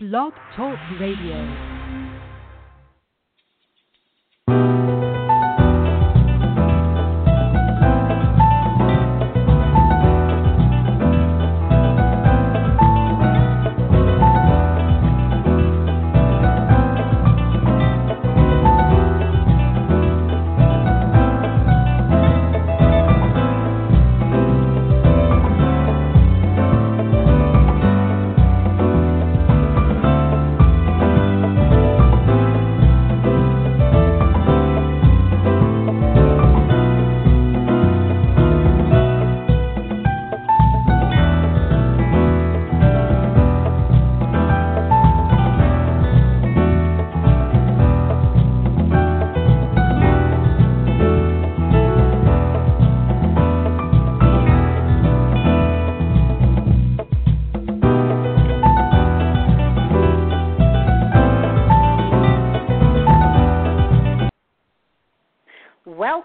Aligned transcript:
Blog 0.00 0.32
Talk 0.54 0.78
Radio. 1.00 1.77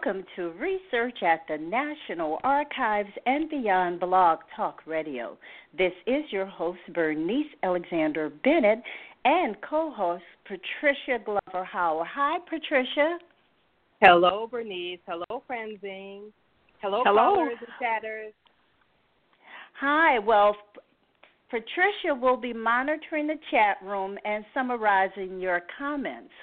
Welcome 0.05 0.25
to 0.35 0.51
Research 0.59 1.23
at 1.23 1.41
the 1.47 1.57
National 1.57 2.39
Archives 2.43 3.11
and 3.25 3.49
Beyond 3.49 4.01
Blog 4.01 4.39
Talk 4.53 4.81
Radio. 4.85 5.37
This 5.77 5.93
is 6.05 6.23
your 6.29 6.45
host, 6.45 6.79
Bernice 6.93 7.45
Alexander 7.63 8.29
Bennett, 8.43 8.79
and 9.23 9.55
co 9.61 9.91
host, 9.91 10.23
Patricia 10.45 11.23
Glover 11.23 11.63
Howell. 11.63 12.05
Hi, 12.09 12.39
Patricia. 12.49 13.17
Hello, 14.01 14.47
Bernice. 14.51 14.99
Hello, 15.07 15.41
Frazine. 15.49 16.31
Hello, 16.81 17.03
Hello. 17.05 17.35
callers 17.35 17.57
and 17.59 17.69
chatters. 17.79 18.33
Hi. 19.79 20.19
Well, 20.19 20.57
Patricia 21.49 22.13
will 22.19 22.37
be 22.37 22.51
monitoring 22.51 23.27
the 23.27 23.39
chat 23.51 23.77
room 23.81 24.17
and 24.25 24.43
summarizing 24.53 25.39
your 25.39 25.61
comments. 25.77 26.33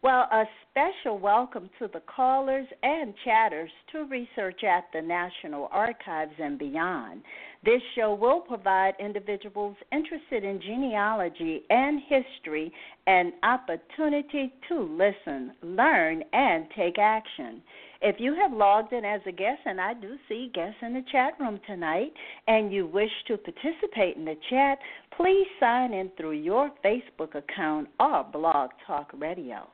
Well, 0.00 0.28
a 0.30 0.44
special 0.70 1.18
welcome 1.18 1.68
to 1.80 1.88
the 1.92 1.98
callers 1.98 2.68
and 2.84 3.12
chatters 3.24 3.68
to 3.90 4.04
research 4.04 4.62
at 4.62 4.84
the 4.92 5.02
National 5.02 5.68
Archives 5.72 6.34
and 6.38 6.56
beyond. 6.56 7.22
This 7.64 7.82
show 7.96 8.14
will 8.14 8.38
provide 8.38 8.94
individuals 9.00 9.76
interested 9.90 10.44
in 10.44 10.60
genealogy 10.60 11.64
and 11.68 12.00
history 12.08 12.72
an 13.08 13.32
opportunity 13.42 14.52
to 14.68 14.82
listen, 14.82 15.52
learn, 15.62 16.22
and 16.32 16.66
take 16.76 17.00
action. 17.00 17.60
If 18.00 18.20
you 18.20 18.36
have 18.36 18.52
logged 18.52 18.92
in 18.92 19.04
as 19.04 19.22
a 19.26 19.32
guest, 19.32 19.62
and 19.64 19.80
I 19.80 19.94
do 19.94 20.16
see 20.28 20.52
guests 20.54 20.78
in 20.80 20.94
the 20.94 21.02
chat 21.10 21.32
room 21.40 21.58
tonight, 21.66 22.12
and 22.46 22.72
you 22.72 22.86
wish 22.86 23.10
to 23.26 23.36
participate 23.36 24.16
in 24.16 24.24
the 24.24 24.36
chat, 24.48 24.78
please 25.16 25.48
sign 25.58 25.92
in 25.92 26.12
through 26.16 26.38
your 26.38 26.70
Facebook 26.84 27.34
account 27.34 27.88
or 27.98 28.24
Blog 28.32 28.70
Talk 28.86 29.10
Radio. 29.18 29.68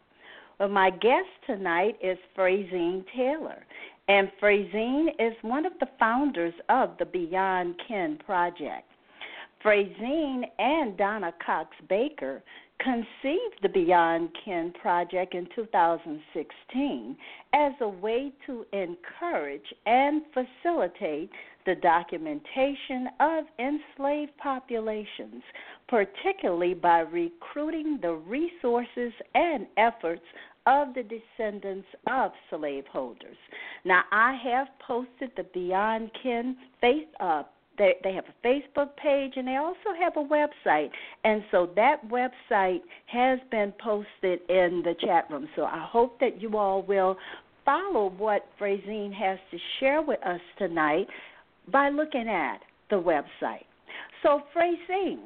Well, 0.60 0.68
my 0.68 0.90
guest 0.90 1.28
tonight 1.46 1.96
is 2.00 2.16
Frazine 2.36 3.04
Taylor, 3.16 3.66
and 4.06 4.30
Frazine 4.40 5.08
is 5.18 5.34
one 5.42 5.66
of 5.66 5.72
the 5.80 5.88
founders 5.98 6.54
of 6.68 6.90
the 6.98 7.06
Beyond 7.06 7.74
Kin 7.88 8.18
Project. 8.24 8.88
Frazine 9.64 10.44
and 10.60 10.96
Donna 10.96 11.32
Cox 11.44 11.70
Baker 11.88 12.42
conceived 12.78 13.62
the 13.62 13.68
Beyond 13.68 14.28
Kin 14.44 14.72
Project 14.80 15.34
in 15.34 15.48
2016 15.56 17.16
as 17.52 17.72
a 17.80 17.88
way 17.88 18.32
to 18.46 18.64
encourage 18.72 19.74
and 19.86 20.22
facilitate 20.32 21.30
the 21.66 21.74
documentation 21.76 23.08
of 23.20 23.44
enslaved 23.58 24.36
populations, 24.38 25.42
particularly 25.88 26.74
by 26.74 27.00
recruiting 27.00 27.98
the 28.00 28.12
resources 28.12 29.12
and 29.34 29.66
efforts 29.76 30.22
of 30.66 30.88
the 30.94 31.02
descendants 31.02 31.86
of 32.06 32.32
slaveholders. 32.50 33.36
Now, 33.84 34.02
I 34.10 34.38
have 34.44 34.68
posted 34.86 35.30
the 35.36 35.44
Beyond 35.52 36.10
Kin 36.22 36.56
face 36.80 37.04
uh, 37.20 37.42
they 37.76 37.94
they 38.04 38.12
have 38.12 38.24
a 38.26 38.46
Facebook 38.46 38.96
page 38.96 39.32
and 39.36 39.48
they 39.48 39.56
also 39.56 39.92
have 39.98 40.16
a 40.16 40.24
website. 40.24 40.90
And 41.24 41.42
so 41.50 41.70
that 41.76 42.08
website 42.08 42.80
has 43.06 43.38
been 43.50 43.72
posted 43.82 44.40
in 44.48 44.82
the 44.84 44.94
chat 45.00 45.26
room. 45.30 45.48
So 45.56 45.64
I 45.64 45.84
hope 45.90 46.20
that 46.20 46.40
you 46.40 46.56
all 46.56 46.82
will 46.82 47.16
follow 47.64 48.10
what 48.16 48.46
Frazine 48.60 49.12
has 49.12 49.38
to 49.50 49.58
share 49.80 50.02
with 50.02 50.22
us 50.24 50.40
tonight 50.58 51.06
by 51.70 51.88
looking 51.88 52.28
at 52.28 52.58
the 52.90 52.96
website. 52.96 53.64
So 54.22 54.42
Frazine, 54.54 55.20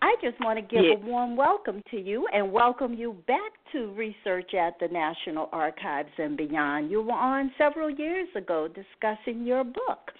I 0.00 0.14
just 0.22 0.38
want 0.40 0.58
to 0.58 0.62
give 0.62 0.84
Yes. 0.84 0.98
a 1.02 1.06
warm 1.06 1.36
welcome 1.36 1.82
to 1.90 2.00
you 2.00 2.26
and 2.32 2.52
welcome 2.52 2.94
you 2.94 3.14
back 3.26 3.52
to 3.72 3.88
research 3.92 4.54
at 4.54 4.78
the 4.78 4.88
National 4.88 5.48
Archives 5.52 6.12
and 6.18 6.36
beyond. 6.36 6.90
You 6.90 7.02
were 7.02 7.12
on 7.12 7.52
several 7.58 7.90
years 7.90 8.28
ago 8.36 8.68
discussing 8.68 9.44
your 9.44 9.64
book. 9.64 10.12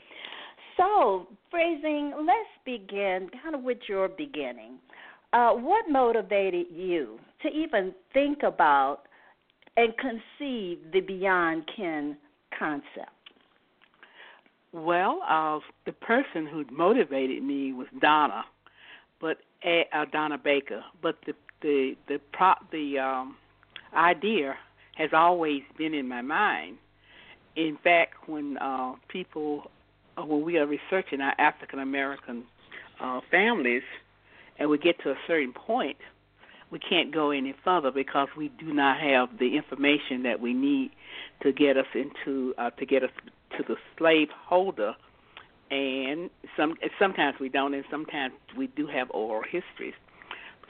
So, 0.77 1.27
Frazine, 1.53 2.12
let's 2.27 2.50
begin 2.65 3.31
kind 3.43 3.55
of 3.55 3.62
with 3.62 3.79
your 3.89 4.09
beginning. 4.09 4.79
Uh, 5.33 5.53
what 5.53 5.89
motivated 5.89 6.67
you 6.71 7.19
to 7.43 7.49
even 7.49 7.95
think 8.15 8.43
about 8.43 9.03
and 9.77 9.93
conceive 9.99 10.79
the 10.93 11.00
Beyond 11.00 11.69
Kin 11.77 12.17
concept? 12.59 13.11
Well, 14.73 15.21
uh, 15.27 15.61
the 15.87 15.93
person 15.93 16.47
who 16.47 16.65
motivated 16.71 17.43
me 17.43 17.73
was 17.73 17.87
Donna, 18.01 18.45
but 19.21 19.39
uh, 19.65 20.05
Donna 20.12 20.39
Baker. 20.39 20.83
But 21.03 21.17
the 21.27 21.34
the 21.62 21.97
the 22.06 22.21
pro, 22.33 22.53
the 22.71 22.99
um, 22.99 23.37
idea 23.95 24.56
has 24.97 25.11
always 25.12 25.62
been 25.77 25.95
in 25.95 26.06
my 26.06 26.21
mind. 26.21 26.77
In 27.56 27.79
fact, 27.83 28.29
when 28.29 28.59
uh, 28.59 28.93
people, 29.09 29.71
uh, 30.17 30.25
when 30.25 30.45
we 30.45 30.59
are 30.59 30.67
researching 30.67 31.21
our 31.21 31.35
African 31.39 31.79
American 31.79 32.45
uh, 33.00 33.21
families, 33.31 33.83
and 34.59 34.69
we 34.69 34.77
get 34.77 35.00
to 35.03 35.11
a 35.11 35.17
certain 35.27 35.53
point, 35.55 35.97
we 36.71 36.79
can't 36.79 37.12
go 37.12 37.31
any 37.31 37.55
further 37.65 37.91
because 37.91 38.29
we 38.37 38.49
do 38.61 38.73
not 38.75 39.00
have 39.00 39.39
the 39.39 39.56
information 39.56 40.25
that 40.25 40.41
we 40.41 40.53
need 40.53 40.91
to 41.43 41.53
get 41.53 41.79
us 41.79 41.87
into 41.95 42.55
uh, 42.59 42.71
to 42.71 42.85
get 42.85 43.03
us 43.03 43.11
to 43.57 43.63
the 43.67 43.77
slave 43.97 44.29
holder 44.31 44.95
and 45.71 46.31
some 46.57 46.75
sometimes 46.99 47.39
we 47.41 47.49
don't 47.49 47.75
and 47.75 47.85
sometimes 47.91 48.33
we 48.57 48.69
do 48.69 48.87
have 48.87 49.11
oral 49.11 49.43
histories. 49.43 49.95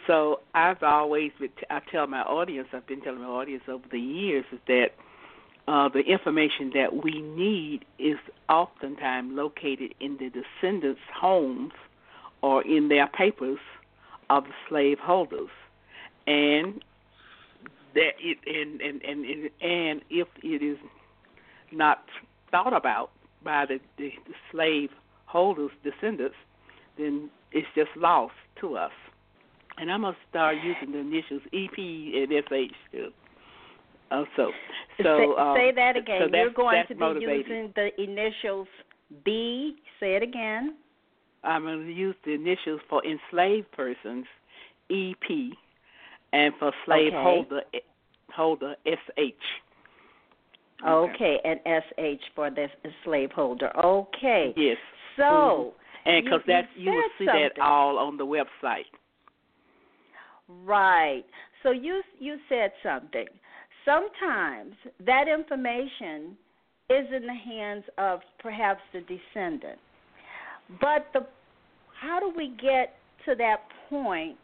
So 0.07 0.41
i've 0.55 0.83
always 0.83 1.33
i 1.71 1.81
tell 1.91 2.07
my 2.07 2.23
audience 2.23 2.69
i've 2.73 2.87
been 2.87 3.01
telling 3.01 3.21
my 3.21 3.27
audience 3.27 3.65
over 3.69 3.85
the 3.91 4.01
years 4.01 4.45
is 4.53 4.59
that 4.67 4.91
uh, 5.69 5.87
the 5.87 6.01
information 6.01 6.71
that 6.75 7.05
we 7.05 7.21
need 7.21 7.85
is 7.99 8.17
oftentimes 8.49 9.31
located 9.35 9.95
in 10.01 10.17
the 10.17 10.31
descendants' 10.31 11.01
homes 11.15 11.73
or 12.41 12.63
in 12.67 12.89
their 12.89 13.07
papers 13.07 13.59
of 14.31 14.45
the 14.45 14.53
slave 14.67 14.99
holders, 14.99 15.51
and 16.27 16.83
that 17.95 18.13
it 18.19 18.39
and 18.47 18.81
and 18.81 19.03
and, 19.03 19.51
and 19.61 20.01
if 20.09 20.29
it 20.43 20.63
is 20.63 20.79
not 21.71 22.03
thought 22.51 22.75
about 22.75 23.11
by 23.45 23.67
the, 23.67 23.79
the, 23.97 24.11
the 24.27 24.35
slave 24.51 24.91
holders' 25.27 25.71
descendants, 25.85 26.37
then 26.97 27.31
it's 27.53 27.67
just 27.75 27.91
lost 27.97 28.35
to 28.61 28.77
us. 28.77 28.93
And 29.77 29.91
I'm 29.93 30.03
gonna 30.03 30.17
start 30.29 30.57
using 30.65 30.93
the 30.93 30.99
initials 30.99 31.43
EP 31.53 31.79
and 31.79 32.33
SH 32.47 32.75
too. 32.93 33.11
Also, 34.11 34.53
so 35.03 35.03
say, 35.03 35.25
um, 35.39 35.55
say 35.57 35.73
that 35.75 35.97
again. 35.97 36.23
So 36.31 36.37
You're 36.37 36.51
going 36.51 36.85
to 36.89 36.95
be 36.95 37.01
motivating. 37.01 37.39
using 37.47 37.73
the 37.77 38.03
initials 38.03 38.67
B. 39.25 39.77
Say 40.01 40.17
it 40.17 40.23
again. 40.23 40.77
I'm 41.45 41.63
going 41.63 41.87
to 41.87 41.93
use 41.93 42.17
the 42.25 42.33
initials 42.33 42.81
for 42.89 43.03
enslaved 43.05 43.71
persons, 43.73 44.27
EP, 44.91 45.53
and 46.33 46.53
for 46.59 46.73
slave 46.85 47.13
Okay. 47.13 47.23
holder, 47.23 47.61
holder, 48.31 48.75
SH. 48.87 49.45
Okay, 50.87 51.39
and 51.45 51.61
SH 51.67 52.23
for 52.35 52.51
the 52.51 52.67
slaveholder. 53.05 53.71
Okay. 53.85 54.53
Yes. 54.57 54.77
So, 55.17 55.23
mm-hmm. 55.23 56.11
And 56.11 56.25
because 56.25 56.41
that 56.47 56.69
you 56.77 56.93
will 56.93 57.03
see 57.19 57.27
that 57.27 57.61
all 57.61 57.99
on 57.99 58.17
the 58.17 58.25
website. 58.25 58.87
Right. 60.49 61.25
So 61.63 61.71
you 61.71 62.03
you 62.19 62.37
said 62.49 62.73
something. 62.83 63.27
Sometimes 63.85 64.75
that 65.05 65.25
information 65.29 66.37
is 66.89 67.07
in 67.15 67.27
the 67.27 67.35
hands 67.35 67.85
of 67.99 68.21
perhaps 68.39 68.81
the 68.93 69.01
descendant. 69.01 69.79
But 70.81 71.09
the 71.13 71.27
how 72.01 72.21
do 72.21 72.33
we 72.35 72.51
get 72.63 72.97
to 73.27 73.35
that 73.35 73.63
point 73.91 74.37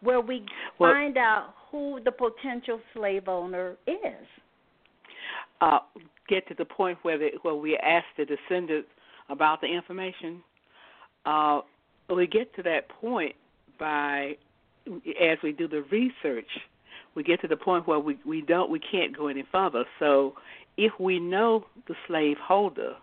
where 0.00 0.20
we 0.20 0.44
Well- 0.78 0.92
find 0.92 1.16
out 1.16 1.54
who 1.70 2.00
the 2.00 2.12
potential 2.12 2.80
slave 2.92 3.28
owner 3.28 3.76
is? 3.86 4.26
Uh, 5.62 5.78
get 6.28 6.46
to 6.48 6.54
the 6.54 6.64
point 6.64 6.98
where 7.02 7.20
where 7.42 7.54
we 7.54 7.76
ask 7.76 8.04
the 8.18 8.24
descendants 8.24 8.88
about 9.28 9.60
the 9.60 9.68
information. 9.68 10.42
Uh, 11.24 11.60
we 12.14 12.26
get 12.26 12.52
to 12.56 12.64
that 12.64 12.88
point 12.88 13.36
by 13.78 14.36
as 15.20 15.38
we 15.44 15.52
do 15.52 15.68
the 15.68 15.82
research. 15.82 16.48
We 17.14 17.22
get 17.22 17.40
to 17.42 17.48
the 17.48 17.56
point 17.56 17.86
where 17.86 18.00
we 18.00 18.18
we 18.26 18.42
don't 18.42 18.70
we 18.70 18.80
can't 18.80 19.16
go 19.16 19.28
any 19.28 19.44
further. 19.52 19.84
So 20.00 20.34
if 20.76 20.92
we 20.98 21.20
know 21.20 21.66
the 21.86 21.94
slave 22.08 22.38
holder, 22.42 22.94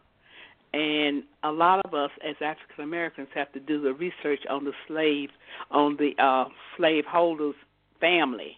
and 0.73 1.23
a 1.43 1.51
lot 1.53 1.79
of 1.85 1.93
us 1.93 2.11
as 2.27 2.35
African 2.41 2.83
Americans 2.83 3.29
have 3.35 3.53
to 3.53 3.61
do 3.61 3.81
the 3.81 3.93
research 3.93 4.41
on 4.49 4.65
the 4.65 4.73
slave 4.85 5.29
on 5.71 5.95
the 5.95 6.11
uh, 6.21 6.49
slave 6.75 7.05
holder's 7.07 7.55
family, 8.01 8.57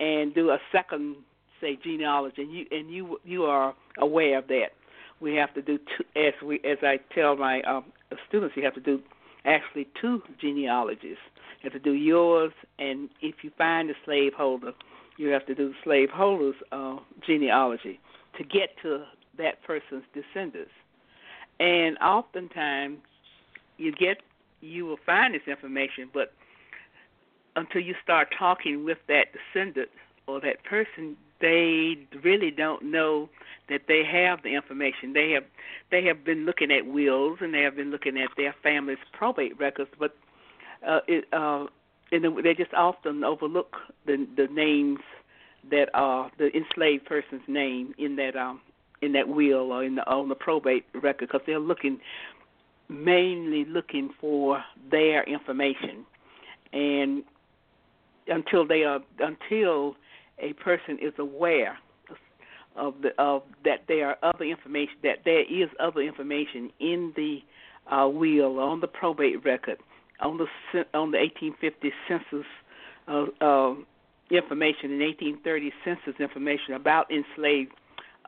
and 0.00 0.34
do 0.34 0.48
a 0.48 0.58
second 0.72 1.16
say 1.62 1.78
genealogy. 1.82 2.42
And 2.42 2.52
you 2.52 2.66
and 2.70 2.90
you 2.90 3.20
you 3.24 3.44
are 3.44 3.74
aware 3.96 4.38
of 4.38 4.48
that. 4.48 4.72
We 5.20 5.34
have 5.36 5.54
to 5.54 5.62
do 5.62 5.78
two, 5.78 6.04
as 6.20 6.34
we 6.44 6.56
as 6.64 6.78
I 6.82 6.98
tell 7.14 7.36
my 7.36 7.62
um, 7.62 7.84
students, 8.28 8.56
you 8.56 8.64
have 8.64 8.74
to 8.74 8.80
do 8.80 9.00
actually 9.46 9.88
two 9.98 10.22
genealogies. 10.38 11.16
You 11.62 11.70
have 11.70 11.72
to 11.72 11.78
do 11.78 11.92
yours, 11.92 12.52
and 12.78 13.08
if 13.20 13.36
you 13.42 13.50
find 13.56 13.88
a 13.88 13.94
slaveholder, 14.04 14.72
you 15.16 15.28
have 15.28 15.46
to 15.46 15.54
do 15.54 15.68
the 15.68 15.74
slaveholder's 15.84 16.56
uh, 16.72 16.96
genealogy 17.24 18.00
to 18.36 18.44
get 18.44 18.76
to 18.82 19.04
that 19.38 19.62
person's 19.62 20.04
descendants. 20.12 20.72
And 21.60 21.96
oftentimes, 21.98 22.98
you 23.78 23.92
get 23.92 24.18
you 24.60 24.86
will 24.86 24.98
find 25.04 25.34
this 25.34 25.42
information, 25.46 26.08
but 26.12 26.32
until 27.56 27.80
you 27.80 27.94
start 28.02 28.28
talking 28.36 28.84
with 28.84 28.98
that 29.08 29.26
descendant 29.32 29.90
or 30.26 30.40
that 30.40 30.64
person, 30.64 31.16
they 31.42 31.98
really 32.24 32.50
don't 32.50 32.82
know 32.84 33.28
that 33.68 33.82
they 33.88 34.02
have 34.04 34.42
the 34.42 34.54
information. 34.54 35.12
They 35.12 35.32
have 35.32 35.44
they 35.90 36.04
have 36.04 36.24
been 36.24 36.46
looking 36.46 36.70
at 36.70 36.86
wills 36.86 37.38
and 37.42 37.52
they 37.52 37.60
have 37.60 37.76
been 37.76 37.90
looking 37.90 38.16
at 38.16 38.30
their 38.38 38.54
family's 38.62 38.98
probate 39.12 39.58
records, 39.58 39.90
but 39.98 40.16
uh, 40.88 41.00
it, 41.06 41.26
uh, 41.32 41.66
and 42.10 42.44
they 42.44 42.54
just 42.54 42.72
often 42.72 43.24
overlook 43.24 43.76
the 44.06 44.26
the 44.36 44.46
names 44.46 45.00
that 45.70 45.88
are 45.94 46.30
the 46.38 46.50
enslaved 46.56 47.04
person's 47.04 47.42
name 47.46 47.94
in 47.98 48.16
that 48.16 48.36
um 48.36 48.60
in 49.00 49.12
that 49.12 49.28
will 49.28 49.72
or 49.72 49.84
in 49.84 49.96
the 49.96 50.10
on 50.10 50.28
the 50.28 50.34
probate 50.34 50.84
record 50.94 51.28
because 51.28 51.40
they're 51.46 51.58
looking 51.58 51.98
mainly 52.88 53.64
looking 53.64 54.10
for 54.20 54.62
their 54.90 55.22
information 55.24 56.04
and 56.72 57.22
until 58.28 58.66
they 58.66 58.82
are 58.82 59.00
until 59.20 59.96
a 60.42 60.52
person 60.54 60.98
is 61.00 61.12
aware 61.18 61.78
of 62.76 62.94
the 63.02 63.10
of 63.22 63.42
that 63.64 63.80
there 63.88 64.08
are 64.08 64.16
other 64.22 64.44
information 64.44 64.94
that 65.02 65.18
there 65.24 65.42
is 65.42 65.68
other 65.78 66.00
information 66.00 66.70
in 66.80 67.12
the 67.16 67.38
uh, 67.94 68.08
will 68.08 68.58
on 68.58 68.80
the 68.80 68.86
probate 68.86 69.44
record 69.44 69.78
on 70.20 70.38
the 70.38 70.46
on 70.94 71.10
the 71.10 71.18
1850 71.18 71.92
census 72.08 72.46
uh, 73.08 73.24
uh, 73.44 73.74
information 74.30 74.92
and 74.92 75.00
1830 75.00 75.72
census 75.84 76.20
information 76.20 76.74
about 76.74 77.06
enslaved 77.10 77.72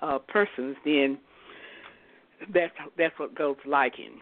uh, 0.03 0.19
persons, 0.29 0.77
then 0.85 1.19
that's 2.53 2.73
that's 2.99 3.19
what 3.19 3.35
goes 3.35 3.57
liking. 3.67 4.21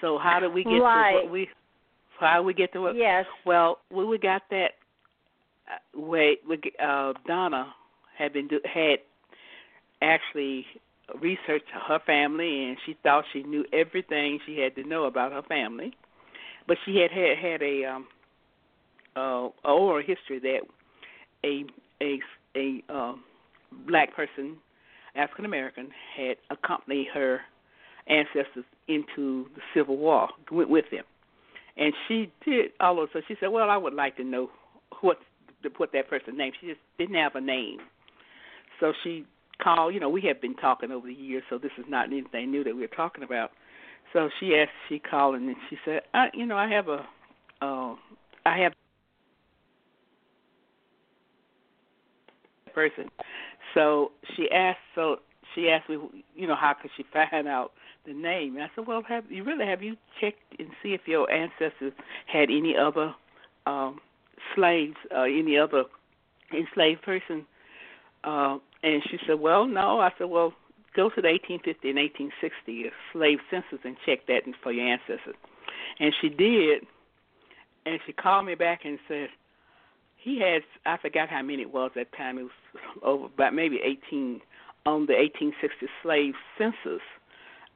So 0.00 0.18
how 0.18 0.40
do 0.40 0.50
we 0.50 0.62
get 0.62 0.70
Right. 0.78 1.12
to 1.12 1.16
what 1.22 1.30
we? 1.30 1.48
How 2.20 2.40
do 2.40 2.42
we 2.44 2.54
get 2.54 2.72
to 2.74 2.80
what? 2.82 2.96
Yes. 2.96 3.26
Well, 3.44 3.78
when 3.88 4.08
we 4.08 4.18
got 4.18 4.42
that 4.50 4.72
uh, 5.68 6.00
we, 6.00 6.38
uh, 6.82 7.12
Donna 7.26 7.74
had 8.16 8.32
been 8.32 8.48
do, 8.48 8.60
had 8.64 8.98
actually 10.02 10.66
researched 11.20 11.68
her 11.88 12.00
family, 12.04 12.64
and 12.64 12.76
she 12.84 12.96
thought 13.02 13.24
she 13.32 13.42
knew 13.42 13.64
everything 13.72 14.40
she 14.46 14.58
had 14.58 14.74
to 14.76 14.84
know 14.84 15.04
about 15.04 15.32
her 15.32 15.42
family, 15.42 15.92
but 16.66 16.76
she 16.84 16.96
had 16.96 17.10
had 17.10 17.38
had 17.38 17.62
a 17.62 17.84
um, 17.84 18.06
uh, 19.16 19.48
oral 19.64 20.02
history 20.04 20.38
that 20.40 20.60
a 21.44 21.64
a 22.02 22.20
a 22.56 22.82
um, 22.92 23.22
black 23.86 24.14
person, 24.14 24.56
African 25.14 25.44
American, 25.44 25.88
had 26.16 26.36
accompanied 26.50 27.08
her 27.12 27.40
ancestors 28.06 28.64
into 28.88 29.46
the 29.54 29.62
Civil 29.74 29.96
War, 29.96 30.28
went 30.50 30.70
with 30.70 30.86
them, 30.90 31.04
and 31.76 31.92
she 32.08 32.32
did 32.44 32.72
all 32.80 33.02
of 33.02 33.10
so 33.12 33.20
she 33.28 33.36
said, 33.38 33.48
"Well, 33.48 33.70
I 33.70 33.76
would 33.76 33.94
like 33.94 34.16
to 34.16 34.24
know 34.24 34.50
what 35.00 35.18
what 35.76 35.92
that 35.92 36.08
person's 36.08 36.38
name." 36.38 36.52
She 36.60 36.68
just 36.68 36.80
didn't 36.98 37.16
have 37.16 37.34
a 37.34 37.40
name, 37.40 37.78
so 38.80 38.92
she 39.02 39.24
called. 39.62 39.94
You 39.94 40.00
know, 40.00 40.08
we 40.08 40.22
have 40.22 40.40
been 40.40 40.54
talking 40.54 40.90
over 40.90 41.06
the 41.06 41.14
years, 41.14 41.42
so 41.50 41.58
this 41.58 41.72
is 41.78 41.84
not 41.88 42.06
anything 42.06 42.50
new 42.50 42.64
that 42.64 42.74
we're 42.74 42.88
talking 42.88 43.24
about. 43.24 43.50
So 44.12 44.30
she 44.40 44.54
asked, 44.54 44.70
she 44.88 44.98
called, 44.98 45.34
and 45.34 45.54
she 45.68 45.76
said, 45.84 46.02
I, 46.14 46.28
"You 46.34 46.46
know, 46.46 46.56
I 46.56 46.68
have 46.68 46.88
a, 46.88 47.06
uh, 47.60 47.94
I 48.44 48.58
have." 48.58 48.72
person. 52.74 53.08
So 53.74 54.12
she 54.36 54.48
asked. 54.52 54.78
So 54.94 55.16
she 55.54 55.68
asked 55.68 55.88
me, 55.88 55.96
you 56.36 56.46
know, 56.46 56.54
how 56.54 56.74
could 56.80 56.90
she 56.96 57.04
find 57.12 57.48
out 57.48 57.72
the 58.06 58.12
name? 58.12 58.54
And 58.54 58.64
I 58.64 58.68
said, 58.76 58.86
well, 58.86 59.02
have 59.08 59.24
you 59.30 59.42
really 59.42 59.66
have 59.66 59.82
you 59.82 59.96
checked 60.20 60.42
and 60.58 60.68
see 60.82 60.90
if 60.90 61.00
your 61.06 61.30
ancestors 61.30 61.92
had 62.26 62.44
any 62.50 62.74
other 62.76 63.14
um, 63.66 63.98
slaves, 64.54 64.96
uh, 65.14 65.22
any 65.22 65.58
other 65.58 65.84
enslaved 66.52 67.02
person? 67.02 67.46
Uh, 68.24 68.58
and 68.82 69.02
she 69.10 69.18
said, 69.26 69.40
well, 69.40 69.66
no. 69.66 70.00
I 70.00 70.10
said, 70.18 70.28
well, 70.28 70.52
go 70.94 71.10
to 71.10 71.20
the 71.20 71.28
1850 71.28 71.88
and 71.88 71.98
1860 71.98 72.90
slave 73.12 73.38
census 73.50 73.84
and 73.84 73.96
check 74.04 74.26
that 74.26 74.42
for 74.62 74.72
your 74.72 74.86
ancestors. 74.86 75.36
And 76.00 76.12
she 76.20 76.28
did. 76.28 76.84
And 77.84 78.00
she 78.06 78.12
called 78.12 78.46
me 78.46 78.54
back 78.54 78.80
and 78.84 78.98
said, 79.06 79.28
he 80.26 80.40
had 80.40 80.62
I 80.84 81.00
forgot 81.00 81.28
how 81.28 81.42
many 81.42 81.62
it 81.62 81.72
was 81.72 81.92
at 81.94 82.10
that 82.10 82.16
time. 82.16 82.36
It 82.38 82.42
was 82.42 82.50
over 83.02 83.26
about 83.26 83.54
maybe 83.54 83.78
eighteen 83.84 84.40
on 84.84 85.06
the 85.06 85.14
eighteen 85.14 85.52
sixty 85.60 85.86
slave 86.02 86.34
census. 86.58 87.00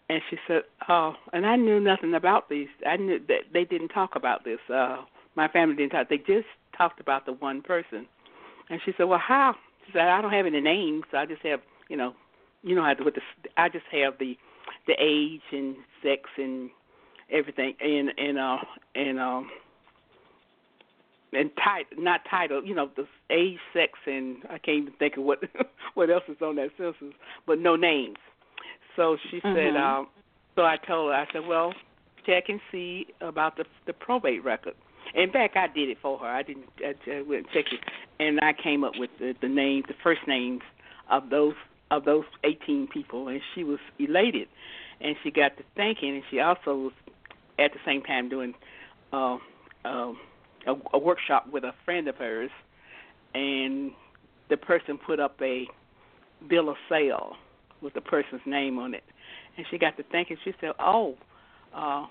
And 0.08 0.20
she 0.28 0.36
said, 0.48 0.62
"Oh, 0.88 1.14
and 1.32 1.46
I 1.46 1.54
knew 1.54 1.78
nothing 1.78 2.12
about 2.12 2.48
these. 2.48 2.66
I 2.84 2.96
knew 2.96 3.20
that 3.28 3.52
they 3.52 3.64
didn't 3.64 3.90
talk 3.90 4.16
about 4.16 4.42
this. 4.44 4.58
Uh, 4.68 5.04
my 5.36 5.48
family 5.48 5.76
didn't 5.76 5.92
talk. 5.92 6.08
They 6.08 6.18
just 6.18 6.48
talked 6.76 7.00
about 7.00 7.26
the 7.26 7.32
one 7.32 7.62
person." 7.62 8.06
And 8.68 8.80
she 8.84 8.92
said, 8.96 9.04
"Well, 9.04 9.18
how?" 9.18 9.56
She 9.86 9.92
said, 9.92 10.08
"I 10.08 10.20
don't 10.20 10.32
have 10.32 10.46
any 10.46 10.60
names. 10.60 11.04
I 11.12 11.26
just 11.26 11.42
have, 11.42 11.60
you 11.88 11.96
know, 11.96 12.14
you 12.62 12.74
know 12.74 12.84
how 12.84 12.94
to. 12.94 13.02
With 13.04 13.14
the, 13.14 13.22
I 13.56 13.68
just 13.68 13.86
have 13.90 14.18
the, 14.18 14.36
the 14.86 14.94
age 14.98 15.42
and 15.52 15.76
sex 16.02 16.28
and 16.36 16.70
everything, 17.30 17.74
and 17.80 18.10
and 18.18 18.38
uh 18.38 18.58
and 18.94 19.18
um." 19.18 19.50
and 21.32 21.50
title, 21.56 22.02
not 22.02 22.22
title, 22.28 22.64
you 22.64 22.74
know, 22.74 22.90
the 22.96 23.06
age, 23.30 23.58
sex, 23.72 23.92
and 24.06 24.38
I 24.50 24.58
can't 24.58 24.78
even 24.82 24.92
think 24.94 25.16
of 25.16 25.24
what 25.24 25.38
what 25.94 26.10
else 26.10 26.24
is 26.28 26.36
on 26.42 26.56
that 26.56 26.70
census, 26.76 27.14
but 27.46 27.58
no 27.58 27.76
names. 27.76 28.16
So 28.96 29.16
she 29.30 29.40
said, 29.40 29.74
Mhm. 29.74 29.80
um, 29.80 30.08
so 30.56 30.64
I 30.64 30.76
told 30.76 31.12
her, 31.12 31.16
I 31.16 31.26
said, 31.32 31.46
well, 31.46 31.72
check 32.26 32.48
and 32.48 32.60
see 32.72 33.06
about 33.20 33.56
the 33.56 33.64
the 33.86 33.92
probate 33.92 34.44
record. 34.44 34.74
In 35.14 35.30
fact, 35.32 35.56
I 35.56 35.66
did 35.66 35.88
it 35.88 35.98
for 36.00 36.18
her. 36.18 36.26
I 36.26 36.42
didn't. 36.42 36.66
I, 36.78 36.94
I 37.10 37.22
went 37.22 37.46
and 37.46 37.50
checked 37.52 37.72
it, 37.72 37.80
and 38.18 38.40
I 38.40 38.52
came 38.52 38.84
up 38.84 38.92
with 38.96 39.10
the, 39.18 39.34
the 39.40 39.48
names, 39.48 39.84
the 39.88 39.94
first 40.02 40.20
names 40.26 40.62
of 41.10 41.30
those 41.30 41.54
of 41.90 42.04
those 42.04 42.24
18 42.44 42.88
people, 42.92 43.28
and 43.28 43.40
she 43.54 43.64
was 43.64 43.80
elated, 43.98 44.46
and 45.00 45.16
she 45.22 45.30
got 45.30 45.56
to 45.56 45.64
thinking, 45.74 46.14
and 46.14 46.22
she 46.30 46.38
also 46.38 46.76
was 46.76 46.92
at 47.58 47.72
the 47.72 47.80
same 47.84 48.02
time 48.02 48.28
doing. 48.28 48.54
Uh, 49.12 49.38
um, 49.84 50.18
a, 50.66 50.74
a 50.94 50.98
workshop 50.98 51.46
with 51.52 51.64
a 51.64 51.72
friend 51.84 52.08
of 52.08 52.16
hers, 52.16 52.50
and 53.34 53.92
the 54.48 54.56
person 54.56 54.98
put 54.98 55.20
up 55.20 55.36
a 55.40 55.66
bill 56.48 56.68
of 56.68 56.76
sale 56.88 57.32
with 57.80 57.94
the 57.94 58.00
person's 58.00 58.42
name 58.46 58.78
on 58.78 58.94
it, 58.94 59.04
and 59.56 59.66
she 59.70 59.78
got 59.78 59.96
to 59.96 60.02
thinking. 60.10 60.36
She 60.44 60.52
said, 60.60 60.72
"Oh, 60.78 61.16
uh, 61.74 62.06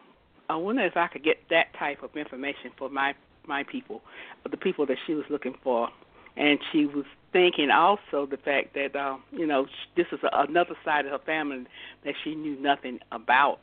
I 0.49 0.55
wonder 0.55 0.83
if 0.85 0.97
I 0.97 1.07
could 1.07 1.23
get 1.23 1.37
that 1.49 1.73
type 1.77 2.03
of 2.03 2.15
information 2.15 2.71
for 2.77 2.89
my 2.89 3.13
my 3.47 3.63
people, 3.63 4.01
the 4.49 4.57
people 4.57 4.85
that 4.87 4.97
she 5.05 5.13
was 5.13 5.25
looking 5.29 5.55
for." 5.63 5.89
And 6.37 6.59
she 6.71 6.85
was 6.85 7.05
thinking 7.33 7.69
also 7.69 8.25
the 8.25 8.37
fact 8.37 8.73
that 8.73 8.95
uh, 8.95 9.17
you 9.31 9.45
know 9.45 9.67
this 9.95 10.07
is 10.11 10.19
a, 10.23 10.43
another 10.49 10.75
side 10.83 11.05
of 11.05 11.11
her 11.11 11.25
family 11.25 11.65
that 12.03 12.15
she 12.23 12.35
knew 12.35 12.59
nothing 12.59 12.99
about, 13.11 13.59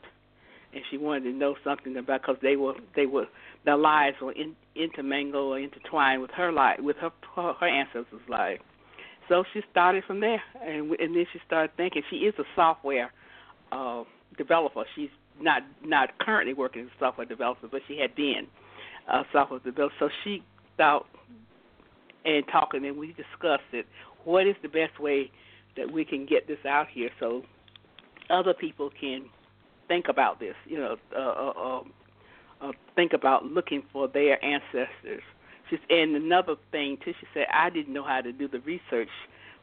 and 0.73 0.83
she 0.89 0.97
wanted 0.97 1.23
to 1.23 1.33
know 1.33 1.55
something 1.63 1.95
about 1.97 2.21
because 2.21 2.37
they 2.41 2.55
were 2.55 2.75
they 2.95 3.05
were 3.05 3.25
their 3.65 3.77
lives 3.77 4.17
were 4.21 4.31
in, 4.31 4.55
intermingled 4.75 5.53
or 5.53 5.59
intertwined 5.59 6.21
with 6.21 6.31
her 6.31 6.51
life 6.51 6.79
with 6.79 6.97
her 6.97 7.11
her, 7.35 7.53
her 7.53 7.67
ancestors' 7.67 8.21
life. 8.29 8.59
So 9.27 9.43
she 9.53 9.61
started 9.71 10.03
from 10.05 10.21
there, 10.21 10.41
and 10.61 10.91
and 10.91 11.15
then 11.15 11.25
she 11.33 11.39
started 11.45 11.75
thinking. 11.75 12.03
She 12.09 12.17
is 12.17 12.33
a 12.39 12.45
software 12.55 13.11
uh, 13.71 14.03
developer. 14.37 14.85
She's 14.95 15.09
not 15.41 15.63
not 15.83 16.17
currently 16.19 16.53
working 16.53 16.83
as 16.83 16.87
a 16.87 16.99
software 16.99 17.25
developer, 17.25 17.67
but 17.67 17.81
she 17.87 17.99
had 17.99 18.15
been 18.15 18.47
a 19.11 19.23
software 19.31 19.59
developer. 19.59 19.93
So 19.99 20.09
she 20.23 20.43
thought 20.77 21.05
and 22.25 22.43
talking, 22.51 22.85
and 22.85 22.97
we 22.97 23.07
discussed 23.07 23.71
it. 23.71 23.85
What 24.25 24.47
is 24.47 24.55
the 24.61 24.67
best 24.67 24.99
way 24.99 25.31
that 25.77 25.91
we 25.91 26.03
can 26.03 26.25
get 26.25 26.47
this 26.47 26.57
out 26.67 26.87
here 26.91 27.09
so 27.19 27.43
other 28.29 28.53
people 28.53 28.91
can 28.99 29.29
think 29.87 30.07
about 30.09 30.39
this? 30.39 30.55
You 30.65 30.77
know, 30.77 30.97
uh, 31.15 31.19
uh, 31.19 31.53
uh, 31.55 31.83
uh 32.61 32.71
think 32.95 33.13
about 33.13 33.45
looking 33.45 33.83
for 33.93 34.07
their 34.07 34.43
ancestors. 34.43 35.23
She's, 35.69 35.79
and 35.89 36.15
another 36.15 36.55
thing 36.71 36.97
too, 37.03 37.13
she 37.19 37.27
said 37.33 37.47
I 37.53 37.69
didn't 37.69 37.93
know 37.93 38.03
how 38.03 38.21
to 38.21 38.31
do 38.31 38.47
the 38.47 38.59
research. 38.59 39.09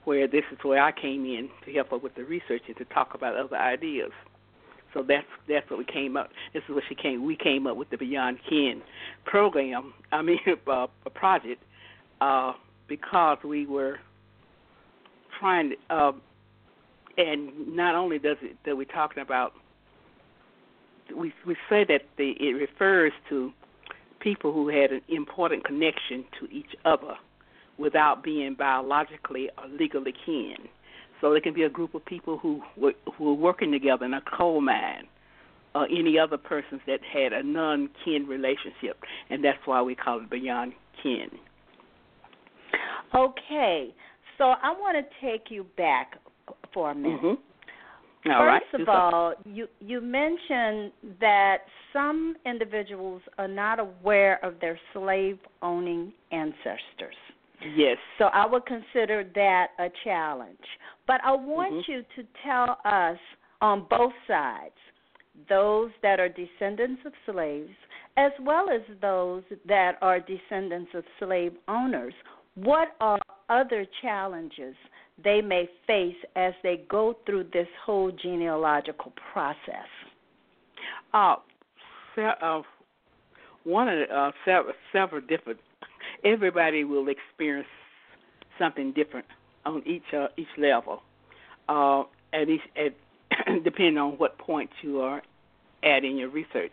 Where 0.05 0.29
this 0.29 0.45
is 0.53 0.59
where 0.63 0.83
I 0.83 0.93
came 0.93 1.25
in 1.25 1.49
to 1.65 1.73
help 1.73 1.89
her 1.89 1.97
with 1.97 2.15
the 2.15 2.25
research 2.25 2.61
and 2.67 2.77
to 2.77 2.85
talk 2.85 3.15
about 3.15 3.37
other 3.37 3.57
ideas. 3.57 4.11
So 4.95 5.03
that's 5.03 5.27
that's 5.49 5.69
what 5.69 5.79
we 5.79 5.85
came 5.85 6.17
up. 6.17 6.31
This 6.55 6.63
is 6.69 6.75
what 6.75 6.85
she 6.89 6.95
came. 6.95 7.27
We 7.27 7.37
came 7.37 7.67
up 7.67 7.77
with 7.77 7.91
the 7.91 7.99
Beyond 7.99 8.39
Kin 8.49 8.81
program. 9.25 9.93
I 10.13 10.23
mean, 10.23 10.39
uh, 10.67 10.87
a 11.05 11.11
project 11.11 11.63
uh, 12.21 12.55
because 12.89 13.39
we 13.45 13.67
were 13.67 13.99
trying 15.39 15.71
to. 15.71 15.77
Uh, 15.91 16.13
and 17.17 17.77
not 17.77 17.95
only 17.95 18.19
does 18.19 18.39
it 18.43 18.57
that 18.65 18.77
we're 18.77 18.85
talking 18.85 19.23
about, 19.23 19.53
we 21.15 21.33
we 21.47 21.57
say 21.69 21.85
that 21.85 22.03
the, 22.17 22.31
it 22.41 22.55
refers 22.55 23.13
to 23.29 23.53
people 24.21 24.53
who 24.53 24.69
had 24.69 24.91
an 24.91 25.03
important 25.09 25.65
connection 25.65 26.25
to 26.41 26.51
each 26.51 26.75
other 26.85 27.15
without 27.79 28.23
being 28.23 28.55
biologically 28.55 29.51
or 29.59 29.69
legally 29.69 30.15
kin. 30.25 30.57
So 31.21 31.33
it 31.33 31.43
can 31.43 31.55
be 31.55 31.63
a 31.63 31.71
group 31.71 31.95
of 31.95 32.05
people 32.05 32.39
who 32.39 32.61
were, 32.77 32.93
who 33.17 33.25
were 33.25 33.35
working 33.35 33.73
together 33.73 34.05
in 34.05 34.15
a 34.15 34.23
coal 34.37 34.61
mine, 34.61 35.07
or 35.75 35.87
any 35.87 36.19
other 36.19 36.37
persons 36.37 36.81
that 36.87 37.01
had 37.13 37.33
a 37.33 37.43
non-kin 37.43 38.27
relationship, 38.27 38.99
and 39.31 39.43
that's 39.45 39.59
why 39.65 39.83
we 39.83 39.95
call 39.95 40.21
it 40.21 40.31
beyond 40.31 40.73
kin. 41.03 41.29
Okay, 43.15 43.95
so 44.39 44.45
I 44.45 44.73
want 44.73 44.97
to 44.97 45.27
take 45.27 45.51
you 45.51 45.67
back 45.77 46.19
for 46.73 46.91
a 46.91 46.95
minute. 46.95 47.21
Mm-hmm. 47.23 48.31
All 48.31 48.39
First 48.39 48.65
right. 48.73 48.81
of 48.81 48.89
all, 48.89 49.35
you 49.45 49.69
you 49.81 50.01
mentioned 50.01 50.93
that 51.21 51.59
some 51.93 52.35
individuals 52.47 53.21
are 53.37 53.49
not 53.49 53.79
aware 53.79 54.43
of 54.43 54.55
their 54.61 54.79
slave 54.95 55.39
owning 55.61 56.13
ancestors. 56.33 57.17
Yes. 57.77 57.99
So 58.19 58.25
I 58.27 58.47
would 58.47 58.65
consider 58.67 59.25
that 59.35 59.69
a 59.79 59.89
challenge. 60.05 60.57
But 61.07 61.21
I 61.25 61.33
want 61.33 61.73
mm-hmm. 61.75 61.93
you 61.93 62.03
to 62.17 62.29
tell 62.45 62.79
us 62.85 63.19
on 63.61 63.87
both 63.89 64.13
sides, 64.27 64.75
those 65.49 65.91
that 66.03 66.21
are 66.21 66.29
descendants 66.29 67.03
of 67.05 67.13
slaves, 67.27 67.73
as 68.17 68.33
well 68.41 68.69
as 68.71 68.81
those 69.01 69.43
that 69.67 69.97
are 70.01 70.21
descendants 70.21 70.91
of 70.95 71.05
slave 71.19 71.53
owners, 71.69 72.15
what 72.55 72.89
are 73.01 73.19
other 73.49 73.85
challenges 74.01 74.75
they 75.23 75.41
may 75.41 75.69
face 75.87 76.17
as 76.37 76.55
they 76.63 76.85
go 76.89 77.17
through 77.27 77.45
this 77.53 77.69
whole 77.85 78.11
genealogical 78.11 79.13
process? 79.33 79.89
Uh, 81.13 81.37
uh 82.17 82.63
one 83.65 83.89
of 83.89 83.99
the, 84.09 84.15
uh, 84.15 84.31
several, 84.45 84.75
several 84.93 85.21
different 85.23 85.59
everybody 86.25 86.85
will 86.85 87.09
experience 87.09 87.69
something 88.59 88.93
different 88.93 89.27
on 89.65 89.83
each 89.87 90.13
uh, 90.13 90.29
each 90.37 90.49
level, 90.59 91.03
uh, 91.69 92.05
at 92.33 92.49
each 92.49 92.61
at, 92.77 92.95
depending 93.65 93.99
on 93.99 94.13
what 94.13 94.39
point 94.39 94.71
you 94.83 95.01
are 95.01 95.23
at 95.83 96.05
in 96.05 96.17
your 96.17 96.29
research. 96.29 96.73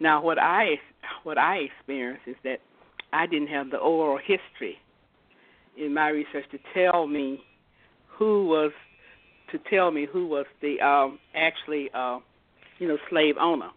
Now, 0.00 0.22
what 0.22 0.38
I 0.38 0.80
what 1.22 1.38
I 1.38 1.58
experienced 1.58 2.26
is 2.26 2.36
that 2.44 2.60
I 3.12 3.26
didn't 3.26 3.48
have 3.48 3.70
the 3.70 3.78
oral 3.78 4.18
history 4.18 4.78
in 5.76 5.94
my 5.94 6.08
research 6.08 6.44
to 6.50 6.58
tell 6.74 7.06
me 7.06 7.42
who 8.08 8.46
was 8.46 8.72
to 9.52 9.58
tell 9.70 9.90
me 9.90 10.06
who 10.10 10.26
was 10.26 10.46
the 10.60 10.80
um, 10.80 11.18
actually 11.34 11.90
uh, 11.94 12.18
you 12.78 12.88
know 12.88 12.98
slave 13.08 13.36
owner 13.38 13.70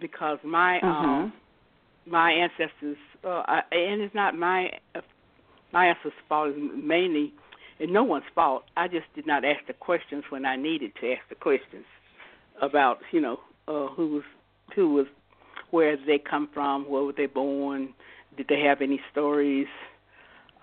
because 0.00 0.38
my 0.44 0.80
mm-hmm. 0.82 1.08
um, 1.08 1.32
my 2.06 2.32
ancestors, 2.32 2.96
uh, 3.24 3.42
I, 3.46 3.62
and 3.72 4.00
it's 4.00 4.14
not 4.14 4.36
my 4.36 4.70
my 5.72 5.86
ancestors' 5.86 6.12
fault. 6.28 6.52
It's 6.54 6.84
mainly, 6.84 7.32
and 7.78 7.92
no 7.92 8.04
one's 8.04 8.24
fault. 8.34 8.64
I 8.76 8.88
just 8.88 9.06
did 9.14 9.26
not 9.26 9.44
ask 9.44 9.66
the 9.66 9.72
questions 9.72 10.24
when 10.30 10.44
I 10.44 10.56
needed 10.56 10.92
to 11.00 11.12
ask 11.12 11.28
the 11.28 11.34
questions 11.34 11.84
about, 12.60 12.98
you 13.12 13.20
know, 13.20 13.40
uh, 13.68 13.88
who 13.88 14.08
was 14.14 14.24
who 14.74 14.94
was, 14.94 15.06
where 15.70 15.96
did 15.96 16.06
they 16.06 16.18
come 16.18 16.48
from, 16.54 16.88
where 16.88 17.02
were 17.02 17.12
they 17.12 17.26
born, 17.26 17.92
did 18.36 18.46
they 18.48 18.60
have 18.60 18.80
any 18.80 19.00
stories 19.10 19.66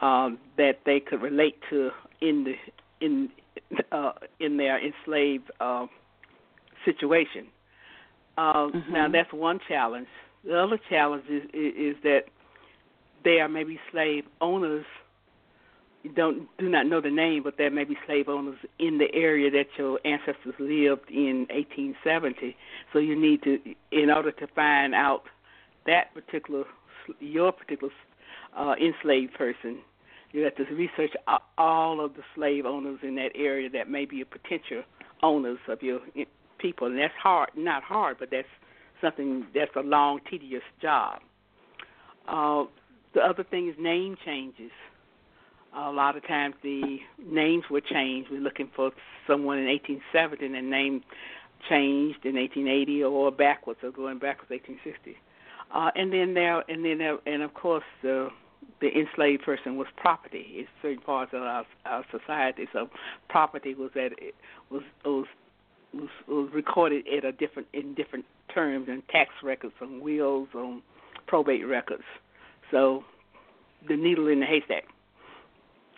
um, 0.01 0.37
that 0.57 0.79
they 0.85 1.01
could 1.01 1.21
relate 1.21 1.57
to 1.69 1.91
in 2.21 2.45
the 2.45 2.55
in 3.05 3.29
uh, 3.91 4.13
in 4.39 4.57
their 4.57 4.79
enslaved 4.79 5.51
uh, 5.59 5.87
situation. 6.85 7.47
Uh, 8.37 8.67
mm-hmm. 8.67 8.93
Now 8.93 9.09
that's 9.09 9.33
one 9.33 9.59
challenge 9.67 10.07
the 10.47 10.57
other 10.57 10.79
challenge 10.89 11.25
is, 11.29 11.43
is, 11.53 11.95
is 11.95 11.95
that 12.03 12.21
there 13.27 13.49
may 13.49 13.65
be 13.65 13.77
slave 13.91 14.23
owners 14.39 14.85
you 16.03 16.13
don't 16.13 16.47
do 16.57 16.69
not 16.69 16.85
know 16.85 17.01
the 17.01 17.09
name, 17.09 17.43
but 17.43 17.55
there 17.57 17.69
may 17.69 17.83
be 17.83 17.97
slave 18.05 18.29
owners 18.29 18.57
in 18.79 18.97
the 18.97 19.13
area 19.13 19.51
that 19.51 19.65
your 19.77 19.99
ancestors 20.05 20.53
lived 20.57 21.09
in 21.09 21.47
1870. 21.49 22.55
So 22.93 22.99
you 22.99 23.19
need 23.19 23.43
to, 23.43 23.59
in 23.91 24.09
order 24.09 24.31
to 24.31 24.47
find 24.55 24.95
out 24.95 25.23
that 25.85 26.13
particular 26.13 26.63
your 27.19 27.51
particular 27.51 27.91
uh, 28.57 28.75
enslaved 28.79 29.33
person, 29.33 29.79
you 30.31 30.43
have 30.43 30.55
to 30.55 30.63
research 30.73 31.11
all 31.57 31.99
of 31.99 32.13
the 32.13 32.23
slave 32.35 32.65
owners 32.65 32.99
in 33.03 33.15
that 33.15 33.31
area 33.35 33.69
that 33.69 33.89
may 33.89 34.05
be 34.05 34.21
a 34.21 34.25
potential 34.25 34.83
owners 35.23 35.59
of 35.67 35.81
your 35.81 35.99
people, 36.59 36.87
and 36.87 36.97
that's 36.97 37.13
hard. 37.21 37.49
Not 37.55 37.83
hard, 37.83 38.17
but 38.19 38.29
that's 38.31 38.47
something 39.01 39.45
that's 39.53 39.75
a 39.75 39.81
long, 39.81 40.19
tedious 40.29 40.63
job. 40.81 41.19
Uh, 42.27 42.65
the 43.13 43.21
other 43.21 43.43
thing 43.43 43.69
is 43.69 43.75
name 43.79 44.17
changes. 44.25 44.71
A 45.75 45.91
lot 45.91 46.17
of 46.17 46.25
times 46.27 46.55
the 46.63 46.97
names 47.23 47.65
were 47.69 47.81
changed. 47.81 48.29
We're 48.31 48.39
looking 48.41 48.69
for 48.75 48.91
someone 49.27 49.59
in 49.59 49.65
1870 49.67 50.45
and 50.45 50.55
the 50.55 50.61
name 50.61 51.03
changed 51.69 52.25
in 52.25 52.35
1880 52.35 53.03
or 53.03 53.31
backwards, 53.31 53.79
or 53.83 53.91
going 53.91 54.19
backwards 54.19 54.49
1860. 54.49 55.17
Uh, 55.73 55.91
and 55.95 56.13
then 56.13 56.33
there, 56.33 56.63
and 56.69 56.83
then 56.85 56.97
there, 56.99 57.17
and 57.25 57.41
of 57.41 57.53
course 57.53 57.83
the 58.01 58.29
the 58.79 58.89
enslaved 58.97 59.43
person 59.43 59.75
was 59.77 59.87
property 59.97 60.55
in 60.59 60.67
certain 60.81 61.01
parts 61.01 61.31
of 61.33 61.41
our, 61.41 61.65
our 61.85 62.05
society. 62.11 62.67
So 62.73 62.89
property 63.29 63.73
was 63.73 63.91
at 63.95 64.13
was 64.69 64.83
was 65.03 65.25
was, 65.93 66.09
was 66.27 66.49
recorded 66.53 67.05
at 67.07 67.25
a 67.25 67.31
different 67.31 67.67
in 67.73 67.93
different 67.95 68.25
terms 68.53 68.87
and 68.89 69.07
tax 69.09 69.31
records, 69.43 69.73
on 69.81 69.99
wills, 70.01 70.49
on 70.53 70.81
probate 71.27 71.67
records. 71.67 72.03
So 72.71 73.03
the 73.87 73.95
needle 73.95 74.27
in 74.27 74.39
the 74.39 74.45
haystack 74.45 74.83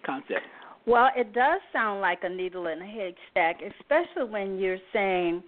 concept. 0.06 0.46
Well, 0.86 1.10
it 1.16 1.34
does 1.34 1.62
sound 1.72 2.02
like 2.02 2.20
a 2.24 2.30
needle 2.30 2.68
in 2.68 2.82
a 2.82 2.86
haystack, 2.86 3.62
especially 3.62 4.30
when 4.30 4.58
you're 4.58 4.78
saying 4.92 5.44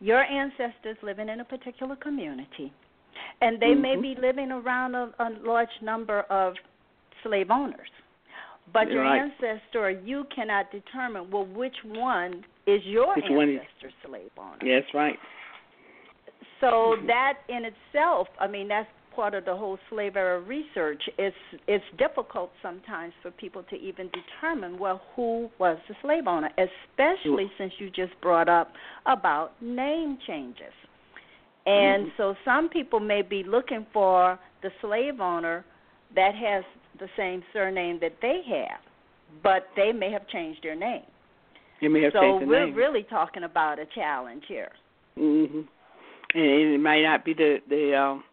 your 0.00 0.22
ancestors 0.22 0.96
living 1.02 1.28
in 1.28 1.40
a 1.40 1.44
particular 1.44 1.96
community, 1.96 2.72
and 3.40 3.60
they 3.60 3.68
mm-hmm. 3.68 3.82
may 3.82 3.96
be 4.00 4.14
living 4.20 4.50
around 4.52 4.94
a, 4.94 5.10
a 5.18 5.30
large 5.42 5.68
number 5.82 6.20
of 6.22 6.54
slave 7.22 7.50
owners. 7.50 7.88
But 8.72 8.90
your 8.90 9.02
right. 9.02 9.20
ancestor, 9.20 9.90
you 9.90 10.24
cannot 10.34 10.70
determine 10.72 11.30
well 11.30 11.46
which 11.46 11.76
one 11.84 12.44
is 12.66 12.80
your 12.84 13.14
which 13.14 13.24
ancestor 13.24 13.92
slave 14.06 14.30
owner. 14.38 14.58
Yes, 14.62 14.84
right. 14.94 15.16
So 16.60 16.96
that 17.06 17.34
in 17.48 17.64
itself, 17.64 18.28
I 18.40 18.46
mean, 18.46 18.68
that's 18.68 18.88
part 19.14 19.34
of 19.34 19.44
the 19.44 19.56
whole 19.56 19.78
slave 19.90 20.16
era 20.16 20.40
research. 20.40 21.02
It's 21.18 21.36
it's 21.66 21.84
difficult 21.98 22.50
sometimes 22.62 23.12
for 23.22 23.30
people 23.30 23.62
to 23.70 23.76
even 23.76 24.10
determine 24.10 24.78
well 24.78 25.02
who 25.14 25.48
was 25.58 25.78
the 25.88 25.94
slave 26.02 26.26
owner, 26.26 26.50
especially 26.58 27.50
since 27.58 27.72
you 27.78 27.90
just 27.90 28.12
brought 28.20 28.48
up 28.48 28.72
about 29.06 29.52
name 29.62 30.18
changes. 30.26 30.72
And 31.66 32.06
mm-hmm. 32.06 32.16
so 32.16 32.34
some 32.44 32.68
people 32.68 33.00
may 33.00 33.22
be 33.22 33.42
looking 33.42 33.86
for 33.92 34.38
the 34.62 34.70
slave 34.80 35.20
owner 35.20 35.64
that 36.14 36.34
has 36.34 36.64
the 36.98 37.08
same 37.16 37.42
surname 37.52 37.98
that 38.00 38.16
they 38.20 38.42
have, 38.48 38.80
but 39.42 39.66
they 39.76 39.92
may 39.92 40.10
have 40.12 40.28
changed 40.28 40.60
their 40.62 40.76
name. 40.76 41.02
You 41.80 41.90
may 41.90 42.02
have 42.02 42.12
so 42.12 42.20
changed 42.20 42.42
the 42.42 42.46
we're 42.46 42.66
name. 42.66 42.74
really 42.74 43.02
talking 43.04 43.44
about 43.44 43.78
a 43.78 43.86
challenge 43.94 44.44
here. 44.46 44.70
Mhm. 45.18 45.68
and 46.34 46.74
it 46.74 46.80
might 46.80 47.02
not 47.02 47.24
be 47.24 47.34
the 47.34 47.62
the 47.68 47.94
um, 47.94 48.24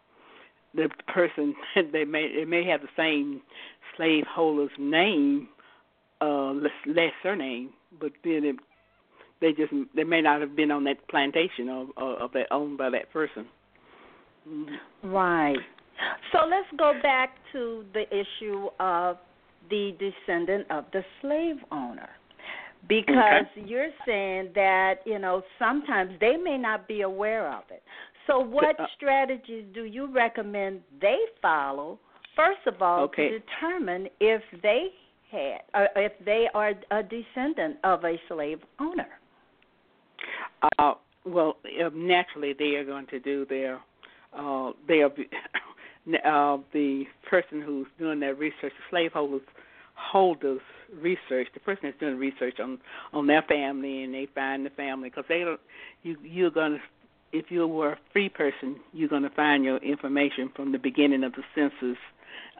the 0.74 0.88
person 1.12 1.54
they 1.92 2.04
may 2.04 2.22
it 2.22 2.48
may 2.48 2.64
have 2.66 2.80
the 2.80 2.88
same 2.96 3.42
slaveholder's 3.98 4.70
name, 4.78 5.48
uh, 6.20 6.52
less 6.52 7.12
surname, 7.22 7.70
but 8.00 8.12
then 8.24 8.44
it, 8.44 8.56
they 9.40 9.52
just 9.52 9.72
they 9.94 10.04
may 10.04 10.20
not 10.20 10.40
have 10.40 10.56
been 10.56 10.70
on 10.70 10.84
that 10.84 11.06
plantation 11.08 11.68
of 11.68 11.88
of 11.96 12.32
that 12.32 12.46
owned 12.50 12.78
by 12.78 12.90
that 12.90 13.12
person. 13.12 13.46
Mm-hmm. 14.48 15.08
Right. 15.08 15.56
So 16.32 16.46
let's 16.48 16.66
go 16.76 16.94
back 17.02 17.34
to 17.52 17.84
the 17.92 18.04
issue 18.10 18.68
of 18.80 19.18
the 19.70 19.92
descendant 19.98 20.66
of 20.70 20.84
the 20.92 21.02
slave 21.20 21.56
owner 21.70 22.08
because 22.88 23.46
okay. 23.56 23.66
you're 23.66 23.90
saying 24.06 24.50
that 24.54 24.96
you 25.06 25.18
know 25.18 25.42
sometimes 25.58 26.12
they 26.20 26.36
may 26.36 26.58
not 26.58 26.88
be 26.88 27.02
aware 27.02 27.52
of 27.52 27.62
it 27.70 27.82
so 28.26 28.38
what 28.38 28.78
uh, 28.78 28.86
strategies 28.96 29.64
do 29.74 29.84
you 29.84 30.12
recommend 30.12 30.80
they 31.00 31.18
follow 31.40 31.98
first 32.36 32.60
of 32.66 32.80
all 32.80 33.04
okay. 33.04 33.28
to 33.28 33.38
determine 33.38 34.08
if 34.20 34.42
they 34.62 34.88
had 35.30 35.60
or 35.74 35.88
if 35.96 36.12
they 36.24 36.48
are 36.54 36.72
a 36.90 37.02
descendant 37.02 37.76
of 37.84 38.04
a 38.04 38.16
slave 38.28 38.60
owner 38.80 39.08
uh 40.78 40.94
well 41.24 41.56
naturally 41.94 42.54
they 42.58 42.76
are 42.76 42.84
going 42.84 43.06
to 43.06 43.20
do 43.20 43.46
their 43.46 43.80
uh 44.36 44.70
they 44.88 45.02
are 45.02 45.10
uh 46.24 46.58
the 46.72 47.04
person 47.28 47.60
who's 47.60 47.86
doing 47.98 48.20
that 48.20 48.38
research 48.38 48.60
the 48.62 48.90
slaveholders 48.90 49.42
holders 49.94 50.60
research. 51.00 51.48
The 51.54 51.60
person 51.60 51.82
that's 51.84 51.98
doing 51.98 52.18
research 52.18 52.60
on 52.60 52.78
on 53.12 53.26
their 53.26 53.42
family, 53.42 54.02
and 54.02 54.12
they 54.12 54.28
find 54.34 54.64
the 54.64 54.70
family 54.70 55.08
because 55.08 55.24
they 55.28 55.40
don't. 55.40 55.60
You 56.02 56.16
you're 56.22 56.50
gonna 56.50 56.78
if 57.32 57.50
you 57.50 57.66
were 57.66 57.92
a 57.92 57.98
free 58.12 58.28
person, 58.28 58.76
you're 58.92 59.08
gonna 59.08 59.30
find 59.30 59.64
your 59.64 59.78
information 59.78 60.50
from 60.54 60.72
the 60.72 60.78
beginning 60.78 61.24
of 61.24 61.32
the 61.32 61.42
census 61.54 61.98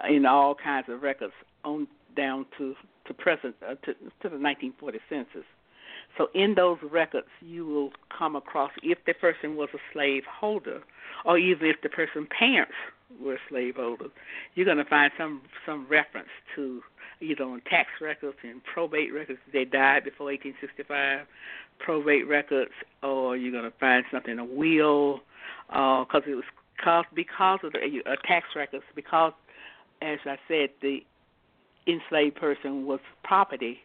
in 0.09 0.27
all 0.27 0.55
kinds 0.55 0.89
of 0.89 1.03
records 1.03 1.35
on 1.65 1.87
down 2.17 2.47
to 2.59 2.75
to 3.07 3.15
present 3.15 3.55
uh, 3.63 3.75
to 3.85 3.95
to 3.95 4.29
the 4.29 4.39
1940 4.39 4.99
census. 5.09 5.45
So 6.19 6.29
in 6.35 6.55
those 6.55 6.79
records, 6.83 7.29
you 7.41 7.67
will 7.67 7.91
come 8.17 8.37
across 8.37 8.71
if 8.83 8.99
the 9.07 9.15
person 9.15 9.57
was 9.57 9.71
a 9.75 9.79
slave 9.93 10.25
holder, 10.25 10.83
or 11.25 11.39
even 11.39 11.69
if 11.69 11.77
the 11.83 11.89
person's 11.89 12.29
parents 12.39 12.75
were 13.21 13.39
slave 13.49 13.77
holders, 13.77 14.11
you're 14.55 14.67
going 14.67 14.79
to 14.79 14.85
find 14.85 15.13
some 15.17 15.43
some 15.67 15.87
reference 15.89 16.29
to 16.57 16.83
either 17.23 17.45
on 17.45 17.61
tax 17.63 17.89
records 18.01 18.37
and 18.43 18.63
probate 18.65 19.13
records 19.13 19.39
they 19.53 19.65
died 19.65 20.05
before 20.05 20.27
1865, 20.27 21.27
probate 21.79 22.29
records, 22.29 22.73
or 23.03 23.37
you're 23.37 23.53
going 23.53 23.71
to 23.71 23.79
find 23.79 24.05
something 24.11 24.33
in 24.33 24.39
a 24.39 24.45
will, 24.45 25.21
because 25.69 26.23
uh, 26.27 26.31
it 26.31 26.35
was 26.35 26.45
caused 26.83 27.09
because 27.15 27.61
of 27.63 27.73
the 27.73 27.79
uh, 28.07 28.17
tax 28.27 28.47
records 28.57 28.85
because, 28.95 29.33
as 30.01 30.19
I 30.25 30.37
said, 30.49 30.71
the 30.81 31.05
enslaved 31.87 32.37
person 32.37 32.87
was 32.87 33.01
property. 33.23 33.79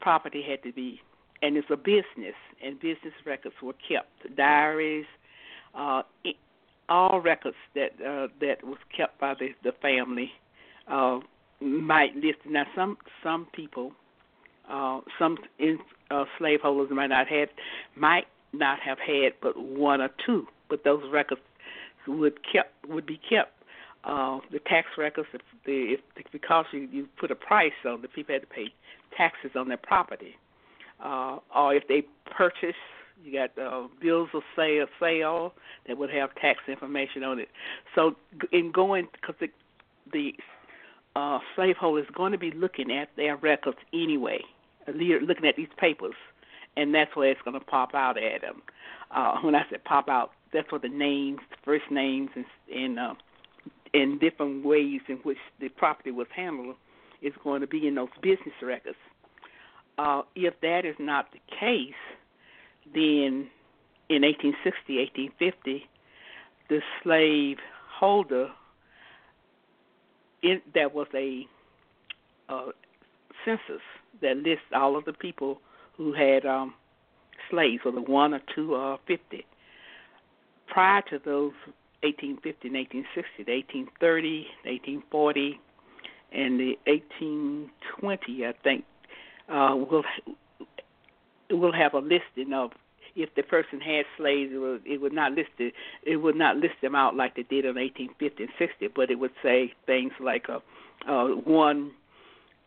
Property 0.00 0.42
had 0.42 0.62
to 0.64 0.72
be, 0.72 1.00
and 1.42 1.56
it's 1.56 1.70
a 1.70 1.76
business, 1.76 2.34
and 2.64 2.78
business 2.80 3.14
records 3.24 3.54
were 3.62 3.74
kept, 3.88 4.36
diaries, 4.36 5.06
uh, 5.74 6.02
all 6.88 7.20
records 7.20 7.56
that 7.74 7.92
uh, 8.04 8.28
that 8.40 8.64
was 8.64 8.78
kept 8.94 9.20
by 9.20 9.34
the 9.34 9.50
the 9.62 9.72
family. 9.80 10.32
Uh, 10.88 11.20
might 11.62 12.14
list 12.16 12.38
now 12.48 12.64
some 12.74 12.96
some 13.22 13.46
people 13.52 13.92
uh 14.70 15.00
some 15.18 15.36
in 15.58 15.78
uh 16.10 16.24
slaveholders 16.38 16.90
might 16.90 17.08
not 17.08 17.26
have 17.28 17.48
might 17.96 18.26
not 18.52 18.78
have 18.80 18.98
had 18.98 19.32
but 19.40 19.58
one 19.58 20.00
or 20.00 20.10
two 20.24 20.46
but 20.68 20.84
those 20.84 21.02
records 21.10 21.40
would 22.06 22.38
kept 22.50 22.72
would 22.88 23.06
be 23.06 23.20
kept 23.28 23.52
uh 24.04 24.38
the 24.50 24.58
tax 24.60 24.88
records 24.98 25.28
if 25.32 25.40
the 25.64 25.94
if 25.94 26.00
because 26.32 26.66
you 26.72 26.88
you 26.90 27.08
put 27.18 27.30
a 27.30 27.36
price 27.36 27.72
on 27.86 28.02
the 28.02 28.08
people 28.08 28.34
had 28.34 28.42
to 28.42 28.48
pay 28.48 28.66
taxes 29.16 29.52
on 29.54 29.68
their 29.68 29.76
property 29.76 30.36
uh 31.02 31.38
or 31.54 31.74
if 31.74 31.86
they 31.88 32.02
purchase 32.36 32.74
you 33.24 33.32
got 33.32 33.56
uh, 33.62 33.86
bills 34.00 34.30
of 34.34 34.42
sale, 34.56 34.86
sale 35.00 35.54
that 35.86 35.96
would 35.96 36.10
have 36.10 36.34
tax 36.36 36.60
information 36.68 37.22
on 37.22 37.38
it. 37.38 37.48
So 37.94 38.16
in 38.50 38.72
going 38.72 39.08
because 39.12 39.36
the 39.40 39.48
the 40.12 40.34
uh, 41.14 41.38
slaveholder 41.54 42.00
is 42.00 42.06
going 42.14 42.32
to 42.32 42.38
be 42.38 42.50
looking 42.50 42.90
at 42.90 43.08
their 43.16 43.36
records 43.36 43.78
anyway, 43.92 44.40
looking 44.86 45.46
at 45.46 45.56
these 45.56 45.68
papers, 45.76 46.14
and 46.76 46.94
that's 46.94 47.14
where 47.14 47.30
it's 47.30 47.42
going 47.42 47.58
to 47.58 47.64
pop 47.64 47.94
out 47.94 48.16
at 48.16 48.40
them. 48.40 48.62
Uh, 49.10 49.38
when 49.42 49.54
I 49.54 49.64
said 49.70 49.84
pop 49.84 50.08
out, 50.08 50.32
that's 50.52 50.70
where 50.70 50.80
the 50.80 50.88
names, 50.88 51.40
first 51.64 51.90
names, 51.90 52.30
and 52.34 52.44
in 52.68 52.98
uh, 52.98 53.14
different 54.20 54.64
ways 54.64 55.00
in 55.08 55.16
which 55.18 55.38
the 55.60 55.68
property 55.68 56.10
was 56.10 56.26
handled 56.34 56.76
is 57.20 57.32
going 57.44 57.60
to 57.60 57.66
be 57.66 57.86
in 57.86 57.94
those 57.94 58.08
business 58.20 58.54
records. 58.62 58.96
Uh, 59.98 60.22
if 60.34 60.54
that 60.62 60.84
is 60.84 60.96
not 60.98 61.28
the 61.32 61.38
case, 61.54 61.92
then 62.94 63.48
in 64.08 64.22
1860, 64.22 64.96
1850, 64.96 65.88
the 66.68 66.80
slave 67.02 67.58
holder 67.88 68.50
in, 70.42 70.60
there 70.74 70.88
was 70.88 71.06
a 71.14 71.46
uh, 72.48 72.66
census 73.44 73.82
that 74.20 74.36
lists 74.36 74.64
all 74.74 74.96
of 74.96 75.04
the 75.04 75.12
people 75.12 75.60
who 75.96 76.12
had 76.12 76.46
um, 76.46 76.74
slaves, 77.50 77.84
whether 77.84 78.00
one 78.00 78.34
or 78.34 78.40
two 78.54 78.74
or 78.74 78.98
fifty. 79.06 79.44
Prior 80.66 81.02
to 81.02 81.18
those 81.24 81.52
1850 82.02 82.68
and 82.68 82.76
1860, 82.76 83.44
the 83.44 83.52
1830, 83.52 84.46
the 84.64 84.70
1840, 84.70 85.60
and 86.32 86.58
the 86.58 86.78
1820, 86.86 88.46
I 88.46 88.52
think, 88.64 88.84
uh, 89.48 89.76
will 89.76 90.02
we'll 91.50 91.72
have 91.72 91.94
a 91.94 91.98
listing 91.98 92.52
of 92.54 92.70
if 93.14 93.34
the 93.34 93.42
person 93.42 93.80
had 93.80 94.04
slaves, 94.16 94.52
it 94.54 94.58
would, 94.58 94.82
it 94.86 95.00
would 95.00 95.12
not 95.12 95.32
list 95.32 95.50
it. 95.58 95.74
It 96.02 96.16
would 96.16 96.36
not 96.36 96.56
list 96.56 96.74
them 96.80 96.94
out 96.94 97.14
like 97.14 97.36
they 97.36 97.42
did 97.42 97.64
in 97.64 97.76
1850 97.76 98.42
and 98.42 98.52
60, 98.58 98.88
but 98.94 99.10
it 99.10 99.18
would 99.18 99.32
say 99.42 99.72
things 99.86 100.12
like 100.20 100.46
uh, 100.48 100.60
uh, 101.08 101.28
one 101.28 101.92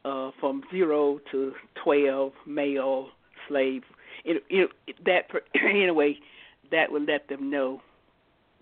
uh, 0.03 0.31
from 0.39 0.63
zero 0.71 1.19
to 1.31 1.53
12 1.83 2.31
male 2.45 3.09
slave. 3.47 3.83
It, 4.23 4.43
it, 4.49 4.69
that 5.05 5.29
in 5.53 5.89
a 5.89 5.93
way 5.93 6.19
that 6.71 6.91
would 6.91 7.07
let 7.07 7.27
them 7.27 7.49
know 7.49 7.81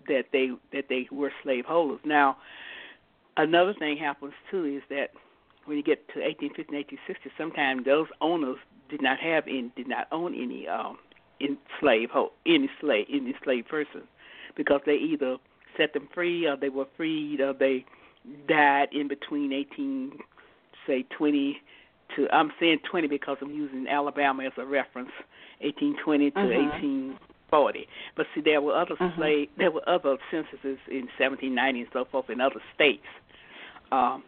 that 0.08 0.26
they 0.32 0.50
that 0.72 0.86
they 0.88 1.08
were 1.10 1.32
slave 1.42 1.64
holders. 1.64 2.00
Now, 2.04 2.36
another 3.36 3.74
thing 3.74 3.96
happens 3.96 4.34
too 4.50 4.64
is 4.64 4.82
that 4.90 5.10
when 5.64 5.76
you 5.76 5.82
get 5.82 6.06
to 6.08 6.20
1850 6.20 6.60
and 6.68 6.84
1860, 6.84 7.30
sometimes 7.38 7.84
those 7.84 8.08
owners 8.20 8.58
did 8.90 9.00
not 9.00 9.18
have 9.18 9.44
any 9.46 9.72
did 9.76 9.88
not 9.88 10.08
own 10.12 10.34
any 10.34 10.68
um, 10.68 10.98
enslave 11.44 12.10
any 12.46 12.70
slave 12.80 13.06
any 13.12 13.34
slave 13.42 13.66
person 13.68 14.02
because 14.56 14.80
they 14.86 14.94
either 14.94 15.36
set 15.76 15.92
them 15.92 16.08
free 16.14 16.46
or 16.46 16.56
they 16.56 16.68
were 16.68 16.86
freed 16.96 17.40
or 17.40 17.52
they 17.52 17.84
died 18.48 18.88
in 18.92 19.08
between 19.08 19.52
18 19.52 20.18
say 20.86 21.04
20 21.16 21.60
to 22.16 22.28
I'm 22.30 22.52
saying 22.60 22.80
20 22.90 23.08
because 23.08 23.38
I'm 23.40 23.52
using 23.52 23.86
Alabama 23.88 24.44
as 24.44 24.52
a 24.56 24.64
reference 24.64 25.10
1820 25.60 26.30
to 26.30 26.38
uh-huh. 26.38 26.48
1840 26.48 27.88
but 28.16 28.26
see 28.34 28.40
there 28.40 28.62
were 28.62 28.76
other 28.76 28.94
uh-huh. 28.94 29.16
slave 29.16 29.48
there 29.58 29.70
were 29.70 29.86
other 29.88 30.16
censuses 30.30 30.78
in 30.88 31.08
1790 31.18 31.80
and 31.80 31.88
so 31.92 32.04
forth 32.04 32.30
in 32.30 32.40
other 32.40 32.60
states 32.74 33.06
um, 33.92 34.22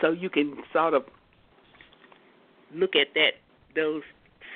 so 0.00 0.10
you 0.10 0.30
can 0.30 0.56
sort 0.72 0.94
of 0.94 1.04
look 2.74 2.96
at 2.96 3.08
that 3.14 3.34
those 3.74 4.02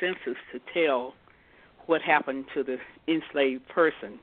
census 0.01 0.37
to 0.53 0.61
tell 0.73 1.15
what 1.91 2.01
happened 2.03 2.45
to 2.55 2.63
the 2.63 2.77
enslaved 3.09 3.67
person. 3.69 4.21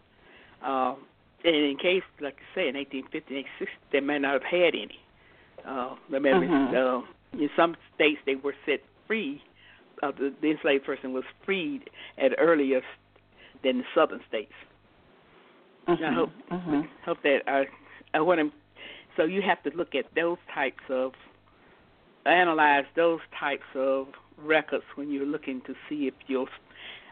Uh, 0.64 0.96
and 1.44 1.56
in 1.56 1.78
case, 1.78 2.02
like 2.22 2.36
I 2.36 2.56
say, 2.56 2.68
in 2.70 2.76
1850, 2.76 3.36
1860, 3.36 3.68
they 3.92 4.00
may 4.00 4.18
not 4.18 4.34
have 4.34 4.44
had 4.44 4.74
any. 4.74 5.00
Uh, 5.68 5.96
remember, 6.10 6.48
uh, 6.48 7.02
in 7.34 7.50
some 7.58 7.76
states 7.94 8.20
they 8.26 8.36
were 8.36 8.56
set 8.66 8.80
free. 9.06 9.42
Uh, 10.02 10.12
the, 10.12 10.34
the 10.42 10.52
enslaved 10.52 10.86
person 10.86 11.12
was 11.12 11.26
freed 11.46 11.90
at 12.18 12.32
earlier 12.38 12.80
than 13.66 13.80
the 13.80 13.84
southern 13.94 14.22
states. 14.30 14.54
Mm-hmm. 15.90 16.04
I 16.04 16.14
hope 16.14 16.30
mm-hmm. 16.50 16.82
hope 17.06 17.18
that 17.24 17.40
I 17.48 17.66
I 18.14 18.22
want 18.22 18.40
to. 18.40 18.52
So 19.18 19.24
you 19.24 19.42
have 19.42 19.62
to 19.64 19.78
look 19.78 19.94
at 19.94 20.06
those 20.16 20.38
types 20.54 20.84
of 20.90 21.12
analyze 22.26 22.86
those 22.96 23.20
types 23.38 23.68
of 23.76 24.08
records 24.38 24.84
when 24.96 25.12
you're 25.12 25.26
looking 25.26 25.62
to 25.66 25.74
see 25.90 26.08
if 26.08 26.14
your 26.28 26.48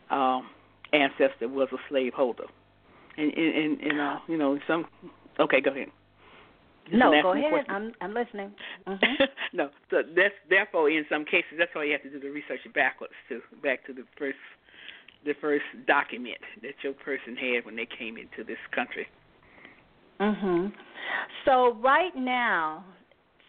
um, 0.09 0.49
ancestor 0.93 1.47
was 1.47 1.69
a 1.73 1.77
slaveholder. 1.89 2.45
And, 3.17 3.31
and, 3.33 3.81
and 3.81 4.01
uh, 4.01 4.17
you 4.27 4.37
know, 4.37 4.57
some. 4.67 4.85
Okay, 5.39 5.61
go 5.61 5.71
ahead. 5.71 5.87
You 6.87 6.99
no, 6.99 7.11
go 7.21 7.33
ahead. 7.33 7.65
I'm 7.69 7.93
I'm 8.01 8.13
listening. 8.13 8.51
Mm-hmm. 8.87 9.23
no, 9.53 9.69
so 9.89 10.03
that's 10.15 10.35
therefore 10.49 10.89
in 10.91 11.05
some 11.09 11.25
cases 11.25 11.57
that's 11.57 11.73
why 11.73 11.85
you 11.85 11.93
have 11.93 12.03
to 12.03 12.09
do 12.11 12.19
the 12.19 12.29
research 12.29 12.59
backwards 12.75 13.13
to 13.29 13.41
back 13.63 13.83
to 13.87 13.93
the 13.93 14.03
first 14.17 14.37
the 15.25 15.33
first 15.41 15.65
document 15.87 16.37
that 16.61 16.75
your 16.83 16.93
person 16.93 17.35
had 17.35 17.65
when 17.65 17.75
they 17.75 17.87
came 17.97 18.17
into 18.17 18.43
this 18.43 18.59
country. 18.75 19.07
Mhm. 20.19 20.71
So 21.45 21.73
right 21.81 22.15
now, 22.15 22.85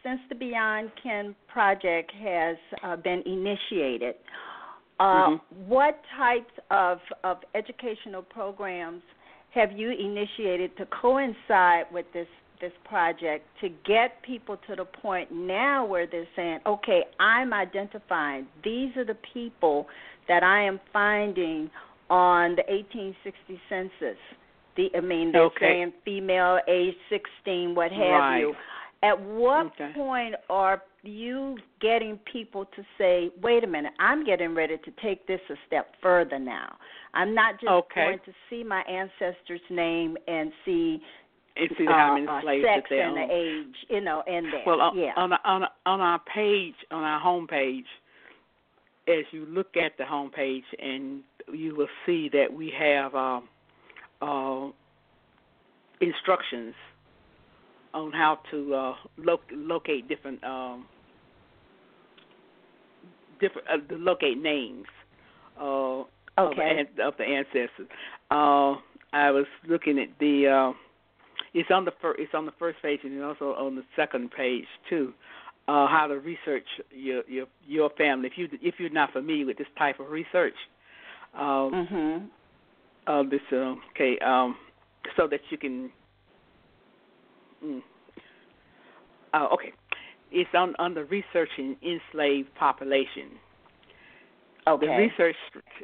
since 0.03 0.21
the 0.29 0.35
Beyond 0.35 0.91
Kin 1.03 1.35
project 1.49 2.13
has 2.13 2.57
uh, 2.83 2.97
been 2.97 3.23
initiated, 3.27 4.15
uh, 4.99 5.29
Mhm. 5.31 5.41
what 5.67 6.03
types 6.17 6.53
of 6.71 7.01
of 7.25 7.39
educational 7.55 8.23
programs 8.23 9.03
have 9.51 9.73
you 9.73 9.91
initiated 9.91 10.77
to 10.77 10.87
coincide 10.87 11.91
with 11.93 12.11
this 12.13 12.29
this 12.61 12.73
project 12.85 13.47
to 13.61 13.69
get 13.85 14.23
people 14.23 14.57
to 14.67 14.75
the 14.75 14.85
point 14.85 15.31
now 15.31 15.85
where 15.85 16.07
they're 16.07 16.27
saying, 16.35 16.59
okay, 16.65 17.05
I'm 17.21 17.53
identifying 17.53 18.47
these 18.65 18.97
are 18.97 19.05
the 19.05 19.19
people 19.35 19.87
that 20.29 20.43
I 20.43 20.63
am 20.63 20.81
finding 20.93 21.71
on 22.09 22.57
the 22.57 22.63
1860 22.69 23.61
census. 23.69 24.19
The 24.77 24.91
I 24.97 25.01
mean, 25.01 25.33
they're 25.33 25.43
Okay. 25.43 25.67
saying 25.67 25.93
female, 26.05 26.61
age 26.67 26.97
16, 27.11 27.75
what 27.75 27.93
have 27.93 28.21
Right. 28.21 28.39
you. 28.41 28.57
At 29.03 29.21
what 29.21 29.67
Okay. 29.67 29.93
point 29.95 30.35
are 30.49 30.83
you 31.09 31.57
getting 31.81 32.19
people 32.31 32.65
to 32.77 32.83
say, 32.99 33.31
wait 33.43 33.65
a 33.65 33.67
minute, 33.67 33.93
I'm 33.99 34.25
getting 34.25 34.55
ready 34.55 34.77
to 34.79 34.91
take 35.03 35.27
this 35.27 35.41
a 35.51 35.55
step 35.67 35.95
further 36.03 36.39
now? 36.39 36.77
I'm 37.15 37.35
not 37.35 37.55
just 37.61 37.71
Okay. 37.71 38.05
going 38.05 38.19
to 38.27 38.33
see 38.51 38.63
my 38.65 38.83
ancestor's 38.83 39.61
name 39.71 40.17
and 40.27 40.53
see 40.65 41.01
And 41.57 41.71
see 41.79 41.87
how 41.87 42.11
uh, 42.11 42.15
many 42.15 42.27
uh, 42.27 42.41
slaves 42.43 42.65
that 42.65 42.77
sex 42.79 42.91
they 42.91 43.01
and 43.01 43.17
the 43.17 43.27
age, 43.33 43.75
you 43.89 44.01
know, 44.01 44.23
in 44.27 44.51
there. 44.51 44.63
Well, 44.67 44.81
on, 44.81 44.99
yeah. 44.99 45.13
on 45.17 45.33
on 45.45 45.63
on 45.87 46.01
our 46.01 46.21
page, 46.35 46.75
on 46.91 47.03
our 47.03 47.21
homepage, 47.21 47.87
as 49.09 49.25
you 49.31 49.47
look 49.47 49.77
at 49.77 49.97
the 49.97 50.05
homepage, 50.05 50.65
and 50.79 51.23
you 51.53 51.75
will 51.75 51.89
see 52.05 52.29
that 52.33 52.53
we 52.53 52.71
have 52.79 53.15
uh, 53.15 53.41
uh, 54.21 54.71
instructions 56.01 56.75
on 57.95 58.13
how 58.13 58.39
to 58.51 58.75
uh, 58.75 58.95
lo- 59.17 59.41
locate 59.53 60.09
different 60.09 60.43
um, 60.45 60.85
different 63.41 63.69
uh, 63.69 63.79
to 63.89 63.97
locate 63.97 64.41
names 64.41 64.87
uh, 65.61 66.01
of, 66.01 66.07
okay. 66.39 66.81
an- 66.81 67.01
of 67.03 67.15
the 67.19 67.25
ancestors. 67.25 67.89
Uh, 68.31 68.77
I 69.13 69.31
was 69.31 69.47
looking 69.69 69.99
at 69.99 70.09
the. 70.21 70.47
Uh, 70.47 70.73
it's 71.55 71.71
on 71.71 71.85
the 71.85 71.93
fir- 72.01 72.17
it's 72.19 72.35
on 72.35 72.47
the 72.47 72.53
first 72.59 72.81
page 72.83 73.01
and 73.03 73.23
also 73.23 73.55
on 73.55 73.77
the 73.77 73.85
second 73.95 74.31
page 74.31 74.67
too. 74.89 75.13
Uh, 75.69 75.87
how 75.89 76.07
to 76.07 76.15
research 76.21 76.67
your 76.91 77.23
your 77.29 77.47
your 77.67 77.91
family 77.99 78.29
if 78.29 78.35
you 78.37 78.49
if 78.63 78.77
you're 78.79 78.91
not 78.91 79.13
familiar 79.13 79.47
with 79.47 79.59
this 79.59 79.67
type 79.79 79.99
of 80.01 80.11
research. 80.11 80.55
Um, 81.35 81.89
mhm. 81.91 82.27
uh, 83.07 83.23
this 83.29 83.41
uh, 83.53 83.75
okay 83.91 84.19
um, 84.19 84.57
so 85.17 85.27
that 85.29 85.41
you 85.51 85.59
can. 85.59 85.91
Mm, 87.65 87.83
uh, 89.35 89.47
okay, 89.53 89.73
it's 90.31 90.51
on 90.55 90.75
on 90.79 90.95
the 90.95 91.05
researching 91.05 91.77
enslaved 91.83 92.55
population. 92.55 93.39
Okay. 94.69 94.87
The 94.87 94.93
research 94.93 95.37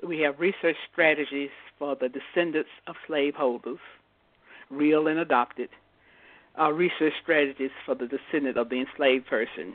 we 0.07 0.21
have 0.21 0.41
research 0.41 0.77
strategies 0.91 1.51
for 1.79 1.97
the 1.97 2.09
descendants 2.09 2.71
of 2.87 2.97
slaveholders, 3.07 3.79
real 4.71 5.07
and 5.07 5.19
adopted. 5.19 5.69
Our 6.57 6.75
research 6.75 7.15
strategies 7.23 7.71
for 7.87 7.95
the 7.95 8.07
descendant 8.07 8.59
of 8.59 8.69
the 8.69 8.81
enslaved 8.81 9.27
person, 9.27 9.75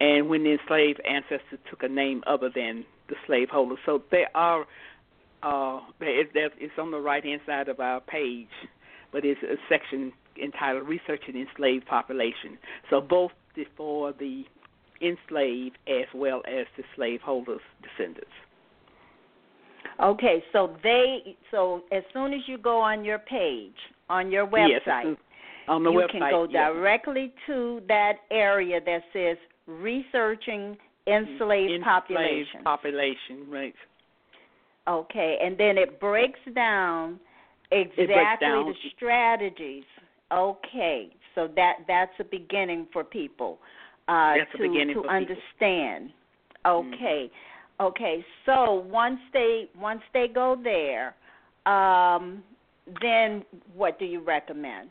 and 0.00 0.28
when 0.28 0.42
the 0.42 0.52
enslaved 0.52 1.00
ancestor 1.08 1.58
took 1.68 1.82
a 1.82 1.88
name 1.88 2.24
other 2.26 2.50
than 2.52 2.84
the 3.08 3.16
slaveholder. 3.26 3.76
So 3.84 4.02
there 4.10 4.28
are, 4.34 4.64
uh, 5.42 5.80
it's 6.00 6.78
on 6.78 6.90
the 6.90 7.00
right 7.00 7.22
hand 7.22 7.42
side 7.46 7.68
of 7.68 7.78
our 7.80 8.00
page, 8.00 8.48
but 9.12 9.24
it's 9.24 9.42
a 9.42 9.56
section 9.68 10.12
entitled 10.42 10.88
"Researching 10.88 11.36
Enslaved 11.36 11.86
Population." 11.86 12.58
So 12.88 13.00
both 13.00 13.32
for 13.76 14.12
the 14.18 14.44
enslaved 15.02 15.76
as 15.88 16.06
well 16.14 16.42
as 16.46 16.66
the 16.76 16.84
slaveholders' 16.96 17.60
descendants. 17.82 18.30
Okay, 20.02 20.42
so 20.52 20.76
they 20.82 21.36
so 21.50 21.82
as 21.92 22.02
soon 22.12 22.32
as 22.32 22.40
you 22.46 22.56
go 22.58 22.78
on 22.80 23.04
your 23.04 23.18
page 23.18 23.74
on 24.08 24.30
your 24.30 24.46
website, 24.46 25.04
Yes, 25.04 25.16
on 25.68 25.82
the 25.84 25.90
you 25.90 25.98
website. 25.98 26.10
can 26.10 26.30
go 26.30 26.44
yes. 26.50 26.72
directly 26.72 27.32
to 27.46 27.82
that 27.88 28.14
area 28.30 28.80
that 28.84 29.02
says 29.12 29.36
researching 29.66 30.76
enslaved, 31.06 31.72
Enslaved 31.72 31.84
population. 31.84 32.62
population, 32.64 33.46
right? 33.48 33.74
okay, 34.88 35.38
and 35.42 35.56
then 35.58 35.76
it 35.76 36.00
breaks 36.00 36.40
down 36.54 37.20
exactly 37.70 38.48
the 38.48 38.74
strategies. 38.96 39.84
Okay, 40.32 41.08
so 41.34 41.48
that 41.56 41.78
that's 41.88 42.12
a 42.20 42.24
beginning 42.24 42.86
for 42.92 43.02
people 43.02 43.58
uh, 44.08 44.34
to 44.34 44.40
to 44.40 44.46
for 44.52 44.58
people. 44.58 45.02
Mm-hmm. 45.02 45.08
understand. 45.08 46.10
Okay, 46.66 47.30
okay. 47.80 48.24
So 48.46 48.74
once 48.86 49.18
they 49.32 49.68
once 49.78 50.02
they 50.12 50.28
go 50.32 50.56
there, 50.62 51.14
um, 51.66 52.42
then 53.00 53.44
what 53.74 53.98
do 53.98 54.04
you 54.04 54.20
recommend? 54.20 54.90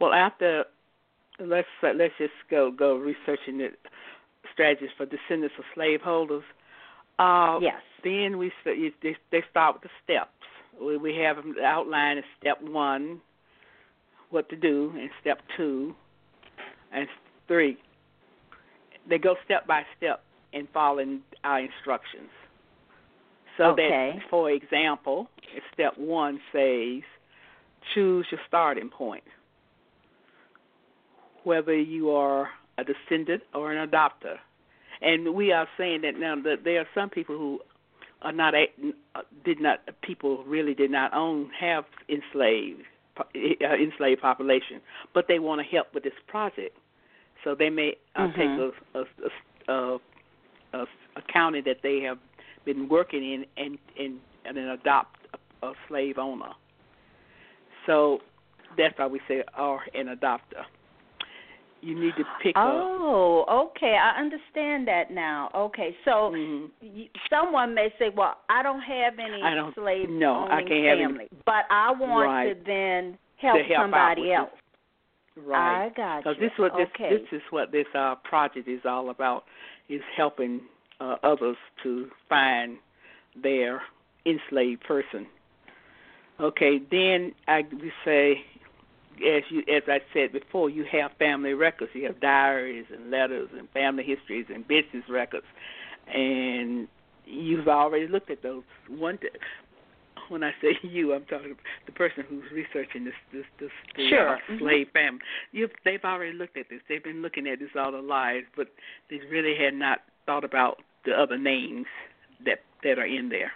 Well, 0.00 0.12
after 0.12 0.64
let's 1.40 1.68
let's 1.82 2.14
just 2.18 2.32
go 2.50 2.70
go 2.70 2.96
researching 2.96 3.58
the 3.58 3.68
strategies 4.52 4.90
for 4.96 5.06
descendants 5.06 5.54
of 5.58 5.64
slaveholders. 5.74 6.44
Uh, 7.18 7.58
yes. 7.60 7.74
Then 8.04 8.38
we 8.38 8.52
they, 8.64 9.16
they 9.30 9.42
start 9.50 9.76
with 9.76 9.82
the 9.82 9.90
steps. 10.04 10.30
We, 10.80 10.96
we 10.96 11.16
have 11.16 11.36
them 11.36 11.54
outlined 11.64 12.18
as 12.18 12.24
step 12.40 12.60
one, 12.62 13.20
what 14.30 14.48
to 14.50 14.56
do, 14.56 14.92
and 14.96 15.10
step 15.20 15.38
two, 15.56 15.94
and 16.92 17.06
three. 17.46 17.76
They 19.08 19.18
go 19.18 19.36
step 19.44 19.66
by 19.66 19.82
step 19.96 20.22
in 20.52 20.68
following 20.72 21.20
our 21.44 21.60
instructions. 21.60 22.30
So 23.56 23.64
Okay. 23.72 24.12
that, 24.14 24.22
for 24.30 24.50
example, 24.50 25.28
step 25.74 25.96
one 25.98 26.40
says, 26.52 27.02
choose 27.94 28.26
your 28.30 28.40
starting 28.46 28.88
point. 28.88 29.24
Whether 31.44 31.76
you 31.76 32.10
are 32.10 32.50
a 32.76 32.84
descendant 32.84 33.42
or 33.54 33.72
an 33.72 33.88
adopter, 33.88 34.36
and 35.00 35.34
we 35.34 35.52
are 35.52 35.66
saying 35.76 36.02
that 36.02 36.18
now 36.18 36.36
that 36.42 36.64
there 36.64 36.80
are 36.80 36.88
some 36.94 37.08
people 37.08 37.36
who 37.36 37.60
are 38.22 38.32
not 38.32 38.54
a, 38.54 38.66
did 39.44 39.60
not 39.60 39.80
people 40.02 40.44
really 40.44 40.74
did 40.74 40.90
not 40.90 41.14
own 41.14 41.50
have 41.58 41.84
enslaved 42.08 42.82
uh, 43.18 43.24
enslaved 43.74 44.20
population, 44.20 44.80
but 45.14 45.26
they 45.28 45.38
want 45.38 45.60
to 45.60 45.66
help 45.66 45.92
with 45.94 46.04
this 46.04 46.12
project, 46.26 46.76
so 47.44 47.54
they 47.54 47.70
may 47.70 47.96
uh, 48.16 48.26
Mhm. 48.28 48.34
take 48.36 48.74
a, 48.94 48.98
a, 48.98 49.72
a, 49.72 49.98
a, 50.72 50.86
a 51.16 51.22
county 51.32 51.60
that 51.62 51.78
they 51.82 52.00
have 52.00 52.18
been 52.64 52.88
working 52.88 53.22
in 53.22 53.46
and 53.56 53.78
and 53.98 54.20
and 54.44 54.56
then 54.56 54.68
adopt 54.68 55.18
a, 55.62 55.66
a 55.66 55.72
slave 55.88 56.18
owner. 56.18 56.52
So 57.86 58.20
that's 58.76 58.98
why 58.98 59.06
we 59.06 59.20
say 59.28 59.42
are 59.54 59.80
an 59.94 60.06
adopter. 60.08 60.64
You 61.80 61.94
need 61.94 62.14
to 62.16 62.24
pick 62.42 62.56
up. 62.56 62.64
Oh, 62.66 63.68
okay. 63.70 63.96
I 63.96 64.18
understand 64.20 64.88
that 64.88 65.10
now. 65.12 65.48
Okay, 65.54 65.96
so 66.04 66.32
Mhm. 66.34 66.70
y 66.82 67.08
someone 67.30 67.72
may 67.72 67.92
say, 67.98 68.08
"Well, 68.10 68.36
I 68.48 68.62
don't 68.62 68.80
have 68.80 69.18
any 69.18 69.40
I 69.42 69.54
don't- 69.54 69.74
slave 69.74 70.08
no, 70.10 70.46
I 70.50 70.62
can't 70.62 70.70
have 70.86 70.98
any- 70.98 71.02
family, 71.04 71.28
but 71.44 71.66
I 71.70 71.92
want 71.92 72.26
Right. 72.28 72.48
to 72.48 72.54
then 72.64 73.18
help, 73.36 73.58
To 73.58 73.62
help 73.64 73.82
somebody 73.84 74.32
else." 74.32 74.50
Right. 75.36 75.84
I 75.84 75.88
got 75.90 76.26
you. 76.26 76.34
this 76.34 76.58
what 76.58 76.74
this 76.76 76.88
okay. 76.88 77.10
this 77.10 77.32
is 77.32 77.42
what 77.52 77.70
this 77.70 77.86
uh, 77.94 78.16
project 78.16 78.66
is 78.66 78.84
all 78.84 79.10
about 79.10 79.44
is 79.88 80.02
helping 80.16 80.60
uh, 81.00 81.16
others 81.22 81.56
to 81.84 82.10
find 82.28 82.76
their 83.36 83.84
enslaved 84.26 84.82
person. 84.82 85.28
Okay, 86.40 86.78
then 86.78 87.32
I 87.46 87.62
we 87.72 87.92
say, 88.04 88.44
as 89.26 89.42
you 89.50 89.60
as 89.74 89.82
I 89.88 89.98
said 90.12 90.32
before, 90.32 90.70
you 90.70 90.84
have 90.90 91.12
family 91.18 91.54
records. 91.54 91.90
You 91.94 92.06
have 92.06 92.20
diaries 92.20 92.86
and 92.92 93.10
letters 93.10 93.48
and 93.56 93.68
family 93.70 94.04
histories 94.04 94.46
and 94.52 94.66
business 94.66 95.04
records, 95.08 95.46
and 96.12 96.88
you've 97.24 97.68
already 97.68 98.08
looked 98.08 98.30
at 98.30 98.42
those. 98.42 98.62
One 98.88 99.18
when 100.28 100.42
I 100.42 100.52
say 100.60 100.76
you, 100.82 101.14
I'm 101.14 101.24
talking 101.24 101.54
the 101.86 101.92
person 101.92 102.24
who's 102.28 102.44
researching 102.52 103.04
this 103.04 103.14
this 103.32 103.44
this 103.60 103.70
Sure. 104.08 104.30
uh, 104.30 104.38
Mhm. 104.50 104.58
slave 104.58 104.88
family. 104.92 105.20
You've 105.52 105.70
they've 105.84 106.04
already 106.04 106.32
looked 106.36 106.56
at 106.56 106.68
this. 106.68 106.80
They've 106.88 107.02
been 107.02 107.22
looking 107.22 107.46
at 107.46 107.58
this 107.58 107.70
all 107.76 107.92
their 107.92 108.00
lives, 108.02 108.46
but 108.56 108.68
they 109.10 109.18
really 109.30 109.56
had 109.56 109.74
not 109.74 110.02
thought 110.26 110.44
about 110.44 110.82
the 111.04 111.12
other 111.12 111.38
names 111.38 111.86
that 112.44 112.60
that 112.82 112.98
are 112.98 113.06
in 113.06 113.28
there. 113.28 113.52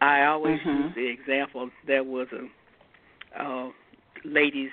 I 0.00 0.24
always 0.26 0.60
Mhm. 0.60 0.84
use 0.86 0.94
the 0.94 1.06
example. 1.06 1.70
There 1.86 2.04
was 2.04 2.28
a 2.32 2.48
uh, 3.42 3.70
ladies 4.24 4.70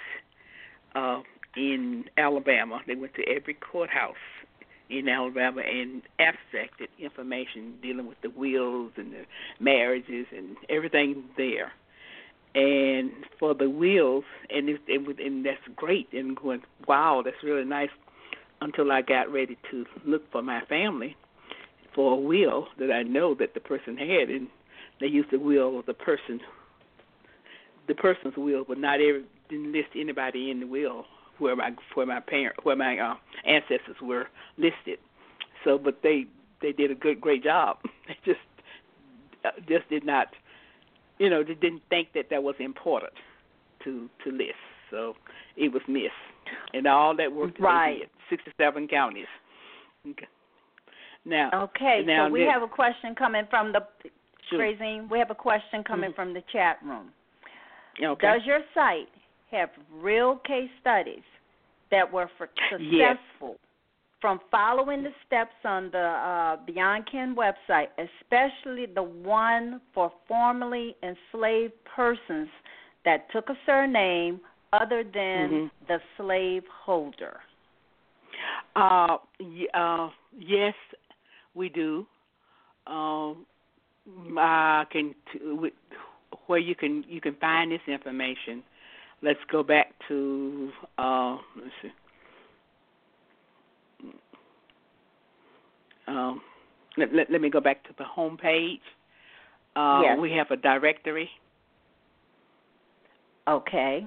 uh, 0.96 1.22
in 1.56 2.06
Alabama. 2.18 2.82
They 2.88 2.96
went 2.96 3.14
to 3.16 3.24
every 3.28 3.54
courthouse 3.54 4.16
in 4.90 5.08
Alabama 5.08 5.62
and 5.62 6.02
abstracted 6.20 6.90
information 7.00 7.76
dealing 7.82 8.08
with 8.08 8.20
the 8.22 8.30
wills 8.30 8.92
and 8.98 9.14
the 9.14 9.24
marriages 9.60 10.28
and 10.36 10.58
everything 10.70 11.24
there. 11.38 11.72
And 12.54 13.12
for 13.40 13.54
the 13.54 13.70
wills, 13.70 14.26
and 14.50 14.68
it, 14.68 14.82
it, 14.88 15.20
and 15.26 15.46
that's 15.46 15.62
great. 15.76 16.10
And 16.12 16.36
going, 16.36 16.62
wow, 16.88 17.22
that's 17.24 17.42
really 17.44 17.64
nice. 17.64 17.90
Until 18.60 18.92
I 18.92 19.02
got 19.02 19.32
ready 19.32 19.58
to 19.72 19.86
look 20.06 20.30
for 20.32 20.42
my 20.42 20.62
family 20.66 21.16
for 21.96 22.14
a 22.14 22.16
will 22.16 22.68
that 22.80 22.92
I 22.92 23.04
know 23.04 23.34
that 23.36 23.54
the 23.54 23.60
person 23.60 23.98
had, 23.98 24.30
and 24.30 24.48
they 25.00 25.08
used 25.08 25.32
the 25.32 25.40
will 25.40 25.80
of 25.80 25.86
the 25.86 25.94
person, 25.94 26.40
the 27.88 27.96
person's 27.96 28.36
will, 28.38 28.64
but 28.68 28.78
not 28.78 28.96
every 28.96 29.26
list 29.58 29.90
anybody 29.96 30.52
in 30.52 30.60
the 30.60 30.68
will 30.68 31.06
where 31.42 31.56
my 31.56 31.72
where 31.96 32.06
my 32.06 32.20
parent 32.20 32.56
where 32.64 32.76
my 32.76 32.98
uh, 32.98 33.16
ancestors 33.46 33.98
were 34.02 34.28
listed. 34.58 35.00
So, 35.64 35.78
but 35.78 36.00
they 36.04 36.26
they 36.62 36.72
did 36.72 36.92
a 36.92 36.96
good 36.96 37.20
great 37.20 37.44
job. 37.44 37.78
They 38.08 38.18
just 38.26 38.40
uh, 39.46 39.50
just 39.68 39.88
did 39.90 40.06
not, 40.06 40.28
you 41.18 41.30
know, 41.30 41.44
they 41.44 41.54
didn't 41.54 41.84
think 41.90 42.10
that 42.14 42.26
that 42.30 42.44
was 42.44 42.56
important 42.60 43.14
to 43.84 44.10
to 44.24 44.32
list. 44.32 44.54
So 44.90 45.16
it 45.56 45.72
was 45.72 45.82
missed, 45.88 46.12
and 46.74 46.88
all 46.88 47.16
that 47.16 47.32
work 47.32 47.52
right. 47.60 48.00
did, 48.00 48.10
sixty-seven 48.30 48.88
counties. 48.88 49.28
Okay. 50.10 50.28
Now, 51.24 51.50
okay, 51.54 52.02
now 52.06 52.28
so 52.28 52.32
we 52.32 52.42
have 52.42 52.64
a 52.64 52.68
question 52.68 53.14
coming 53.16 53.44
from 53.50 53.72
the 53.72 53.82
sure. 54.50 54.60
Frazine. 54.60 55.10
We 55.10 55.20
have 55.20 55.32
a 55.32 55.36
question 55.36 55.84
coming 55.84 56.12
Mhm. 56.12 56.16
from 56.16 56.34
the 56.34 56.42
chat 56.52 56.80
room. 56.84 57.14
Okay. 58.02 58.28
Does 58.28 58.46
your 58.46 58.62
site 58.74 59.10
have 59.52 59.70
real 59.92 60.38
case 60.38 60.70
studies 60.80 61.24
that 61.92 62.12
were 62.12 62.30
for 62.38 62.50
Yes. 62.80 63.18
successful 63.20 63.58
from 64.22 64.40
following 64.52 65.02
the 65.04 65.14
steps 65.26 65.56
on 65.66 65.90
the 65.92 65.98
uh, 65.98 66.58
Beyond 66.66 67.08
Kin 67.08 67.36
website, 67.36 67.88
especially 67.98 68.86
the 68.86 69.02
one 69.02 69.82
for 69.94 70.12
formerly 70.28 70.96
enslaved 71.02 71.74
persons 71.84 72.50
that 73.04 73.30
took 73.32 73.50
a 73.50 73.58
surname 73.66 74.40
other 74.74 75.04
than 75.04 75.50
Mhm. 75.50 75.72
the 75.88 76.02
slave 76.18 76.68
holder? 76.68 77.42
Uh, 78.76 79.18
y- 79.40 79.68
uh, 79.74 80.10
yes, 80.38 80.76
we 81.56 81.68
do. 81.70 82.06
Um, 82.88 83.46
I 84.38 84.86
can 84.90 85.14
t- 85.32 85.40
where 86.48 86.60
you 86.60 86.76
can 86.76 87.04
you 87.08 87.22
can 87.22 87.36
find 87.36 87.72
this 87.72 87.82
information. 87.88 88.64
Let's 89.24 89.40
go 89.52 89.64
back 89.64 89.94
to 90.08 90.72
uh, 90.98 91.38
let's 91.58 91.74
see. 91.82 91.92
Um, 96.08 96.42
let, 96.98 97.14
let, 97.14 97.32
let 97.32 97.42
me 97.42 97.50
go 97.50 97.62
back 97.62 97.84
to 97.84 97.90
the 97.98 98.04
home 98.04 98.38
page. 98.38 98.82
Uh, 99.76 100.02
Yes. 100.04 100.18
We 100.20 100.32
have 100.34 100.52
a 100.52 100.58
directory. 100.58 101.30
Okay. 103.48 104.06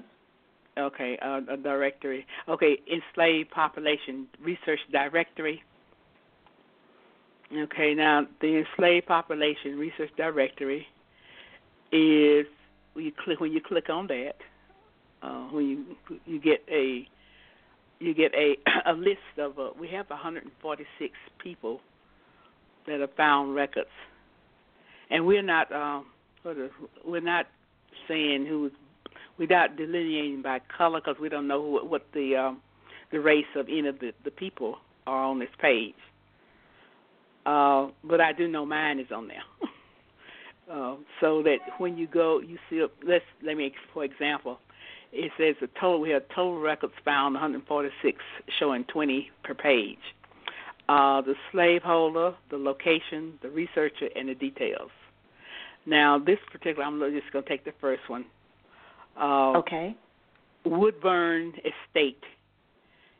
Okay, 0.77 1.17
uh, 1.21 1.39
a 1.49 1.57
directory. 1.57 2.25
Okay, 2.49 2.77
enslaved 2.91 3.49
population 3.51 4.27
research 4.43 4.79
directory. 4.91 5.63
Okay, 7.55 7.93
now 7.93 8.27
the 8.41 8.57
enslaved 8.65 9.05
population 9.05 9.77
research 9.77 10.09
directory 10.17 10.85
is 11.93 12.45
when 12.93 13.05
you 13.05 13.13
click 13.23 13.39
when 13.39 13.53
you 13.53 13.61
click 13.61 13.89
on 13.89 14.07
that, 14.07 14.35
uh, 15.25 15.47
when 15.51 15.65
you 15.65 16.17
you 16.25 16.39
get 16.39 16.61
a 16.71 17.07
you 17.99 18.13
get 18.13 18.33
a 18.35 18.55
a 18.85 18.93
list 18.93 19.19
of 19.37 19.57
uh, 19.57 19.69
we 19.79 19.87
have 19.87 20.09
146 20.09 21.13
people 21.41 21.79
that 22.87 22.99
have 22.99 23.13
found 23.15 23.55
records, 23.55 23.89
and 25.09 25.25
we're 25.25 25.41
not 25.41 25.71
um, 25.71 26.05
what 26.43 26.57
is, 26.57 26.71
we're 27.05 27.21
not 27.21 27.47
saying 28.07 28.45
who's 28.47 28.71
without 29.37 29.75
delineating 29.77 30.41
by 30.41 30.59
color 30.77 31.01
because 31.01 31.19
we 31.19 31.29
don't 31.29 31.47
know 31.47 31.61
what, 31.61 31.89
what 31.89 32.05
the 32.13 32.35
um, 32.35 32.61
the 33.11 33.19
race 33.19 33.45
of 33.55 33.67
any 33.67 33.87
of 33.87 33.99
the, 33.99 34.11
the 34.23 34.31
people 34.31 34.77
are 35.07 35.23
on 35.23 35.39
this 35.39 35.49
page. 35.59 35.93
Uh, 37.45 37.87
but 38.03 38.19
I 38.19 38.33
do 38.33 38.47
know 38.47 38.65
mine 38.65 38.99
is 38.99 39.07
on 39.13 39.27
there. 39.27 39.43
uh, 40.71 40.95
so 41.21 41.43
that 41.43 41.57
when 41.77 41.97
you 41.97 42.07
go, 42.07 42.39
you 42.39 42.57
see. 42.69 42.83
Let's 43.07 43.25
let 43.43 43.55
me, 43.55 43.71
for 43.93 44.03
example, 44.03 44.59
it 45.11 45.31
says 45.37 45.55
the 45.61 45.67
total. 45.79 46.01
We 46.01 46.09
have 46.11 46.23
total 46.29 46.59
records 46.59 46.93
found 47.03 47.33
146, 47.35 48.17
showing 48.59 48.83
20 48.85 49.31
per 49.43 49.53
page. 49.53 49.97
Uh, 50.87 51.21
the 51.21 51.33
slaveholder, 51.51 52.35
the 52.51 52.57
location, 52.57 53.33
the 53.41 53.49
researcher, 53.49 54.09
and 54.15 54.29
the 54.29 54.35
details. 54.35 54.91
Now, 55.85 56.19
this 56.19 56.37
particular, 56.51 56.83
I'm 56.83 56.99
just 57.11 57.31
going 57.31 57.43
to 57.43 57.49
take 57.49 57.65
the 57.65 57.73
first 57.81 58.01
one. 58.07 58.25
Uh, 59.19 59.57
Okay. 59.59 59.95
Woodburn 60.65 61.53
Estate 61.59 62.23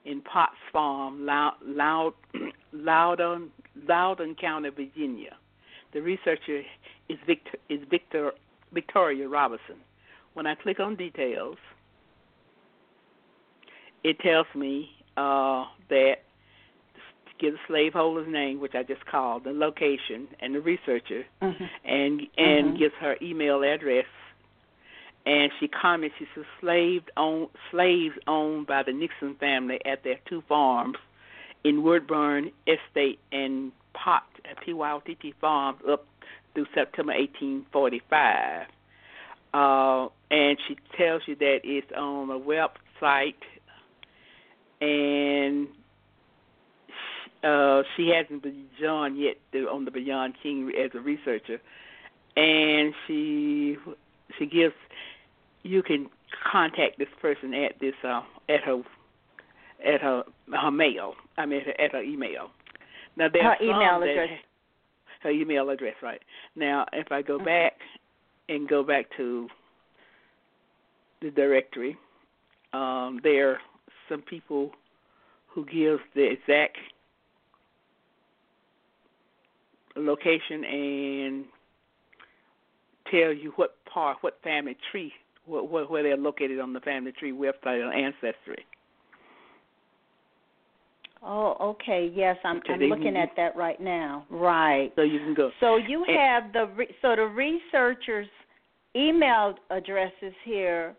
in 0.04 0.22
Potts 0.22 0.56
Farm, 0.74 1.26
Loud, 1.26 1.54
Loud, 1.64 2.14
Loudoun, 2.74 3.50
Loudoun 3.88 4.36
County, 4.36 4.70
Virginia. 4.70 5.36
The 5.94 6.02
researcher 6.02 6.62
is 7.08 7.18
Victor, 7.28 7.58
is 7.70 7.80
Victor 7.90 8.32
Victoria 8.74 9.28
Robinson. 9.30 9.76
When 10.34 10.46
I 10.48 10.56
click 10.56 10.80
on 10.80 10.96
details, 10.96 11.58
it 14.06 14.20
tells 14.20 14.46
me 14.54 14.92
uh, 15.18 15.66
that 15.90 16.18
give 17.40 17.54
the 17.54 17.60
slaveholder's 17.68 18.32
name, 18.32 18.60
which 18.60 18.76
I 18.76 18.84
just 18.84 19.06
called, 19.08 19.44
the 19.44 19.52
location, 19.52 20.28
and 20.40 20.54
the 20.54 20.62
researcher, 20.62 21.26
Mhm. 21.42 21.70
and 21.84 22.28
and 22.38 22.64
Mhm. 22.68 22.78
gives 22.78 22.96
her 22.96 23.18
email 23.22 23.64
address. 23.64 24.06
And 25.26 25.52
she 25.60 25.68
comments, 25.68 26.16
she 26.20 26.28
says, 26.36 26.46
"Slaves 26.62 27.08
owned, 27.18 27.50
slaves 27.72 28.16
owned 28.28 28.68
by 28.68 28.84
the 28.84 28.94
Nixon 28.94 29.34
family 29.36 29.84
at 29.84 30.04
their 30.04 30.20
two 30.26 30.42
farms 30.42 30.98
in 31.64 31.82
Woodburn 31.82 32.52
Estate 32.68 33.20
and 33.32 33.72
Pot 33.94 34.28
P-Y-O-T-T 34.62 35.32
Farms 35.42 35.82
up 35.90 36.06
through 36.54 36.68
September 36.76 37.14
1845." 37.14 38.68
Uh, 39.54 40.10
and 40.30 40.60
she 40.68 40.76
tells 40.96 41.28
you 41.28 41.36
that 41.36 41.62
it's 41.64 41.92
on 41.94 42.30
a 42.30 42.40
website, 42.40 43.42
and 44.86 45.68
uh, 47.44 47.84
she 47.96 48.10
hasn't 48.10 48.44
been 48.44 48.66
joined 48.80 49.18
yet 49.18 49.38
on 49.72 49.86
the 49.86 49.92
Beyond 49.92 50.34
Kin 50.42 50.72
as 50.84 50.92
a 50.96 51.00
researcher, 51.00 51.60
and 52.36 52.94
she 53.08 53.78
she 54.38 54.46
gives 54.46 54.74
you 55.64 55.82
can 55.84 56.10
contact 56.52 56.98
this 56.98 57.08
person 57.22 57.54
at 57.54 57.80
this 57.80 57.94
uh, 58.04 58.22
at 58.50 58.62
her 58.64 58.82
at 59.86 60.02
her 60.02 60.24
her 60.54 60.72
mail. 60.72 61.14
I 61.38 61.46
mean 61.46 61.62
at 61.80 61.92
her 61.92 62.02
email. 62.02 62.50
Now 63.18 63.28
there 63.32 63.44
Her 63.44 63.56
email 63.62 64.00
that- 64.00 64.10
address. 64.10 64.40
Her 65.22 65.32
email 65.32 65.70
address, 65.72 65.96
right? 66.04 66.22
Now 66.56 66.86
if 66.94 67.12
I 67.12 67.24
go 67.24 67.40
back 67.40 67.74
and 68.48 68.68
go 68.70 68.84
back 68.84 69.06
to 69.18 69.48
the 71.22 71.32
directory, 71.32 71.98
um, 72.74 73.20
there 73.24 73.60
some 74.10 74.22
people 74.22 74.72
who 75.48 75.66
give 75.66 76.00
the 76.16 76.24
exact 76.24 76.78
location 79.96 80.64
and 80.66 81.46
tell 83.10 83.32
you 83.34 83.54
what 83.56 83.76
part, 83.92 84.18
what 84.22 84.38
family 84.44 84.76
tree, 84.92 85.12
what, 85.46 85.70
what, 85.70 85.90
where 85.90 86.04
they're 86.04 86.18
located 86.18 86.60
on 86.60 86.74
the 86.74 86.80
family 86.82 87.12
tree 87.14 87.32
website 87.32 87.86
on 87.86 87.94
Ancestry. 87.94 88.66
Oh, 91.28 91.56
okay. 91.60 92.12
Yes, 92.14 92.38
I'm 92.44 92.62
I'm 92.70 92.80
looking 92.82 93.18
at 93.18 93.30
that 93.36 93.56
right 93.56 93.82
now. 93.82 94.26
Right. 94.30 94.92
So 94.96 95.02
you 95.02 95.18
can 95.20 95.34
go. 95.34 95.50
So 95.60 95.78
you 95.78 96.06
And- 96.06 96.18
have 96.18 96.54
the 96.54 96.68
re- 96.76 96.96
so 97.02 97.16
the 97.16 97.26
researchers' 97.26 98.28
email 98.96 99.56
addresses 99.72 100.34
here, 100.44 100.96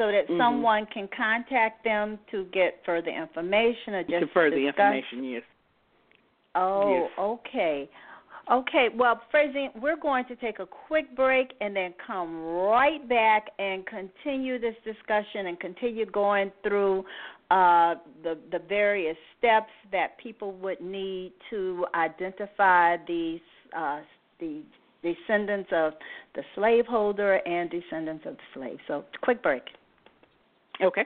so 0.00 0.10
that 0.10 0.26
Mhm. 0.28 0.38
someone 0.38 0.86
can 0.86 1.06
contact 1.08 1.84
them 1.84 2.18
to 2.30 2.44
get 2.44 2.82
further 2.86 3.10
information 3.10 3.94
or 3.94 4.02
just 4.02 4.20
to 4.20 4.26
further 4.28 4.56
discuss. 4.56 4.94
information, 4.94 5.24
yes. 5.24 5.42
Oh, 6.54 6.88
Yes. 6.90 7.10
okay. 7.18 7.88
Okay, 8.48 8.88
well, 8.88 9.20
Frazine, 9.30 9.70
we're 9.76 9.96
going 9.96 10.24
to 10.24 10.34
take 10.36 10.58
a 10.58 10.66
quick 10.66 11.14
break 11.14 11.52
and 11.60 11.76
then 11.76 11.92
come 12.04 12.42
right 12.42 13.06
back 13.06 13.50
and 13.58 13.86
continue 13.86 14.58
this 14.58 14.74
discussion 14.84 15.48
and 15.48 15.60
continue 15.60 16.06
going 16.06 16.50
through 16.62 17.04
uh, 17.50 17.96
the 18.22 18.38
the 18.50 18.60
various 18.60 19.18
steps 19.36 19.72
that 19.92 20.16
people 20.18 20.52
would 20.52 20.80
need 20.80 21.32
to 21.50 21.86
identify 21.94 22.96
these 23.06 23.40
uh, 23.76 24.00
the 24.38 24.62
descendants 25.02 25.70
of 25.72 25.94
the 26.34 26.42
slaveholder 26.54 27.34
and 27.46 27.68
descendants 27.70 28.24
of 28.24 28.36
the 28.36 28.42
slave. 28.54 28.78
So, 28.88 29.04
quick 29.20 29.42
break. 29.42 29.62
Okay. 30.82 31.04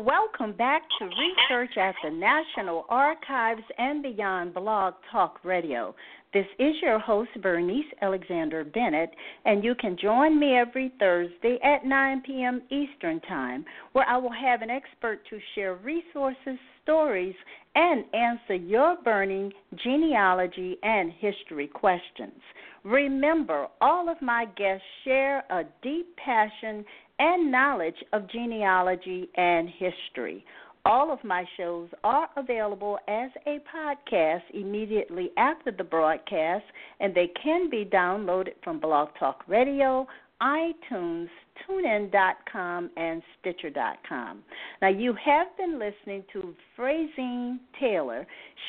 Welcome 0.00 0.56
back 0.56 0.82
to 0.98 1.04
Research 1.04 1.76
at 1.76 1.94
the 2.02 2.10
National 2.10 2.86
Archives 2.88 3.62
and 3.76 4.02
Beyond 4.02 4.54
Blog 4.54 4.94
Talk 5.12 5.40
Radio. 5.44 5.94
This 6.32 6.46
is 6.58 6.74
your 6.80 6.98
host, 6.98 7.30
Bernice 7.42 7.84
Alexander 8.00 8.64
Bennett, 8.64 9.10
and 9.44 9.62
you 9.62 9.74
can 9.74 9.98
join 10.00 10.40
me 10.40 10.56
every 10.56 10.90
Thursday 10.98 11.58
at 11.62 11.84
9 11.84 12.22
p.m. 12.24 12.62
Eastern 12.70 13.20
Time, 13.22 13.64
where 13.92 14.08
I 14.08 14.16
will 14.16 14.32
have 14.32 14.62
an 14.62 14.70
expert 14.70 15.20
to 15.28 15.38
share 15.54 15.74
resources, 15.74 16.58
stories, 16.82 17.34
and 17.74 18.04
answer 18.14 18.54
your 18.54 18.96
burning 19.04 19.52
genealogy 19.84 20.78
and 20.82 21.12
history 21.12 21.66
questions. 21.66 22.40
Remember, 22.84 23.66
all 23.82 24.08
of 24.08 24.22
my 24.22 24.46
guests 24.56 24.86
share 25.04 25.44
a 25.50 25.64
deep 25.82 26.16
passion 26.16 26.84
and 27.20 27.52
knowledge 27.52 28.02
of 28.12 28.28
genealogy 28.30 29.28
and 29.36 29.68
history. 29.68 30.44
All 30.86 31.12
of 31.12 31.22
my 31.22 31.44
shows 31.58 31.90
are 32.02 32.28
available 32.38 32.98
as 33.06 33.30
a 33.46 33.58
podcast 33.72 34.42
immediately 34.54 35.30
after 35.36 35.70
the 35.70 35.84
broadcast, 35.84 36.64
and 36.98 37.14
they 37.14 37.30
can 37.42 37.68
be 37.68 37.84
downloaded 37.84 38.54
from 38.64 38.80
Blog 38.80 39.10
Talk 39.18 39.44
Radio, 39.46 40.06
iTunes, 40.42 41.28
TuneIn.com, 41.68 42.90
and 42.96 43.22
Stitcher.com. 43.38 44.42
Now, 44.80 44.88
you 44.88 45.14
have 45.22 45.48
been 45.58 45.78
listening 45.78 46.24
to 46.32 46.54
Frazine 46.78 47.58
Taylor 47.78 48.26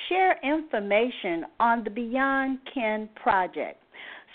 share 0.10 0.38
information 0.44 1.46
on 1.62 1.86
the 1.86 1.90
Beyond 1.90 2.60
Kin 2.74 3.08
project. 3.16 3.81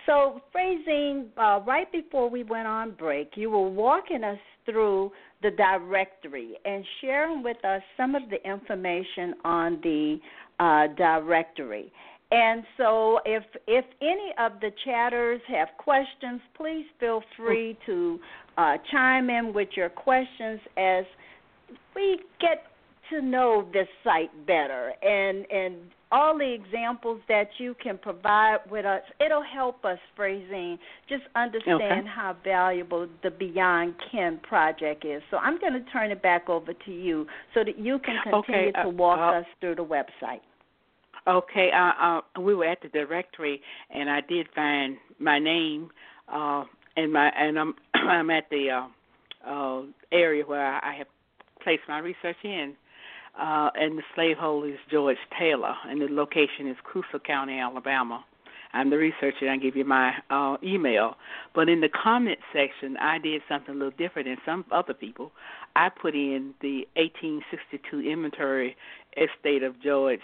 So, 0.07 0.41
Frazine, 0.55 1.27
uh, 1.37 1.61
right 1.67 1.91
before 1.91 2.31
we 2.31 2.45
went 2.45 2.69
on 2.69 2.93
break, 2.93 3.33
you 3.35 3.51
were 3.51 3.69
walking 3.69 4.23
us 4.23 4.39
through 4.65 5.11
the 5.43 5.51
directory 5.51 6.55
and 6.65 6.85
sharing 7.01 7.43
with 7.43 7.63
us 7.65 7.83
some 7.97 8.15
of 8.15 8.23
the 8.31 8.37
information 8.49 9.35
on 9.45 9.81
the 9.83 10.19
uh, 10.61 10.87
directory. 10.97 11.93
And 12.31 12.65
so, 12.77 13.21
if 13.25 13.43
if 13.67 13.85
any 14.01 14.33
of 14.39 14.61
the 14.61 14.71
chatters 14.85 15.41
have 15.49 15.69
questions, 15.79 16.41
please 16.57 16.87
feel 16.99 17.23
free 17.37 17.77
to 17.87 18.19
uh, 18.57 18.77
chime 18.91 19.29
in 19.29 19.53
with 19.53 19.69
your 19.77 19.89
questions 19.89 20.61
as 20.77 21.05
we 21.95 22.21
get 22.41 22.65
to 23.11 23.21
know 23.23 23.69
this 23.73 23.89
site 24.03 24.31
better 24.47 24.93
and 25.03 25.47
and 25.51 25.77
all 26.13 26.39
the 26.39 26.53
examples 26.53 27.21
that 27.29 27.49
you 27.59 27.75
can 27.83 27.99
provide 27.99 28.59
with 28.71 28.85
us 28.85 29.03
it'll 29.25 29.43
help 29.43 29.85
us 29.85 29.99
Frazine 30.19 30.79
just 31.09 31.25
understand 31.35 31.83
okay. 31.83 32.09
how 32.09 32.37
valuable 32.45 33.09
the 33.23 33.31
beyond 33.31 33.95
kin 34.11 34.39
project 34.43 35.05
is. 35.05 35.23
So 35.31 35.39
i'm 35.39 35.59
going 35.59 35.73
to 35.73 35.85
turn 35.91 36.11
it 36.11 36.23
back 36.23 36.49
over 36.49 36.73
to 36.73 36.91
you 36.91 37.27
so 37.55 37.65
that 37.65 37.79
you 37.79 37.99
can 37.99 38.17
continue 38.23 38.69
okay, 38.69 38.79
uh, 38.79 38.85
to 38.85 38.89
walk 38.91 39.19
uh, 39.19 39.39
us 39.39 39.47
through 39.61 39.77
the 39.77 39.85
website. 39.85 40.41
Okay, 41.29 41.71
uh, 41.75 41.93
uh, 42.01 42.41
we 42.41 42.55
were 42.55 42.67
at 42.67 42.81
the 42.83 42.89
directory, 42.89 43.61
and 43.91 44.09
I 44.09 44.21
did 44.21 44.47
find 44.55 44.97
my 45.19 45.41
name, 45.41 45.91
uh, 46.33 46.63
and 46.97 47.13
my 47.13 47.31
and 47.37 47.59
I'm 47.59 47.75
I'm 47.95 48.31
at 48.31 48.45
the 48.49 48.87
uh, 49.45 49.51
uh, 49.51 49.83
area 50.13 50.45
where 50.45 50.85
I 50.85 50.95
have 50.99 51.09
placed 51.65 51.83
my 51.89 51.99
research 51.99 52.37
in, 52.45 52.75
uh, 53.39 53.71
and 53.75 53.99
the 53.99 54.03
slaveholder 54.15 54.69
is 54.69 54.79
George 54.91 55.17
Taylor, 55.39 55.75
and 55.87 56.01
the 56.01 56.09
location 56.11 56.69
is 56.69 56.77
Coosa 56.91 57.19
County, 57.25 57.59
Alabama. 57.59 58.25
I'm 58.73 58.91
the 58.91 58.99
researcher. 58.99 59.49
I 59.49 59.57
give 59.57 59.77
you 59.77 59.85
my 59.85 60.13
uh, 60.29 60.57
email. 60.63 61.17
But 61.55 61.69
in 61.69 61.81
the 61.81 61.89
comment 61.89 62.39
section, 62.53 62.97
I 62.99 63.19
did 63.19 63.41
something 63.49 63.75
a 63.75 63.79
little 63.79 63.97
different 63.97 64.29
than 64.29 64.37
some 64.45 64.65
other 64.71 64.93
people. 64.93 65.33
I 65.75 65.89
put 65.89 66.15
in 66.15 66.53
the 66.61 66.87
1862 66.97 68.01
inventory 68.01 68.77
estate 69.17 69.63
of 69.63 69.81
George 69.83 70.21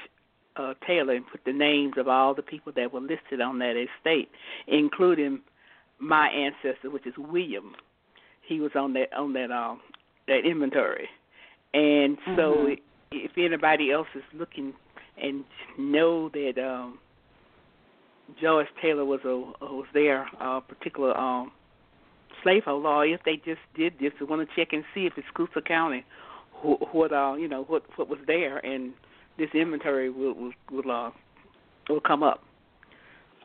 uh, 0.57 0.75
Taylor 0.87 1.15
and 1.15 1.25
put 1.27 1.41
the 1.47 1.53
names 1.53 1.95
of 1.97 2.09
all 2.09 2.35
the 2.35 2.43
people 2.43 2.73
that 2.77 2.93
were 2.93 3.01
listed 3.01 3.41
on 3.41 3.59
that 3.61 3.75
estate, 3.77 4.29
including 4.67 5.41
my 5.99 6.29
ancestor, 6.29 6.91
which 6.91 7.07
is 7.07 7.15
William. 7.17 7.75
He 8.47 8.61
was 8.61 8.73
on 8.75 8.93
that 8.95 9.13
on 9.17 9.33
that 9.35 9.51
um 9.51 9.81
that 10.27 10.45
inventory, 10.45 11.09
and 11.73 12.19
so 12.37 12.55
Mhm. 12.55 12.81
If 13.13 13.33
anybody 13.37 13.91
else 13.91 14.09
is 14.15 14.23
looking 14.35 14.73
and 15.23 15.45
know 15.79 16.29
that 16.31 16.55
um 16.59 16.99
George 18.41 18.67
Taylor 18.81 19.05
was 19.05 19.21
a 19.25 19.37
was 19.65 19.87
there 19.93 20.27
a 20.41 20.61
particular 20.61 21.17
um 21.17 21.53
slaveholder, 22.43 22.89
or 22.89 23.07
if 23.07 23.21
they 23.25 23.37
just 23.37 23.61
did 23.77 23.95
this, 24.01 24.13
we 24.21 24.27
want 24.27 24.49
to 24.49 24.57
check 24.57 24.73
and 24.73 24.85
see 24.95 25.07
if 25.07 25.13
it's 25.17 25.27
Coosa 25.35 25.61
County, 25.61 26.05
wh- 26.63 26.95
what 26.95 27.13
uh 27.13 27.35
you 27.35 27.49
know 27.49 27.65
what 27.65 27.83
what 27.97 28.09
was 28.09 28.19
there, 28.27 28.59
and 28.59 28.93
this 29.39 29.51
inventory 29.55 30.11
will 30.11 30.35
will 30.35 30.53
will, 30.71 30.91
uh, 30.91 31.11
will 31.89 32.01
come 32.01 32.23
up. 32.23 32.43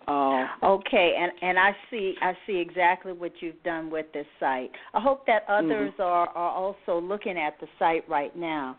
Uh, 0.08 0.48
Okay, 0.64 1.16
and 1.20 1.32
and 1.42 1.60
I 1.60 1.76
see 1.90 2.16
I 2.22 2.34
see 2.46 2.58
exactly 2.58 3.12
what 3.12 3.34
you've 3.42 3.62
done 3.64 3.90
with 3.90 4.06
this 4.14 4.26
site. 4.40 4.72
I 4.94 5.02
hope 5.02 5.26
that 5.28 5.44
others 5.50 5.92
are 6.00 6.30
are 6.30 6.52
also 6.52 7.02
looking 7.06 7.38
at 7.38 7.60
the 7.60 7.68
site 7.78 8.08
right 8.08 8.36
now 8.36 8.78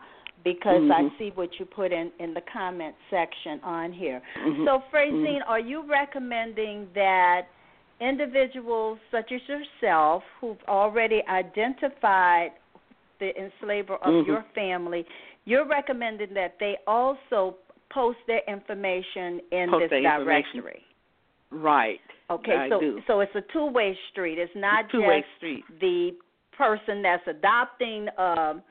because 0.55 0.91
I 0.91 1.03
Mhm. 1.03 1.19
see 1.19 1.31
what 1.31 1.59
you 1.59 1.67
put 1.67 1.93
in 1.93 2.11
in 2.19 2.35
the 2.35 2.41
comment 2.43 2.95
section 3.11 3.61
on 3.63 3.93
here. 3.93 4.21
mhm, 4.37 4.65
So, 4.65 4.81
Frazine, 4.91 5.43
are 5.47 5.59
you 5.61 5.83
recommending 5.83 6.89
that 6.95 7.47
individuals 8.01 8.99
such 9.11 9.33
as 9.33 9.41
yourself 9.49 10.23
who've 10.41 10.63
already 10.69 11.27
identified 11.29 12.53
the 13.19 13.37
enslaver 13.41 13.97
of 13.97 14.15
Mhm. 14.15 14.27
your 14.27 14.43
family, 14.55 15.05
you're 15.45 15.65
recommending 15.65 16.33
that 16.35 16.59
they 16.61 16.79
also 16.87 17.57
post 17.91 18.19
their 18.27 18.43
information 18.47 19.41
in 19.51 19.71
Post 19.71 19.91
this 19.91 19.93
information. 20.05 20.61
directory? 20.61 20.85
right. 21.51 22.01
Okay, 22.31 22.55
I 22.57 22.69
so 22.69 22.79
do. 22.81 23.03
so 23.07 23.21
it's 23.21 23.35
a 23.35 23.41
two-way 23.41 23.95
street. 24.11 24.39
It's 24.39 24.55
not 24.55 24.89
two 24.91 25.01
way 25.03 25.23
just 25.23 25.35
street. 25.37 25.65
the 25.81 26.15
person 26.53 27.01
that's 27.03 27.27
adopting 27.27 28.09
um, 28.19 28.63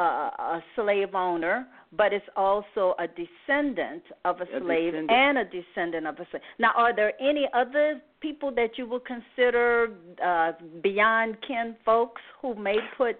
a, 0.00 0.32
a 0.56 0.64
slave 0.76 1.14
owner, 1.14 1.66
but 1.96 2.12
it's 2.12 2.30
also 2.36 2.94
a 2.98 3.06
descendant 3.08 4.02
of 4.24 4.40
a, 4.40 4.44
A 4.44 4.60
slave 4.60 4.92
descendant. 4.92 5.10
and 5.10 5.38
a 5.38 5.44
descendant 5.44 6.06
of 6.06 6.14
a 6.20 6.26
slave. 6.30 6.42
Now, 6.58 6.72
are 6.76 6.94
there 6.94 7.12
any 7.20 7.46
other 7.54 8.00
people 8.20 8.50
that 8.60 8.72
you 8.78 8.86
would 8.90 9.04
consider 9.04 9.92
uh, 10.24 10.52
beyond 10.82 11.36
kin 11.46 11.76
folks 11.84 12.22
who 12.40 12.54
may 12.54 12.78
put 12.96 13.16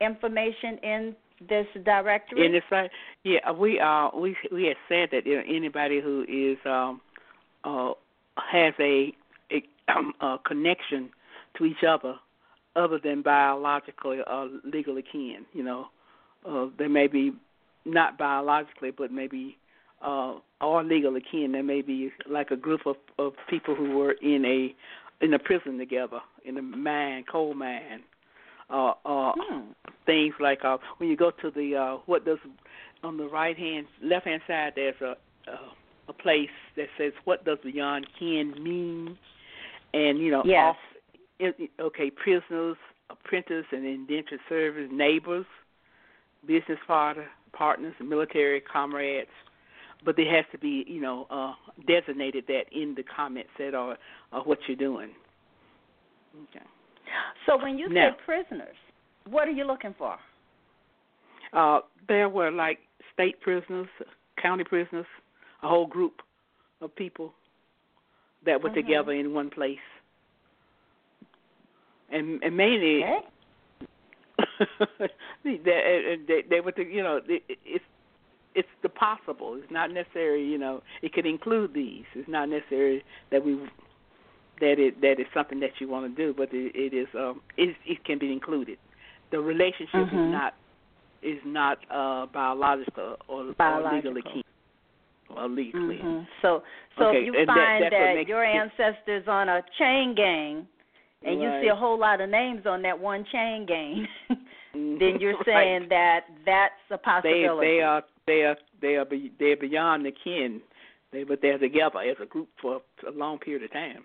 information 0.00 0.78
in 0.82 1.16
this 1.48 1.66
directory? 1.84 2.46
And 2.46 2.54
it's 2.54 2.66
like, 2.70 2.90
yeah, 3.24 3.50
we 3.50 3.80
uh 3.80 4.08
we 4.16 4.36
we 4.52 4.64
had 4.64 4.76
said 4.88 5.08
that 5.12 5.26
you 5.26 5.36
know, 5.36 5.42
anybody 5.48 6.00
who 6.00 6.24
is 6.28 6.58
um 6.66 7.00
uh 7.64 7.92
has 8.54 8.74
a 8.80 9.12
a, 9.50 9.62
um, 9.94 10.12
a 10.20 10.38
connection 10.46 11.10
to 11.58 11.64
each 11.64 11.84
other 11.86 12.14
other 12.76 12.98
than 13.02 13.20
biologically 13.22 14.20
or 14.26 14.48
legally 14.64 15.02
kin, 15.12 15.44
you 15.52 15.62
know, 15.62 15.86
uh 16.48 16.66
they 16.78 16.88
may 16.88 17.06
be 17.06 17.32
not 17.84 18.16
biologically 18.18 18.90
but 18.90 19.10
maybe 19.12 19.56
uh 20.02 20.34
or 20.60 20.84
legally 20.84 21.22
kin. 21.28 21.52
There 21.52 21.62
may 21.62 21.82
be 21.82 22.12
like 22.28 22.50
a 22.50 22.56
group 22.56 22.86
of 22.86 22.96
of 23.18 23.32
people 23.48 23.74
who 23.74 23.96
were 23.96 24.12
in 24.22 24.44
a 24.44 24.74
in 25.24 25.34
a 25.34 25.38
prison 25.38 25.78
together 25.78 26.20
in 26.44 26.58
a 26.58 26.62
mine, 26.62 27.24
coal 27.30 27.54
mine. 27.54 28.02
Uh, 28.70 28.92
uh, 29.04 29.32
Hmm. 29.36 29.72
things 30.06 30.34
like 30.40 30.64
uh, 30.64 30.78
when 30.96 31.10
you 31.10 31.16
go 31.16 31.30
to 31.30 31.50
the 31.50 31.76
uh, 31.76 31.96
what 32.06 32.24
does 32.24 32.38
on 33.02 33.16
the 33.18 33.28
right 33.28 33.58
hand 33.58 33.86
left 34.02 34.26
hand 34.26 34.40
side 34.46 34.72
there's 34.76 35.00
a 35.02 35.10
uh, 35.50 35.56
a 36.08 36.12
place 36.12 36.48
that 36.76 36.86
says 36.96 37.12
what 37.24 37.44
does 37.44 37.58
beyond 37.62 38.06
kin 38.18 38.54
mean 38.62 39.18
and 39.92 40.18
you 40.18 40.30
know 40.30 40.42
Yes. 40.44 40.74
off 41.40 41.52
okay 41.80 42.10
prisoners 42.10 42.76
apprentices 43.10 43.66
and 43.72 43.84
indentured 43.84 44.40
servants 44.48 44.92
neighbors 44.94 45.46
business 46.46 46.78
partner 46.86 47.26
partners 47.52 47.94
military 48.00 48.60
comrades 48.60 49.30
but 50.04 50.16
there 50.16 50.34
has 50.34 50.44
to 50.52 50.58
be 50.58 50.84
you 50.88 51.00
know 51.00 51.26
uh 51.30 51.52
designated 51.86 52.44
that 52.48 52.64
in 52.72 52.94
the 52.96 53.02
comment 53.04 53.46
that 53.58 53.74
are, 53.74 53.96
or 54.32 54.40
what 54.44 54.58
you're 54.66 54.76
doing 54.76 55.10
okay 56.44 56.64
So 57.46 57.56
when 57.62 57.78
you 57.78 57.88
Now- 57.88 58.10
say 58.12 58.16
prisoners, 58.24 58.76
what 59.28 59.46
are 59.48 59.50
you 59.52 59.64
looking 59.64 59.94
for? 59.98 60.16
Uh, 61.52 61.80
there 62.08 62.28
were 62.28 62.50
like 62.50 62.78
state 63.12 63.40
prisoners, 63.40 63.88
county 64.40 64.64
prisoners, 64.64 65.06
a 65.62 65.68
whole 65.68 65.86
group 65.86 66.22
of 66.80 66.94
people 66.96 67.34
that 68.46 68.62
were 68.62 68.70
Mhm. 68.70 68.74
together 68.74 69.12
in 69.12 69.34
one 69.34 69.50
place, 69.50 69.86
and 72.10 72.42
and 72.42 72.56
mainly 72.56 73.04
Okay. 73.04 73.26
they, 75.44 75.60
they, 75.64 76.42
they 76.48 76.60
to, 76.60 76.82
you 76.82 77.02
know, 77.02 77.20
it, 77.26 77.42
it's 77.64 77.84
it's 78.54 78.68
the 78.82 78.88
possible. 78.88 79.58
It's 79.60 79.72
not 79.72 79.90
necessary, 79.90 80.46
you 80.46 80.58
know. 80.58 80.82
It 81.00 81.12
could 81.14 81.26
include 81.26 81.72
these. 81.74 82.04
It's 82.14 82.28
not 82.28 82.48
necessary 82.48 83.02
that 83.30 83.44
we 83.44 83.54
that 84.60 84.78
it 84.78 85.00
that 85.00 85.18
is 85.18 85.26
something 85.34 85.60
that 85.60 85.70
you 85.78 85.88
want 85.88 86.14
to 86.14 86.22
do, 86.26 86.34
but 86.36 86.48
it, 86.52 86.72
it 86.74 86.94
is 86.94 87.08
um 87.18 87.40
it 87.56 87.74
it 87.86 88.04
can 88.04 88.18
be 88.18 88.32
included. 88.32 88.78
The 89.30 89.40
relationship 89.40 90.08
Mhm. 90.08 90.28
is 90.28 90.32
not 90.32 90.54
is 91.22 91.38
not 91.44 91.78
uh, 91.90 92.26
biological 92.26 93.16
or, 93.28 93.52
biological. 93.54 94.10
or 94.10 94.14
legally 94.14 94.22
kin 94.22 94.42
or 95.36 95.48
legally. 95.48 95.96
Mm-hmm. 95.96 96.24
So, 96.42 96.62
so 96.98 97.06
okay. 97.06 97.18
if 97.18 97.26
you 97.26 97.34
and 97.38 97.46
find 97.46 97.84
that, 97.84 97.90
that 97.90 98.26
your 98.26 98.44
ancestors 98.44 99.24
on 99.28 99.48
a 99.48 99.62
chain 99.78 100.14
gang, 100.14 100.66
and 101.24 101.40
right. 101.40 101.56
you 101.56 101.62
see 101.62 101.68
a 101.68 101.74
whole 101.74 101.98
lot 101.98 102.20
of 102.20 102.30
names 102.30 102.62
on 102.66 102.82
that 102.82 102.98
one 102.98 103.24
chain 103.30 103.66
gang, 103.66 104.06
then 104.74 105.18
you're 105.20 105.34
saying 105.46 105.82
right. 105.82 105.88
that 105.88 106.20
that's 106.44 106.74
a 106.90 106.98
possibility. 106.98 107.66
They, 107.66 107.76
they 107.76 107.80
are 107.80 108.02
they 108.26 108.42
are 108.42 108.56
they 108.80 108.94
are 108.96 109.04
be, 109.04 109.32
they 109.38 109.52
are 109.52 109.56
beyond 109.56 110.06
the 110.06 110.12
kin, 110.24 110.60
they 111.12 111.24
but 111.24 111.40
they're 111.42 111.58
together 111.58 112.00
as 112.00 112.16
a 112.22 112.26
group 112.26 112.48
for 112.60 112.80
a 113.06 113.10
long 113.10 113.38
period 113.38 113.62
of 113.64 113.72
time. 113.72 114.04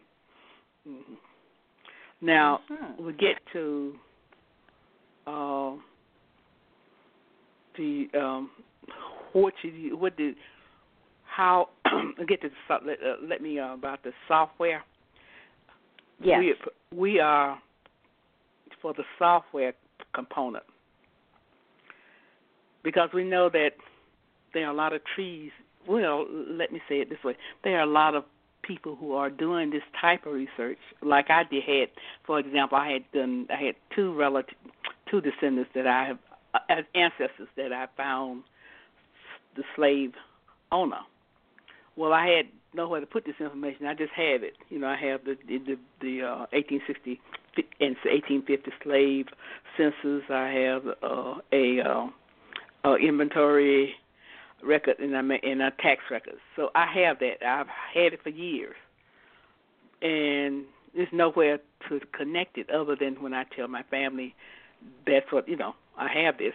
Mm-hmm. 0.87 1.13
Now 2.21 2.61
mm-hmm. 2.71 3.05
we 3.05 3.13
get 3.13 3.37
to 3.53 3.93
uh, 5.25 5.73
the 7.77 8.07
um, 8.17 8.49
what 9.33 9.53
you 9.63 9.97
what 9.97 10.17
did 10.17 10.35
how 11.25 11.69
get 12.27 12.41
to 12.41 12.49
let, 12.69 12.97
uh, 12.97 13.15
let 13.27 13.41
me 13.41 13.59
uh, 13.59 13.73
about 13.73 14.03
the 14.03 14.11
software. 14.27 14.83
Yes. 16.21 16.39
We 16.91 16.97
we 16.97 17.19
are 17.19 17.59
for 18.81 18.93
the 18.93 19.03
software 19.19 19.73
component 20.13 20.63
because 22.83 23.09
we 23.13 23.23
know 23.23 23.49
that 23.49 23.71
there 24.53 24.65
are 24.65 24.71
a 24.71 24.75
lot 24.75 24.93
of 24.93 25.01
trees. 25.15 25.51
Well, 25.87 26.25
let 26.29 26.71
me 26.71 26.81
say 26.89 26.95
it 26.95 27.09
this 27.09 27.23
way: 27.23 27.35
there 27.63 27.77
are 27.79 27.83
a 27.83 27.91
lot 27.91 28.15
of 28.15 28.23
people 28.63 28.95
who 28.95 29.13
are 29.13 29.29
doing 29.29 29.69
this 29.69 29.83
type 29.99 30.25
of 30.25 30.33
research. 30.33 30.77
Like 31.01 31.29
I 31.29 31.43
did, 31.49 31.63
had 31.63 31.89
for 32.25 32.39
example, 32.39 32.77
I 32.77 32.91
had 32.91 33.03
done 33.13 33.47
I 33.49 33.63
had 33.63 33.75
two 33.95 34.13
relative, 34.13 34.55
two 35.09 35.21
descendants 35.21 35.71
that 35.75 35.87
I 35.87 36.07
have 36.07 36.17
uh, 36.53 36.59
as 36.69 36.83
ancestors 36.95 37.47
that 37.55 37.71
I 37.71 37.87
found 37.95 38.43
the 39.55 39.63
slave 39.75 40.13
owner. 40.71 40.99
Well, 41.95 42.13
I 42.13 42.27
had 42.27 42.45
nowhere 42.77 43.01
to 43.01 43.05
put 43.05 43.25
this 43.25 43.35
information. 43.39 43.85
I 43.85 43.93
just 43.93 44.13
have 44.13 44.43
it. 44.43 44.53
You 44.69 44.79
know, 44.79 44.87
I 44.87 44.95
have 44.95 45.25
the 45.25 45.35
the 45.47 45.77
the 45.99 46.21
uh, 46.21 46.45
1860 46.53 47.19
and 47.81 47.95
1850 48.05 48.71
slave 48.83 49.25
census. 49.75 50.23
I 50.29 50.47
have 50.49 50.83
uh, 51.03 51.35
a 51.51 51.81
uh, 51.81 52.07
uh, 52.85 52.95
inventory 52.95 53.95
record 54.63 54.99
and 54.99 55.15
I'm 55.15 55.31
in 55.31 55.61
a 55.61 55.71
tax 55.71 56.01
records. 56.09 56.39
So 56.55 56.69
I 56.75 56.85
have 56.93 57.19
that. 57.19 57.45
I've 57.45 57.67
had 57.67 58.13
it 58.13 58.23
for 58.23 58.29
years, 58.29 58.75
and 60.01 60.65
there's 60.95 61.09
nowhere 61.11 61.59
to 61.89 61.99
connect 62.13 62.57
it 62.57 62.69
other 62.69 62.95
than 62.95 63.21
when 63.21 63.33
I 63.33 63.43
tell 63.55 63.67
my 63.67 63.83
family 63.83 64.35
that's 65.05 65.31
what 65.31 65.49
you 65.49 65.57
know 65.57 65.73
I 65.97 66.07
have 66.23 66.37
this. 66.37 66.53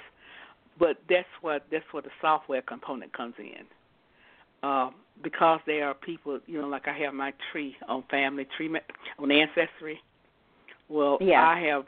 But 0.79 0.99
that's 1.09 1.29
what 1.43 1.67
that's 1.71 1.85
where 1.93 2.03
the 2.03 2.11
software 2.21 2.63
component 2.63 3.13
comes 3.13 3.35
in. 3.39 3.67
Uh, 4.63 4.91
because 5.23 5.61
there 5.67 5.87
are 5.87 5.95
people, 5.95 6.41
you 6.47 6.61
know, 6.61 6.69
like 6.69 6.89
I 6.89 6.97
have 6.99 7.15
my 7.15 7.33
tree 7.51 7.77
on 7.89 8.05
family 8.11 8.47
tree 8.57 8.71
on 9.19 9.31
ancestry. 9.31 10.01
Well, 10.89 11.19
yeah. 11.21 11.47
I 11.47 11.61
have 11.61 11.85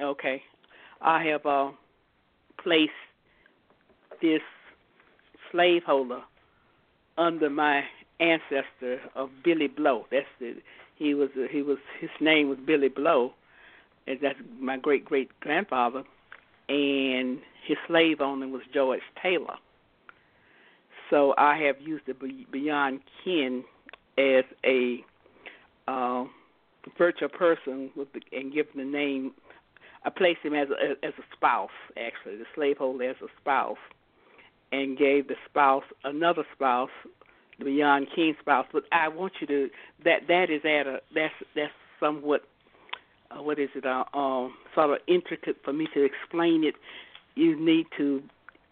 okay, 0.00 0.42
I 1.00 1.24
have 1.24 1.46
uh, 1.46 1.70
placed 2.62 2.92
this 4.20 4.40
slaveholder 5.52 6.22
under 7.16 7.48
my 7.48 7.84
ancestor 8.20 9.00
of 9.14 9.30
Billy 9.44 9.68
Blow. 9.68 10.06
That's 10.10 10.26
the 10.40 10.56
he 10.96 11.14
was 11.14 11.30
he 11.50 11.62
was 11.62 11.78
his 12.00 12.10
name 12.20 12.48
was 12.48 12.58
Billy 12.64 12.88
Blow, 12.88 13.32
and 14.06 14.18
that's 14.20 14.38
my 14.58 14.76
great 14.76 15.04
great 15.04 15.28
grandfather, 15.40 16.02
and 16.68 17.38
his 17.66 17.76
slave 17.86 18.20
owner 18.20 18.48
was 18.48 18.62
George 18.72 19.00
Taylor. 19.22 19.56
So 21.10 21.34
I 21.36 21.56
have 21.58 21.76
used 21.80 22.04
the 22.06 22.14
Beyond 22.50 23.00
Kin 23.22 23.64
as 24.18 24.44
a 24.64 25.04
uh, 25.86 26.24
virtual 26.96 27.28
person 27.28 27.90
with 27.96 28.08
the, 28.12 28.20
and 28.36 28.52
given 28.52 28.72
the 28.76 28.84
name. 28.84 29.32
I 30.06 30.10
placed 30.10 30.40
him 30.42 30.54
as 30.54 30.68
a, 30.68 31.06
as 31.06 31.14
a 31.18 31.22
spouse, 31.34 31.70
actually, 31.96 32.36
the 32.36 32.44
slaveholder 32.54 33.08
as 33.08 33.16
a 33.22 33.28
spouse, 33.40 33.78
and 34.70 34.98
gave 34.98 35.28
the 35.28 35.36
spouse 35.48 35.84
another 36.04 36.44
spouse, 36.54 36.90
the 37.58 37.64
Beyond 37.64 38.08
Kin 38.14 38.34
spouse. 38.40 38.66
But 38.72 38.84
I 38.92 39.08
want 39.08 39.32
you 39.40 39.46
to 39.46 39.70
that 40.04 40.26
that 40.28 40.50
is 40.50 40.62
at 40.64 40.86
a 40.86 41.00
that's 41.14 41.34
that's 41.54 41.72
somewhat 42.00 42.42
uh, 43.30 43.42
what 43.42 43.58
is 43.58 43.70
it 43.74 43.86
uh, 43.86 44.04
um, 44.14 44.54
sort 44.74 44.90
of 44.90 44.98
intricate 45.06 45.56
for 45.64 45.72
me 45.72 45.88
to 45.94 46.04
explain 46.04 46.64
it. 46.64 46.74
You 47.34 47.58
need 47.58 47.86
to 47.96 48.22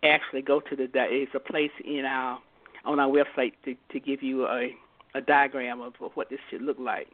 actually 0.02 0.42
go 0.42 0.60
to 0.60 0.76
the 0.76 0.88
it's 0.94 1.32
a 1.34 1.40
place 1.40 1.70
in 1.84 2.04
our 2.04 2.38
on 2.84 2.98
our 2.98 3.08
website 3.08 3.52
to 3.64 3.74
to 3.90 4.00
give 4.00 4.22
you 4.22 4.46
a 4.46 4.70
a 5.14 5.20
diagram 5.20 5.80
of, 5.80 5.92
of 6.00 6.12
what 6.14 6.30
this 6.30 6.38
should 6.50 6.62
look 6.62 6.78
like. 6.78 7.08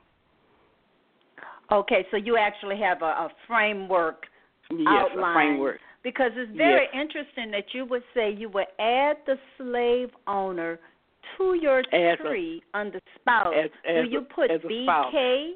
Okay, 1.70 2.06
so 2.10 2.16
you 2.16 2.36
actually 2.36 2.78
have 2.78 3.02
a, 3.02 3.06
a 3.06 3.28
framework 3.46 4.24
yes, 4.70 4.86
outline. 4.88 5.30
a 5.30 5.34
framework. 5.34 5.80
Because 6.02 6.30
it's 6.36 6.56
very 6.56 6.86
yes. 6.92 7.02
interesting 7.02 7.50
that 7.50 7.64
you 7.72 7.84
would 7.84 8.04
say 8.14 8.32
you 8.32 8.48
would 8.50 8.68
add 8.78 9.16
the 9.26 9.36
slave 9.58 10.10
owner 10.26 10.78
to 11.36 11.54
your 11.60 11.80
as 11.92 12.18
tree 12.18 12.62
a, 12.72 12.78
under 12.78 13.00
spouse. 13.20 13.52
As, 13.64 13.70
as 13.86 14.04
Do 14.04 14.10
you 14.10 14.20
put 14.22 14.50
BK? 14.50 15.50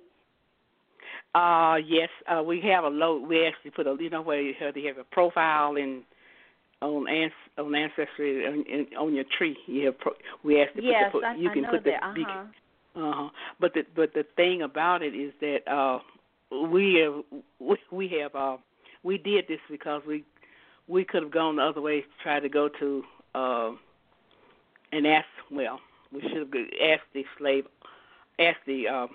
Uh 1.35 1.77
yes, 1.77 2.09
uh 2.31 2.43
we 2.43 2.61
have 2.61 2.85
a 2.85 2.89
load. 2.89 3.27
We 3.27 3.47
actually 3.47 3.71
put 3.71 3.87
a 3.87 3.97
you 3.99 4.11
know 4.11 4.21
where 4.21 4.43
you 4.43 4.53
have, 4.61 4.77
you 4.77 4.89
have 4.89 4.99
a 4.99 5.05
profile 5.05 5.77
in 5.77 6.03
on 6.83 7.09
ans 7.09 7.33
on 7.59 7.75
ancestry 7.75 8.47
on, 8.47 8.87
on 8.99 9.15
your 9.15 9.25
tree. 9.39 9.57
You 9.67 9.87
have 9.87 9.99
pro, 9.99 10.13
we 10.45 10.61
actually 10.61 10.87
yes, 10.87 11.11
put, 11.13 11.21
the, 11.21 11.27
I, 11.29 11.35
you 11.35 11.51
I 11.51 11.55
can 11.55 11.63
know 11.63 11.71
put 11.71 11.85
that. 11.85 12.15
the 12.15 12.23
uh-huh. 12.23 12.45
Uh 12.95 13.13
huh. 13.15 13.29
But 13.59 13.75
the 13.75 13.83
but 13.97 14.13
the 14.15 14.25
thing 14.37 14.63
about 14.63 15.03
it 15.03 15.15
is 15.15 15.33
that 15.41 15.71
uh 15.71 16.01
we 16.71 16.95
have 16.97 17.41
we, 17.59 17.77
we 17.91 18.09
have 18.21 18.35
uh 18.35 18.57
we 19.03 19.19
did 19.19 19.47
this 19.49 19.61
because 19.71 20.03
we 20.07 20.25
we 20.89 21.05
could 21.05 21.23
have 21.23 21.33
gone 21.33 21.57
the 21.57 21.63
other 21.63 21.81
way 21.81 22.01
to 22.01 22.07
try 22.23 22.41
to 22.41 22.49
go 22.49 22.69
to 22.69 23.03
uh 23.35 23.71
and 24.93 25.07
ask 25.07 25.27
well 25.51 25.81
we 26.13 26.21
should 26.21 26.37
have 26.37 26.51
asked 26.83 27.09
the 27.15 27.25
slave 27.39 27.65
asked 28.39 28.59
the 28.67 28.87
um 28.89 29.09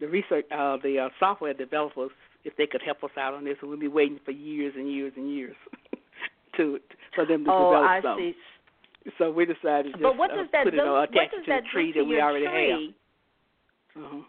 the 0.00 0.08
research 0.08 0.46
uh 0.50 0.78
the 0.82 0.98
uh, 0.98 1.08
software 1.20 1.52
developers 1.52 2.12
if 2.44 2.56
they 2.56 2.66
could 2.66 2.80
help 2.80 3.04
us 3.04 3.10
out 3.18 3.34
on 3.34 3.44
this 3.44 3.56
and 3.60 3.70
we'd 3.70 3.80
be 3.80 3.88
waiting 3.88 4.18
for 4.24 4.30
years 4.30 4.72
and 4.74 4.90
years 4.90 5.12
and 5.16 5.30
years 5.30 5.56
to 6.58 6.78
for 7.14 7.24
them 7.24 7.44
to 7.44 7.50
oh, 7.50 7.70
develop 7.70 7.90
I 7.90 8.02
something. 8.02 8.34
see. 9.06 9.12
So 9.16 9.30
we 9.32 9.46
decided 9.46 9.94
to 9.94 9.98
But 9.98 10.10
just 10.10 10.18
what 10.18 10.30
uh, 10.32 10.36
that 10.52 10.64
put 10.64 10.72
do? 10.74 10.80
it 10.80 10.86
on, 10.86 10.92
what 10.92 11.08
attach 11.10 11.30
does 11.30 11.40
it 11.40 11.44
to 11.46 11.50
that 11.50 11.62
the 11.64 11.68
tree 11.72 11.92
that 11.96 12.04
we 12.04 12.20
already 12.20 12.46
tree? 12.46 12.94
have. 13.96 14.04
Uh-huh. 14.04 14.22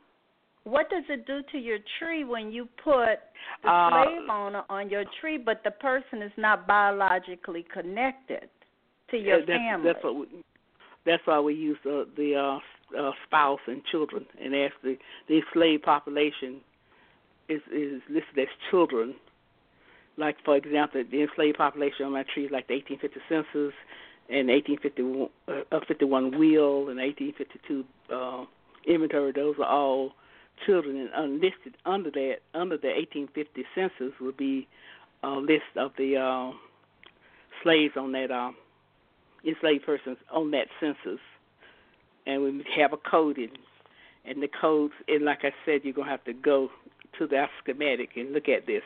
What 0.64 0.90
does 0.90 1.04
it 1.10 1.26
do 1.26 1.42
to 1.52 1.58
your 1.58 1.80
tree 2.00 2.24
when 2.24 2.52
you 2.52 2.68
put 2.84 3.20
the 3.64 3.70
Uh, 3.70 3.90
slave 4.06 4.30
owner 4.30 4.64
on 4.70 4.90
your 4.90 5.04
tree, 5.20 5.38
but 5.38 5.62
the 5.64 5.72
person 5.72 6.22
is 6.22 6.32
not 6.38 6.66
biologically 6.68 7.66
connected 7.74 8.50
to 9.12 9.18
your 9.18 9.40
Yeah, 9.40 9.46
that's, 9.48 9.60
family? 9.60 9.86
That's 9.92 10.04
what 10.04 10.16
we, 10.16 10.26
that's 11.06 11.24
why 11.26 11.40
we 11.40 11.54
use 11.56 11.78
uh, 11.86 12.04
the 12.16 12.36
uh, 12.36 12.60
uh, 13.00 13.12
spouse 13.26 13.60
and 13.68 13.84
children, 13.92 14.26
and 14.42 14.54
as 14.56 14.72
the 14.84 14.98
the 15.28 15.42
slave 15.54 15.82
population 15.82 16.62
is 17.48 17.62
is 17.74 18.02
listed 18.10 18.38
as 18.40 18.48
children. 18.70 19.16
Like 20.20 20.36
for 20.44 20.58
example, 20.58 21.02
the 21.10 21.22
enslaved 21.22 21.58
population 21.58 22.06
on 22.06 22.12
my 22.12 22.24
tree 22.24 22.46
is 22.46 22.52
like 22.52 22.68
the 22.68 22.76
1850 22.76 23.20
census, 23.30 23.74
and 24.30 24.50
1851 24.50 25.30
uh, 25.48 25.80
51 25.88 26.38
will, 26.38 26.90
and 26.90 27.00
1852 27.00 27.86
uh, 28.14 28.46
inventory. 28.86 29.32
Those 29.32 29.56
are 29.60 29.66
all 29.66 30.12
children, 30.66 30.98
and 30.98 31.10
unlisted 31.16 31.78
under 31.86 32.12
that 32.12 32.40
under 32.54 32.78
the 32.78 32.90
1850 32.90 33.64
census 33.74 34.14
would 34.20 34.36
be 34.36 34.68
a 35.24 35.30
list 35.30 35.72
of 35.78 35.92
the 35.98 36.18
uh, 36.18 36.52
slaves 37.64 37.94
on 37.96 38.12
that. 38.12 38.30
Uh, 38.30 38.52
enslaved 39.46 39.86
persons 39.86 40.18
on 40.34 40.52
that 40.52 40.68
census, 40.82 41.22
and 42.26 42.44
we 42.44 42.66
have 42.78 42.92
a 42.92 42.98
code 42.98 43.38
in, 43.38 43.50
and 44.26 44.44
the 44.44 44.50
codes, 44.50 44.94
and 45.08 45.24
like 45.24 45.40
I 45.44 45.52
said, 45.66 45.82
you're 45.84 45.94
gonna 45.94 46.10
have 46.12 46.26
to 46.26 46.34
go 46.34 46.70
to 47.18 47.26
the 47.26 47.46
schematic 47.64 48.10
and 48.18 48.34
look 48.34 48.50
at 48.50 48.68
this 48.68 48.84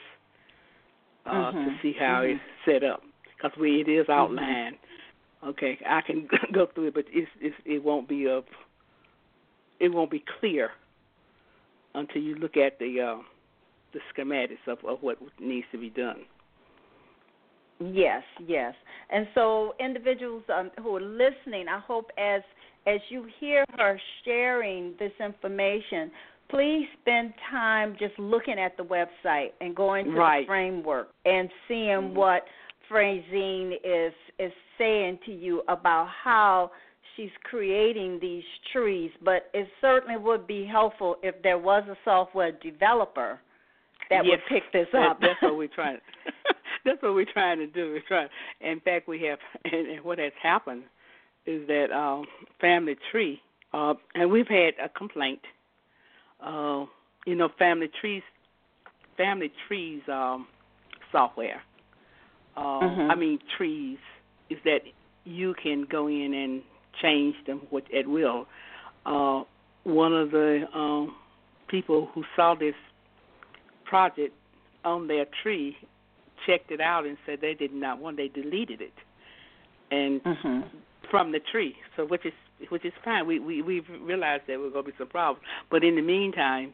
uh, 1.26 1.32
mm-hmm. 1.32 1.58
to 1.58 1.76
see 1.82 1.94
how 1.98 2.22
mm-hmm. 2.22 2.36
it's 2.36 2.42
set 2.66 2.84
up, 2.88 3.02
because 3.36 3.58
we 3.60 3.82
it 3.82 3.90
is 3.90 4.08
outlined. 4.10 4.76
Mm-hmm. 4.76 5.50
Okay, 5.50 5.78
I 5.86 6.02
can 6.02 6.28
go 6.54 6.68
through 6.74 6.88
it, 6.88 6.94
but 6.94 7.06
it's, 7.12 7.30
it's 7.42 7.56
it 7.66 7.84
won't 7.84 8.08
be 8.08 8.28
of 8.28 8.44
it 9.80 9.90
won't 9.90 10.12
be 10.12 10.24
clear 10.40 10.70
until 11.96 12.22
you 12.22 12.36
look 12.36 12.58
at 12.58 12.80
the 12.80 13.02
uh, 13.02 13.22
the 13.94 14.00
schematics 14.16 14.68
of, 14.68 14.80
of 14.86 15.00
what 15.02 15.18
needs 15.40 15.68
to 15.72 15.78
be 15.78 15.90
done. 15.90 16.22
Yes, 17.80 18.24
yes. 18.46 18.74
And 19.10 19.28
so 19.36 19.74
individuals 19.80 20.44
um, 20.54 20.72
who 20.82 20.96
are 20.96 21.02
listening, 21.02 21.68
I 21.68 21.80
hope 21.80 22.10
as 22.18 22.42
as 22.86 23.00
you 23.10 23.28
hear 23.40 23.66
her 23.78 24.00
sharing 24.26 24.94
this 25.00 25.12
information, 25.24 26.12
please 26.54 26.86
spend 27.02 27.34
time 27.50 27.96
just 28.00 28.18
looking 28.20 28.60
at 28.60 28.78
the 28.78 28.84
website 28.84 29.50
and 29.60 29.76
going 29.76 30.06
to 30.06 30.12
right. 30.12 30.42
the 30.42 30.48
framework 30.48 31.10
and 31.26 31.50
seeing 31.68 31.88
mm-hmm. 31.88 32.16
what 32.16 32.44
Frazine 32.92 33.74
is 33.84 34.14
is 34.40 34.52
saying 34.78 35.20
to 35.26 35.32
you 35.32 35.64
about 35.68 36.08
how 36.24 36.72
she's 37.16 37.30
creating 37.44 38.20
these 38.22 38.44
trees, 38.72 39.12
but 39.24 39.50
it 39.54 39.68
certainly 39.82 40.18
would 40.18 40.48
be 40.48 40.66
helpful 40.66 41.16
if 41.24 41.36
there 41.44 41.58
was 41.58 41.84
a 41.90 41.96
software 42.04 42.52
developer 42.52 43.40
that 44.10 44.26
yes, 44.26 44.40
would 44.50 44.62
pick 44.62 44.72
this 44.74 44.88
up. 44.98 45.20
That's 45.22 45.42
what 45.42 45.56
we're 45.56 45.68
trying. 45.76 45.98
that's 46.86 47.02
what 47.02 47.14
we're 47.14 47.32
trying 47.32 47.60
to 47.60 47.68
do. 47.68 47.92
We're 47.92 48.04
trying. 48.08 48.30
In 48.62 48.80
fact, 48.80 49.08
we 49.08 49.22
have, 49.24 49.40
and, 49.66 49.88
and 49.88 50.04
what 50.04 50.20
has 50.20 50.34
happened 50.42 50.84
is 51.46 51.68
that 51.68 51.92
um, 51.92 52.26
Family 52.60 52.96
Tree, 53.12 53.42
uh, 53.74 53.94
and 54.16 54.32
we've 54.32 54.48
had 54.48 54.74
a 54.84 54.90
complaint. 54.90 55.40
Uh, 56.44 56.86
you 57.26 57.36
know, 57.36 57.50
Family 57.58 57.90
Trees, 58.02 58.24
Family 59.18 59.52
Trees 59.68 60.02
um, 60.12 60.48
software. 61.12 61.62
Uh, 62.56 62.62
mm-hmm. 62.62 63.12
I 63.12 63.16
mean, 63.16 63.40
trees 63.58 63.98
is 64.50 64.60
that 64.66 64.80
you 65.24 65.56
can 65.62 65.86
go 65.90 66.08
in 66.08 66.34
and 66.34 66.62
change 67.02 67.36
them 67.48 67.62
with, 67.72 67.86
at 67.98 68.08
will. 68.08 68.46
Uh, 69.06 69.44
one 69.84 70.14
of 70.14 70.32
the 70.32 70.64
um, 70.74 71.16
people 71.68 72.10
who 72.14 72.24
saw 72.36 72.56
this 72.56 72.76
project 73.86 74.34
on 74.86 75.08
their 75.08 75.26
tree 75.42 75.76
checked 76.46 76.72
it 76.72 76.82
out 76.82 77.06
and 77.06 77.18
said 77.26 77.40
they 77.42 77.54
did 77.54 77.74
not 77.74 78.00
want. 78.00 78.18
They 78.18 78.28
deleted 78.28 78.82
it, 78.82 78.94
and 79.92 80.22
mm-hmm. 80.24 80.60
from 81.10 81.32
the 81.32 81.40
tree. 81.52 81.76
So 81.96 82.06
which 82.06 82.26
is 82.26 82.34
which 82.70 82.86
is 82.86 82.94
fine. 83.04 83.28
We 83.28 83.40
we 83.40 83.62
we 83.62 83.80
realized 84.02 84.44
there 84.48 84.60
were 84.60 84.70
going 84.70 84.86
to 84.86 84.92
be 84.92 84.98
some 84.98 85.08
problems, 85.08 85.44
but 85.70 85.84
in 85.84 85.96
the 85.96 86.02
meantime, 86.02 86.74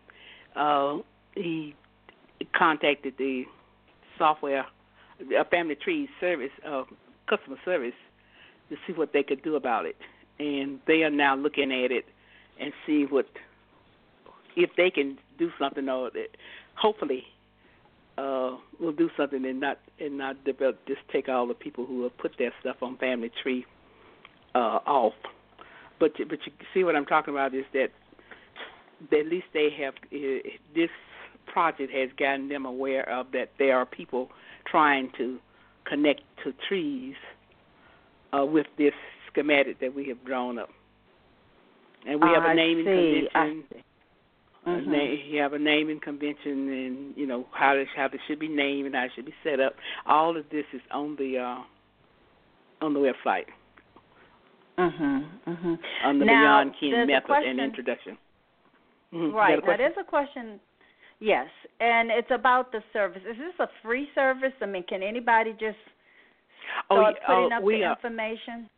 uh, 0.55 0.97
he 1.35 1.75
contacted 2.57 3.15
the 3.17 3.43
software, 4.17 4.65
a 5.37 5.45
family 5.45 5.75
tree 5.75 6.09
service, 6.19 6.51
uh, 6.67 6.83
customer 7.27 7.57
service, 7.65 7.93
to 8.69 8.75
see 8.85 8.93
what 8.93 9.13
they 9.13 9.23
could 9.23 9.41
do 9.43 9.55
about 9.55 9.85
it, 9.85 9.97
and 10.39 10.79
they 10.87 11.03
are 11.03 11.09
now 11.09 11.35
looking 11.35 11.71
at 11.71 11.91
it 11.91 12.05
and 12.59 12.73
see 12.85 13.05
what 13.05 13.27
if 14.55 14.69
they 14.75 14.89
can 14.91 15.17
do 15.37 15.51
something 15.57 15.87
or 15.87 16.09
that 16.11 16.27
hopefully 16.75 17.23
uh 18.17 18.57
will 18.79 18.91
do 18.91 19.09
something 19.15 19.45
and 19.45 19.59
not 19.59 19.79
and 19.99 20.17
not 20.17 20.43
develop 20.43 20.77
just 20.87 20.99
take 21.11 21.29
all 21.29 21.47
the 21.47 21.53
people 21.53 21.85
who 21.85 22.03
have 22.03 22.17
put 22.17 22.33
their 22.37 22.51
stuff 22.59 22.75
on 22.81 22.97
family 22.97 23.31
tree 23.41 23.65
uh 24.55 24.79
off 24.85 25.13
but 25.99 26.11
but 26.29 26.39
you 26.45 26.51
see 26.73 26.83
what 26.83 26.95
I'm 26.95 27.05
talking 27.05 27.33
about 27.33 27.53
is 27.53 27.65
that 27.73 27.89
at 29.11 29.25
least 29.27 29.47
they 29.53 29.69
have 29.81 29.93
uh, 30.13 30.49
this 30.75 30.89
project 31.47 31.91
has 31.91 32.09
gotten 32.17 32.49
them 32.49 32.65
aware 32.65 33.09
of 33.09 33.27
that 33.33 33.51
there 33.57 33.77
are 33.77 33.85
people 33.85 34.29
trying 34.65 35.11
to 35.17 35.39
connect 35.85 36.21
to 36.43 36.53
trees 36.67 37.15
uh, 38.37 38.45
with 38.45 38.67
this 38.77 38.93
schematic 39.31 39.79
that 39.79 39.93
we 39.93 40.07
have 40.07 40.23
drawn 40.25 40.59
up. 40.59 40.69
And 42.07 42.21
we 42.21 42.29
have 42.29 42.43
I 42.43 42.51
a 42.51 42.55
naming 42.55 42.85
see. 42.85 43.27
convention. 43.33 43.83
Mm-hmm. 44.67 44.89
A 44.89 44.97
na- 44.97 45.23
you 45.25 45.41
have 45.41 45.53
a 45.53 45.59
naming 45.59 45.99
convention, 45.99 46.69
and 46.69 47.17
you 47.17 47.25
know 47.25 47.47
how 47.51 47.75
this 47.75 47.87
how 47.95 48.07
this 48.09 48.21
should 48.27 48.39
be 48.39 48.47
named 48.47 48.87
and 48.87 48.95
how 48.95 49.05
it 49.05 49.11
should 49.15 49.25
be 49.25 49.33
set 49.43 49.59
up. 49.59 49.73
All 50.05 50.37
of 50.37 50.45
this 50.51 50.65
is 50.73 50.81
on 50.91 51.15
the 51.17 51.37
uh, 51.37 52.85
on 52.85 52.93
the 52.93 52.99
website 52.99 53.45
Mhm. 54.79 55.25
Mhm. 55.45 55.79
on 56.03 56.19
the 56.19 56.25
Now, 56.25 56.63
Beyond 56.63 56.75
Kin 56.79 56.91
there's 56.91 57.03
a 57.03 57.07
method 57.07 57.25
question- 57.25 57.49
and 57.51 57.59
introduction. 57.59 58.17
Mhm. 59.13 59.29
A 59.29 59.31
Right. 59.33 59.61
Question? 59.61 59.77
there's 59.77 59.97
a 59.97 60.03
question. 60.03 60.59
Yes, 61.19 61.49
and 61.81 62.09
it's 62.11 62.31
about 62.31 62.71
the 62.71 62.81
service. 62.93 63.21
Is 63.25 63.37
this 63.37 63.59
a 63.59 63.67
free 63.81 64.09
service? 64.15 64.53
I 64.61 64.65
mean, 64.67 64.83
can 64.83 65.03
anybody 65.03 65.51
just 65.53 65.77
Oh, 66.89 66.95
start 66.95 67.17
yeah, 67.19 67.27
putting 67.27 67.53
oh, 67.53 67.55
up 67.57 67.65
the 67.65 67.83
are- 67.83 67.91
information? 67.91 68.69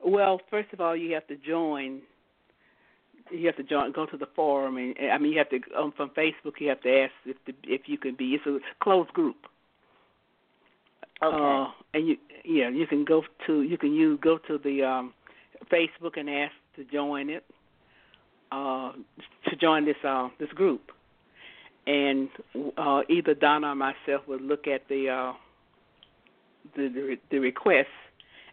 Well, 0.00 0.38
first 0.50 0.72
of 0.72 0.80
all, 0.80 0.96
you 0.96 1.14
have 1.14 1.26
to 1.28 1.36
join. 1.36 2.02
You 3.30 3.46
have 3.46 3.56
to 3.56 3.62
join. 3.62 3.92
Go 3.92 4.06
to 4.06 4.16
the 4.16 4.26
forum, 4.26 4.76
and 4.76 4.96
I 5.10 5.18
mean, 5.18 5.32
you 5.32 5.38
have 5.38 5.48
to 5.50 5.60
um, 5.74 5.92
from 5.92 6.10
Facebook. 6.10 6.60
You 6.60 6.68
have 6.68 6.80
to 6.82 6.90
ask 7.02 7.12
if 7.24 7.36
the, 7.44 7.54
if 7.64 7.88
you 7.88 7.98
can 7.98 8.14
be. 8.14 8.34
It's 8.34 8.46
a 8.46 8.60
closed 8.80 9.12
group. 9.12 9.46
Okay. 11.22 11.36
Uh, 11.36 11.66
and 11.94 12.08
you, 12.08 12.16
yeah, 12.44 12.68
you 12.68 12.86
can 12.86 13.04
go 13.04 13.24
to 13.46 13.62
you 13.62 13.78
can 13.78 13.94
you 13.94 14.18
go 14.18 14.38
to 14.46 14.58
the 14.58 14.82
um, 14.82 15.14
Facebook 15.72 16.18
and 16.18 16.28
ask 16.28 16.52
to 16.76 16.84
join 16.84 17.30
it. 17.30 17.44
Uh, 18.52 18.92
to 19.48 19.56
join 19.56 19.84
this 19.84 19.96
uh, 20.04 20.28
this 20.38 20.50
group, 20.50 20.92
and 21.86 22.28
uh, 22.76 23.00
either 23.08 23.34
Donna 23.34 23.68
or 23.68 23.74
myself 23.74 24.26
will 24.28 24.38
look 24.40 24.68
at 24.68 24.88
the 24.88 25.08
uh, 25.08 25.32
the, 26.76 26.88
the 26.88 27.18
the 27.30 27.38
request 27.38 27.88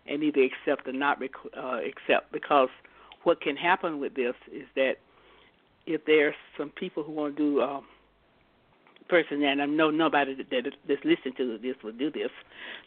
and 0.07 0.23
either 0.23 0.41
accept 0.41 0.87
or 0.87 0.93
not 0.93 1.19
requ- 1.19 1.55
uh, 1.55 1.79
accept 1.85 2.31
because 2.31 2.69
what 3.23 3.39
can 3.39 3.55
happen 3.55 3.99
with 3.99 4.15
this 4.15 4.35
is 4.51 4.65
that 4.75 4.95
if 5.85 6.03
there's 6.05 6.35
some 6.57 6.69
people 6.69 7.03
who 7.03 7.11
want 7.11 7.37
to 7.37 7.51
do 7.51 7.61
uh, 7.61 7.81
person 9.09 9.43
and 9.43 9.61
I 9.61 9.65
know 9.65 9.89
nobody 9.89 10.35
that, 10.35 10.49
that 10.49 10.71
that's 10.87 11.03
listening 11.03 11.35
to 11.37 11.57
this 11.57 11.75
will 11.83 11.91
do 11.91 12.11
this 12.11 12.29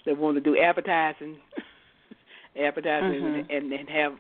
that 0.05 0.17
want 0.17 0.37
to 0.37 0.41
do 0.41 0.57
advertising 0.59 1.37
advertising 2.61 3.23
Mhm. 3.23 3.47
and 3.51 3.73
and 3.73 3.89
have 3.89 4.15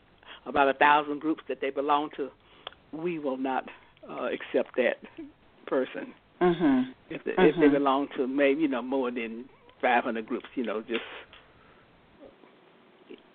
about 0.46 0.68
a 0.68 0.74
thousand 0.74 1.20
groups 1.20 1.42
that 1.48 1.60
they 1.60 1.70
belong 1.70 2.10
to 2.16 2.30
we 2.92 3.18
will 3.18 3.36
not 3.36 3.68
uh, 4.08 4.26
accept 4.26 4.74
that 4.76 4.98
person 5.66 6.14
Mhm. 6.40 6.94
if 7.10 7.24
they, 7.24 7.32
if 7.32 7.54
they 7.56 7.68
Mhm. 7.68 7.72
belong 7.72 8.08
to 8.16 8.26
maybe 8.26 8.62
you 8.62 8.68
know 8.68 8.82
more 8.82 9.10
than 9.10 9.48
500 9.80 10.26
groups 10.26 10.46
you 10.54 10.64
know 10.64 10.82
just 10.82 11.04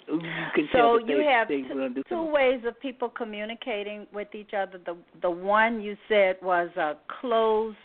you 0.07 0.68
So 0.74 0.97
you 0.99 1.05
they, 1.20 1.24
have 1.26 1.47
they 1.47 1.62
two, 1.62 1.89
do 1.89 1.93
two 1.95 2.03
something. 2.09 2.32
ways 2.32 2.62
of 2.66 2.80
people 2.80 3.09
communicating 3.09 4.07
with 4.14 4.34
each 4.36 4.53
other. 4.53 4.78
The 4.86 4.97
the 5.22 5.30
one 5.30 5.82
you 5.82 5.95
said 6.07 6.38
was 6.41 6.70
a 6.76 6.97
closed 7.22 7.78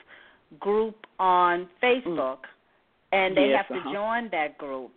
group 0.60 1.06
on 1.18 1.68
Facebook, 1.82 2.38
and 3.12 3.36
they 3.36 3.42
Mm. 3.42 3.50
Yes, 3.50 3.56
have 3.58 3.68
to 3.68 3.74
uh-huh. 3.80 3.92
join 3.92 4.28
that 4.30 4.58
group. 4.58 4.92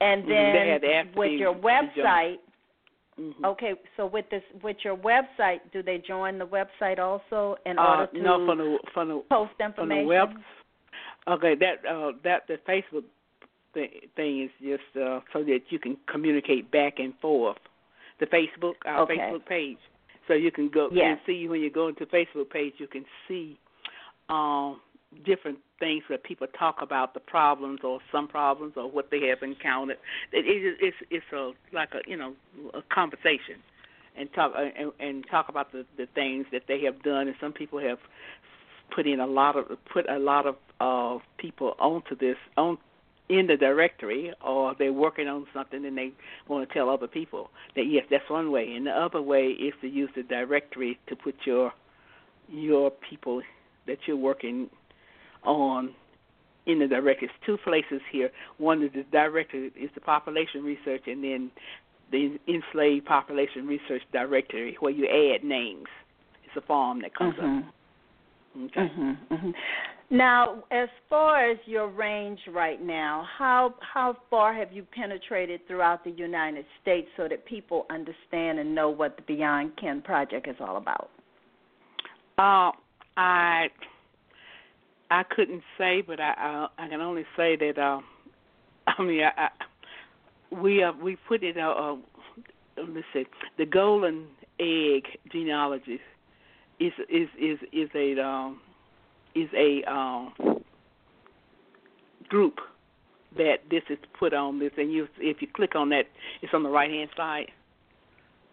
And 0.00 0.24
Mhm, 0.24 0.28
then 0.28 0.52
they 0.52 0.68
had 0.68 0.82
to 0.82 0.94
ask 0.94 1.12
to 1.12 1.18
with 1.18 1.32
your 1.32 1.54
website, 1.54 2.38
Mhm. 3.18 3.44
okay. 3.44 3.74
So 3.96 4.06
with 4.06 4.28
this, 4.30 4.44
with 4.62 4.84
your 4.84 4.96
website, 4.96 5.60
do 5.72 5.82
they 5.82 5.98
join 5.98 6.38
the 6.38 6.46
website 6.46 6.98
also 6.98 7.58
in 7.66 7.78
uh, 7.78 7.82
order 7.84 8.06
to 8.06 8.20
no 8.22 8.46
from 8.46 8.58
the 8.58 8.78
from 8.94 9.08
the 9.08 9.18
post 9.28 9.52
from 9.56 9.66
information? 9.66 10.04
the 10.04 10.08
web. 10.08 10.42
Okay, 11.26 11.54
that 11.56 11.84
uh, 11.84 12.12
that 12.22 12.46
the 12.46 12.58
Facebook 12.58 13.04
thing, 13.74 13.90
thing 14.16 14.42
is 14.42 14.50
just 14.62 14.96
uh, 14.96 15.20
so 15.32 15.42
that 15.42 15.60
you 15.70 15.78
can 15.78 15.96
communicate 16.06 16.70
back 16.70 17.00
and 17.00 17.12
forth. 17.18 17.58
The 18.20 18.26
Facebook, 18.26 18.74
our 18.86 19.00
Okay. 19.02 19.16
Facebook 19.16 19.46
page, 19.46 19.78
so 20.26 20.34
you 20.34 20.50
can 20.50 20.68
go 20.68 20.88
Yes. 20.92 21.04
and 21.04 21.20
see 21.26 21.48
when 21.48 21.60
you 21.60 21.70
go 21.70 21.88
into 21.88 22.06
Facebook 22.06 22.50
page, 22.50 22.74
you 22.78 22.86
can 22.86 23.04
see 23.26 23.58
um, 24.28 24.80
different 25.24 25.58
things 25.78 26.02
that 26.10 26.22
people 26.24 26.46
talk 26.58 26.82
about 26.82 27.14
the 27.14 27.20
problems 27.20 27.80
or 27.82 28.00
some 28.12 28.28
problems 28.28 28.74
or 28.76 28.90
what 28.90 29.10
they 29.10 29.26
have 29.28 29.42
encountered. 29.42 29.98
It, 30.32 30.44
it, 30.46 30.76
it's 30.80 30.96
it's 31.10 31.32
a 31.32 31.52
like 31.72 31.90
a 31.94 32.00
you 32.08 32.16
know 32.16 32.34
a 32.74 32.82
conversation 32.94 33.56
and 34.16 34.32
talk 34.32 34.52
uh, 34.56 34.68
and, 34.78 34.92
and 35.00 35.26
talk 35.30 35.48
about 35.48 35.72
the 35.72 35.84
the 35.96 36.06
things 36.14 36.46
that 36.52 36.62
they 36.68 36.82
have 36.82 37.02
done 37.02 37.28
and 37.28 37.36
some 37.40 37.52
people 37.52 37.78
have 37.78 37.98
put 38.94 39.06
in 39.06 39.20
a 39.20 39.26
lot 39.26 39.56
of 39.56 39.66
put 39.92 40.08
a 40.10 40.18
lot 40.18 40.46
of 40.46 40.56
uh 40.80 41.18
people 41.38 41.74
onto 41.78 42.16
this 42.16 42.36
on 42.56 42.78
in 43.28 43.46
the 43.46 43.56
directory 43.56 44.32
or 44.44 44.74
they're 44.78 44.92
working 44.92 45.28
on 45.28 45.46
something 45.52 45.84
and 45.84 45.96
they 45.98 46.10
want 46.48 46.66
to 46.66 46.74
tell 46.74 46.88
other 46.88 47.06
people 47.06 47.50
that 47.76 47.84
yes 47.86 48.04
that's 48.10 48.28
one 48.28 48.50
way 48.50 48.72
and 48.74 48.86
the 48.86 48.90
other 48.90 49.20
way 49.20 49.48
is 49.48 49.74
to 49.80 49.88
use 49.88 50.10
the 50.16 50.22
directory 50.22 50.98
to 51.06 51.14
put 51.14 51.34
your 51.44 51.72
your 52.48 52.90
people 52.90 53.42
that 53.88 53.98
you're 54.06 54.16
working 54.16 54.70
on 55.44 55.94
in 56.66 56.78
the 56.78 56.86
directory. 56.86 57.28
It's 57.28 57.46
two 57.46 57.56
places 57.64 58.00
here. 58.12 58.30
One 58.58 58.82
is 58.82 58.90
the 58.94 59.04
directory 59.10 59.72
is 59.74 59.90
the 59.94 60.00
population 60.00 60.62
research 60.62 61.02
and 61.06 61.24
then 61.24 61.50
the 62.12 62.38
enslaved 62.46 63.06
population 63.06 63.66
research 63.66 64.02
directory 64.12 64.76
where 64.80 64.92
you 64.92 65.06
add 65.06 65.44
names. 65.44 65.86
It's 66.44 66.56
a 66.56 66.66
form 66.66 67.00
that 67.02 67.14
comes 67.14 67.34
Mhm. 67.36 67.68
up. 67.68 67.74
Okay. 68.64 68.88
Mhm. 68.88 69.16
Mhm. 69.30 69.54
Now, 70.10 70.64
as 70.70 70.88
far 71.10 71.50
as 71.50 71.58
your 71.66 71.88
range 71.88 72.40
right 72.48 72.80
now, 72.80 73.24
how 73.24 73.74
how 73.80 74.14
far 74.30 74.54
have 74.54 74.72
you 74.72 74.82
penetrated 74.84 75.66
throughout 75.66 76.02
the 76.02 76.10
United 76.10 76.64
States 76.80 77.10
so 77.16 77.28
that 77.28 77.44
people 77.44 77.84
understand 77.90 78.58
and 78.58 78.74
know 78.74 78.88
what 78.88 79.16
the 79.16 79.22
Beyond 79.22 79.76
Kin 79.76 80.00
project 80.00 80.48
is 80.48 80.56
all 80.60 80.76
about? 80.78 81.10
Uh, 82.38 82.72
I 83.18 83.68
I 85.10 85.24
couldn't 85.24 85.62
say, 85.76 86.02
but 86.06 86.20
I 86.20 86.68
I, 86.78 86.84
I 86.84 86.88
can 86.88 87.00
only 87.00 87.24
say 87.36 87.56
that 87.56 87.76
uh, 87.76 88.00
I 88.86 89.02
mean 89.02 89.22
I, 89.22 89.32
I 89.36 90.54
we 90.54 90.82
uh, 90.82 90.92
we 91.02 91.16
put 91.26 91.42
it 91.42 91.58
uh, 91.58 91.68
uh 91.68 91.96
let's 92.76 93.06
see 93.12 93.26
the 93.58 93.66
golden 93.66 94.26
egg 94.60 95.02
genealogy 95.32 96.00
is 96.78 96.92
is 97.08 97.28
is 97.38 97.58
is 97.72 97.90
a 97.94 98.20
um 98.22 98.60
is 99.34 99.48
a 99.56 99.82
um 99.90 100.32
group 102.28 102.60
that 103.36 103.56
this 103.68 103.82
is 103.90 103.98
put 104.18 104.32
on 104.32 104.60
this, 104.60 104.72
and 104.78 104.92
you 104.92 105.08
if 105.18 105.42
you 105.42 105.48
click 105.52 105.74
on 105.74 105.88
that, 105.90 106.04
it's 106.40 106.54
on 106.54 106.62
the 106.62 106.70
right 106.70 106.90
hand 106.90 107.10
side 107.16 107.50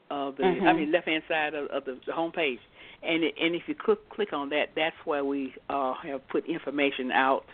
of 0.09 0.37
the 0.37 0.43
mm-hmm. 0.43 0.67
I 0.67 0.73
mean 0.73 0.91
left 0.91 1.07
hand 1.07 1.23
side 1.27 1.53
of, 1.53 1.67
of 1.67 1.85
the, 1.85 1.99
the 2.05 2.13
home 2.13 2.31
page, 2.31 2.59
and 3.05 3.23
it, 3.23 3.35
and 3.41 3.55
if 3.55 3.63
you 3.67 3.75
click 3.75 4.09
click 4.09 4.33
on 4.33 4.49
that, 4.49 4.69
that's 4.75 4.95
where 5.05 5.23
we 5.23 5.53
uh, 5.69 5.93
have 6.03 6.27
put 6.27 6.45
information 6.45 7.11
out 7.11 7.45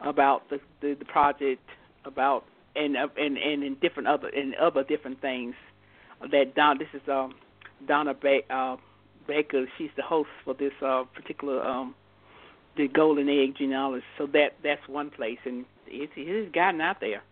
about 0.00 0.48
the 0.50 0.58
the, 0.80 0.94
the 0.98 1.04
project 1.04 1.62
about 2.04 2.44
and 2.76 2.96
uh, 2.96 3.08
and 3.16 3.36
and 3.36 3.62
in 3.62 3.76
different 3.80 4.08
other 4.08 4.28
and 4.28 4.54
other 4.56 4.84
different 4.84 5.20
things 5.20 5.54
that 6.30 6.54
Don 6.54 6.78
this 6.78 6.88
is 6.94 7.06
um 7.08 7.34
Donna 7.86 8.14
ba- 8.14 8.50
uh, 8.50 8.76
Baker 9.26 9.66
she's 9.78 9.90
the 9.96 10.02
host 10.02 10.28
for 10.44 10.54
this 10.54 10.72
uh 10.84 11.04
particular 11.14 11.62
um 11.62 11.94
the 12.76 12.88
golden 12.88 13.28
egg 13.28 13.56
genealogy. 13.56 14.04
So 14.18 14.26
that 14.28 14.54
that's 14.62 14.86
one 14.88 15.10
place 15.10 15.38
and 15.44 15.64
it's 15.86 16.12
it's 16.16 16.54
gotten 16.54 16.80
out 16.80 17.00
there 17.00 17.22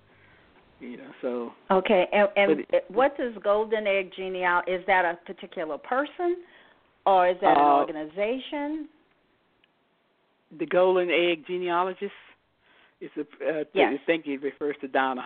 you 0.81 0.97
know 0.97 1.11
so. 1.21 1.53
Okay 1.71 2.07
and, 2.13 2.29
and 2.37 2.67
it, 2.71 2.85
what 2.89 3.17
does 3.17 3.33
golden 3.43 3.87
egg 3.87 4.13
genealogy 4.17 4.73
is 4.73 4.87
that 4.87 5.05
a 5.05 5.19
particular 5.27 5.79
person 5.79 6.37
or 7.07 7.29
is 7.29 7.37
that 7.41 7.57
uh, 7.57 7.61
an 7.61 7.67
organization 7.81 8.89
the 10.59 10.67
golden 10.67 11.11
egg 11.11 11.45
genealogist 11.47 12.13
it's 13.03 13.15
a 13.17 13.21
uh, 13.21 13.65
yes. 13.75 13.95
I 14.01 14.07
think 14.07 14.27
it 14.27 14.43
refers 14.43 14.77
to 14.81 14.87
Donna. 14.87 15.25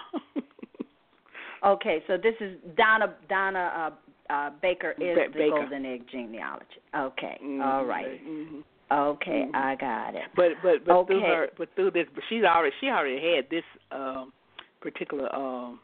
okay, 1.66 2.03
so 2.07 2.16
this 2.16 2.35
is 2.41 2.57
Donna 2.74 3.14
Donna 3.29 3.93
uh, 4.31 4.33
uh, 4.33 4.51
Baker 4.62 4.93
is 4.93 5.14
ba- 5.14 5.27
the 5.31 5.39
Baker. 5.39 5.51
golden 5.51 5.85
egg 5.85 6.05
genealogy. 6.11 6.64
Okay, 6.97 7.39
mm-hmm. 7.45 7.61
all 7.61 7.85
right. 7.85 8.27
mm-hmm. 8.27 8.61
Okay, 8.91 9.45
mm-hmm. 9.47 9.55
I 9.55 9.77
got 9.77 10.14
it. 10.14 10.22
But 10.35 10.53
but 10.62 10.87
but 10.87 10.97
okay. 10.97 11.07
through 11.07 11.20
her 11.20 11.49
but 11.59 11.68
through 11.74 11.91
this 11.91 12.07
but 12.14 12.24
she's 12.31 12.45
already 12.45 12.74
she 12.81 12.87
already 12.87 13.20
had 13.20 13.51
this 13.51 13.64
um 13.93 14.33
particular 14.81 15.33
um 15.35 15.81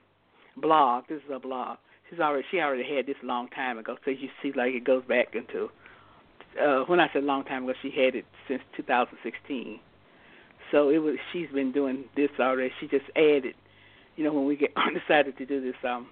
blog. 0.56 1.04
This 1.10 1.18
is 1.18 1.30
a 1.30 1.38
blog. 1.38 1.76
She's 2.08 2.20
already 2.20 2.46
she 2.50 2.58
already 2.58 2.84
had 2.88 3.06
this 3.06 3.16
a 3.22 3.26
long 3.26 3.48
time 3.48 3.76
ago. 3.76 3.96
So 4.06 4.12
you 4.12 4.28
see 4.42 4.52
like 4.56 4.72
it 4.72 4.84
goes 4.84 5.04
back 5.04 5.34
into 5.34 5.68
uh 6.60 6.84
when 6.86 7.00
I 7.00 7.08
said 7.12 7.22
a 7.22 7.26
long 7.26 7.44
time 7.44 7.64
ago 7.64 7.74
she 7.82 7.90
had 7.90 8.14
it 8.14 8.24
since 8.48 8.62
2016. 8.76 9.80
So 10.70 10.88
it 10.88 10.98
was 10.98 11.16
she's 11.32 11.48
been 11.50 11.72
doing 11.72 12.04
this 12.16 12.30
already. 12.40 12.72
She 12.80 12.88
just 12.88 13.04
added, 13.16 13.54
you 14.16 14.24
know, 14.24 14.32
when 14.32 14.46
we 14.46 14.56
get 14.56 14.70
decided 15.08 15.36
to 15.38 15.46
do 15.46 15.60
this 15.60 15.76
um 15.88 16.08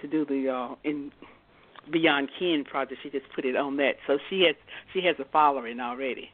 to 0.00 0.06
do 0.06 0.24
the 0.24 0.50
uh 0.50 0.74
in 0.84 1.10
Beyond 1.90 2.28
Kin 2.38 2.64
project, 2.64 3.00
she 3.02 3.10
just 3.10 3.26
put 3.34 3.44
it 3.46 3.56
on 3.56 3.76
that. 3.78 3.94
So 4.06 4.18
she 4.28 4.42
has 4.42 4.56
she 4.92 5.00
has 5.06 5.16
a 5.18 5.24
following 5.32 5.80
already. 5.80 6.30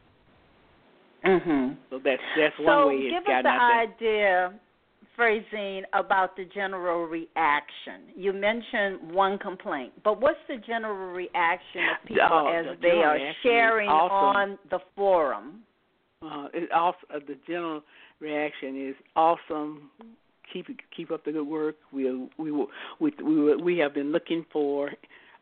Mhm. 1.25 1.77
So 1.91 2.01
that's 2.05 2.23
that's 2.37 2.57
so 2.59 2.65
one 2.65 2.89
way 2.89 2.95
it's 2.97 3.25
give 3.25 3.35
us 3.35 3.43
the 3.43 3.49
idea, 3.49 4.55
Frazine, 5.19 5.83
about 5.93 6.37
the 6.37 6.45
general 6.55 7.05
reaction. 7.07 8.13
You 8.17 8.33
mentioned 8.33 9.13
one 9.13 9.39
complaint, 9.39 9.93
but 10.03 10.21
what's 10.21 10.39
the 10.49 10.57
general 10.67 11.13
reaction 11.13 11.83
of 11.93 12.09
people 12.09 12.29
Oh, 12.31 12.49
as 12.49 12.77
the 12.77 12.83
they 12.83 13.03
are 13.03 13.19
sharing 13.43 13.89
awesome. 13.89 14.37
on 14.53 14.59
the 14.71 14.79
forum? 14.97 15.61
Uh, 16.23 16.47
it 16.53 16.73
also 16.73 16.99
uh, 17.15 17.19
the 17.27 17.37
general 17.47 17.83
reaction 18.21 18.89
is 18.89 18.95
awesome. 19.15 19.91
Keep 20.53 20.67
keep 20.97 21.11
up 21.11 21.25
the 21.25 21.33
good 21.33 21.47
work. 21.47 21.77
We 21.93 22.29
we 22.39 22.51
we 22.51 23.13
we 23.23 23.57
we 23.57 23.79
have 23.79 23.95
been 23.95 24.11
looking 24.11 24.45
for 24.53 24.91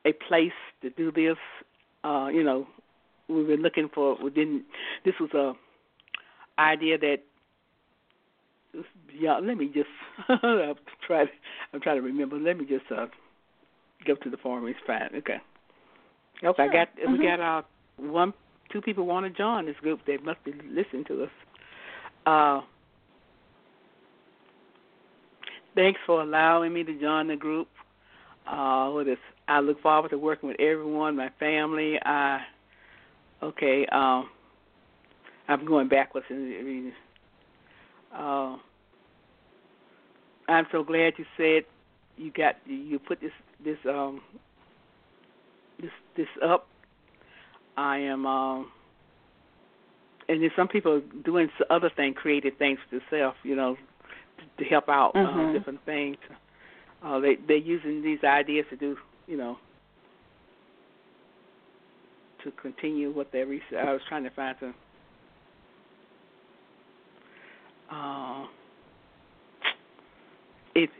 a 0.04 0.12
place 0.28 0.50
to 0.82 0.90
do 0.90 1.12
this. 1.12 1.36
Uh, 2.04 2.28
you 2.32 2.42
know, 2.42 2.66
we've 3.28 3.46
been 3.46 3.62
looking 3.62 3.88
for. 3.94 4.16
We 4.22 4.30
didn't. 4.30 4.64
This 5.04 5.14
was 5.20 5.30
a 5.34 5.52
idea 6.60 6.98
that. 6.98 7.18
Yeah, 9.18 9.38
let 9.42 9.56
me 9.56 9.66
just 9.66 9.88
I'm 10.42 10.74
try. 11.06 11.24
I'm 11.72 11.80
trying 11.80 11.96
to 11.96 12.02
remember. 12.02 12.36
Let 12.38 12.58
me 12.58 12.64
just 12.64 12.84
uh, 12.90 13.06
go 14.06 14.14
to 14.16 14.30
the 14.30 14.36
forum. 14.38 14.66
It's 14.66 14.78
fine. 14.86 15.10
Okay. 15.16 15.36
Okay. 16.44 16.62
I 16.62 16.66
got 16.66 16.88
Mm-hmm. 16.96 17.12
we 17.12 17.24
got 17.26 17.40
uh 17.40 17.62
one 17.98 18.32
two 18.72 18.80
people 18.80 19.06
want 19.06 19.26
to 19.26 19.30
join 19.30 19.66
this 19.66 19.76
group. 19.80 20.00
They 20.06 20.16
must 20.18 20.42
be 20.44 20.52
listening 20.52 21.04
to 21.08 21.24
us. 21.24 21.30
Uh, 22.24 22.60
thanks 25.74 26.00
for 26.06 26.22
allowing 26.22 26.72
me 26.72 26.84
to 26.84 26.98
join 27.00 27.28
the 27.28 27.36
group. 27.36 27.68
Uh, 28.46 28.90
with 28.94 29.06
this, 29.06 29.18
I 29.46 29.60
look 29.60 29.80
forward 29.82 30.08
to 30.10 30.18
working 30.18 30.48
with 30.48 30.60
everyone, 30.60 31.16
my 31.16 31.30
family. 31.38 31.98
I 32.02 32.40
okay. 33.42 33.86
Um, 33.92 34.30
I'm 35.48 35.66
going 35.66 35.88
backwards 35.88 36.26
in 36.30 36.36
reading. 36.36 36.92
Uh, 38.14 38.56
I'm 40.48 40.66
so 40.70 40.82
glad 40.82 41.14
you 41.16 41.24
said 41.36 41.64
you 42.16 42.30
got 42.30 42.56
you 42.66 42.98
put 42.98 43.20
this 43.20 43.32
this 43.64 43.78
um 43.88 44.20
this 45.80 45.90
this 46.16 46.26
up 46.44 46.66
I 47.76 47.98
am, 47.98 48.26
um, 48.26 48.70
and 50.28 50.42
then 50.42 50.50
some 50.56 50.68
people 50.68 50.92
are 50.92 51.22
doing 51.24 51.48
other 51.70 51.90
things, 51.94 52.16
creative 52.20 52.56
things 52.58 52.78
for 52.88 52.98
themselves, 52.98 53.36
you 53.42 53.56
know, 53.56 53.76
to, 54.38 54.64
to 54.64 54.70
help 54.70 54.88
out 54.88 55.14
mm-hmm. 55.14 55.40
uh, 55.40 55.52
different 55.52 55.84
things. 55.84 56.16
Uh, 57.02 57.18
they 57.18 57.36
they're 57.48 57.56
using 57.56 58.02
these 58.02 58.22
ideas 58.24 58.66
to 58.70 58.76
do, 58.76 58.96
you 59.26 59.36
know, 59.36 59.56
to 62.44 62.50
continue 62.52 63.10
what 63.10 63.32
their 63.32 63.46
research. 63.46 63.78
I 63.78 63.92
was 63.92 64.02
trying 64.08 64.24
to 64.24 64.30
find 64.30 64.56
some. 64.60 64.74
Uh, 67.92 68.46
it, 70.74 70.90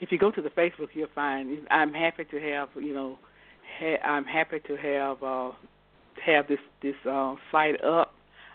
if 0.00 0.10
you 0.10 0.18
go 0.18 0.30
to 0.30 0.42
the 0.42 0.50
Facebook, 0.50 0.88
you'll 0.94 1.08
find. 1.14 1.66
I'm 1.70 1.92
happy 1.92 2.24
to 2.24 2.40
have, 2.40 2.68
you 2.76 2.92
know, 2.94 3.18
ha- 3.78 4.02
I'm 4.04 4.24
happy 4.24 4.60
to 4.66 4.76
have. 4.76 5.22
Uh, 5.22 5.52
have 6.24 6.48
this 6.48 6.58
this 6.82 6.94
uh, 7.08 7.34
site 7.50 7.82
up. 7.82 8.12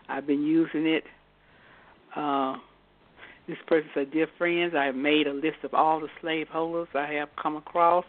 I've 0.08 0.28
been 0.28 0.44
using 0.44 0.86
it. 0.86 1.04
Uh, 2.16 2.56
this 3.48 3.58
person 3.68 3.90
said, 3.94 4.12
"Dear 4.12 4.28
friends, 4.38 4.74
I 4.78 4.86
have 4.86 4.96
made 4.96 5.28
a 5.28 5.34
list 5.34 5.58
of 5.64 5.74
all 5.74 6.00
the 6.00 6.08
slaveholders 6.22 6.88
I 6.94 7.14
have 7.14 7.30
come 7.42 7.56
across, 7.56 8.06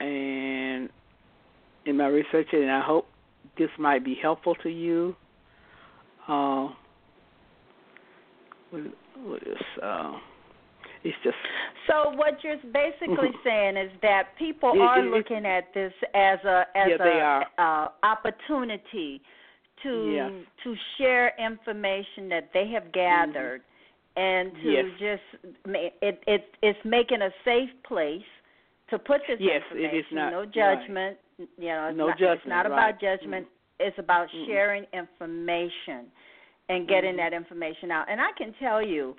and 0.00 0.88
in 1.86 1.96
my 1.96 2.06
research, 2.06 2.48
and 2.52 2.70
I 2.70 2.82
hope 2.82 3.06
this 3.58 3.70
might 3.78 4.04
be 4.04 4.16
helpful 4.20 4.54
to 4.62 4.68
you." 4.68 5.16
Uh, 6.28 6.68
what, 8.70 9.42
is 9.42 9.56
uh, 9.82 10.12
it's 11.04 11.16
just 11.24 11.36
so 11.88 12.10
what 12.14 12.42
you're 12.44 12.56
basically 12.72 13.30
saying 13.44 13.76
is 13.76 13.90
that 14.02 14.28
people 14.38 14.72
It- 14.74 14.80
are 14.80 15.00
it- 15.00 15.10
looking 15.10 15.46
at 15.46 15.72
this 15.74 15.92
as 16.14 16.38
a 16.44 16.64
as 16.74 16.88
Yeah, 16.90 16.96
they 16.98 17.20
a. 17.20 17.62
Uh, 17.62 17.88
opportunity 18.02 19.20
to 19.82 20.12
Yes. 20.12 20.30
to 20.64 20.74
share 20.98 21.32
information 21.38 22.28
that 22.28 22.50
they 22.52 22.68
have 22.68 22.92
gathered 22.92 23.62
and 24.16 24.52
to 24.52 24.58
Mm-hmm. 24.60 25.00
Yes. 25.00 25.18
just 25.42 25.56
it 26.02 26.22
it 26.26 26.54
it's 26.62 26.78
making 26.84 27.22
a 27.22 27.30
safe 27.44 27.70
place 27.86 28.22
to 28.90 28.98
put 28.98 29.20
this 29.28 29.38
Yes, 29.40 29.62
it 29.72 29.76
information. 29.76 29.98
is 29.98 30.04
not- 30.12 30.32
no 30.32 30.40
right. 30.40 30.52
judgment. 30.52 31.18
You 31.38 31.68
know, 31.68 31.86
it's 31.88 31.96
No 31.96 32.08
not, 32.08 32.18
judgment, 32.18 32.40
It's 32.40 32.48
not 32.48 32.70
right. 32.70 32.90
about 32.90 33.00
judgment. 33.00 33.46
It's 33.78 33.98
about 33.98 34.28
sharing 34.46 34.84
information 34.92 36.12
and 36.70 36.86
getting 36.86 37.14
Mhm. 37.14 37.18
that 37.18 37.32
information 37.32 37.90
out. 37.90 38.08
And 38.08 38.20
I 38.20 38.32
can 38.32 38.52
tell 38.54 38.80
you, 38.80 39.16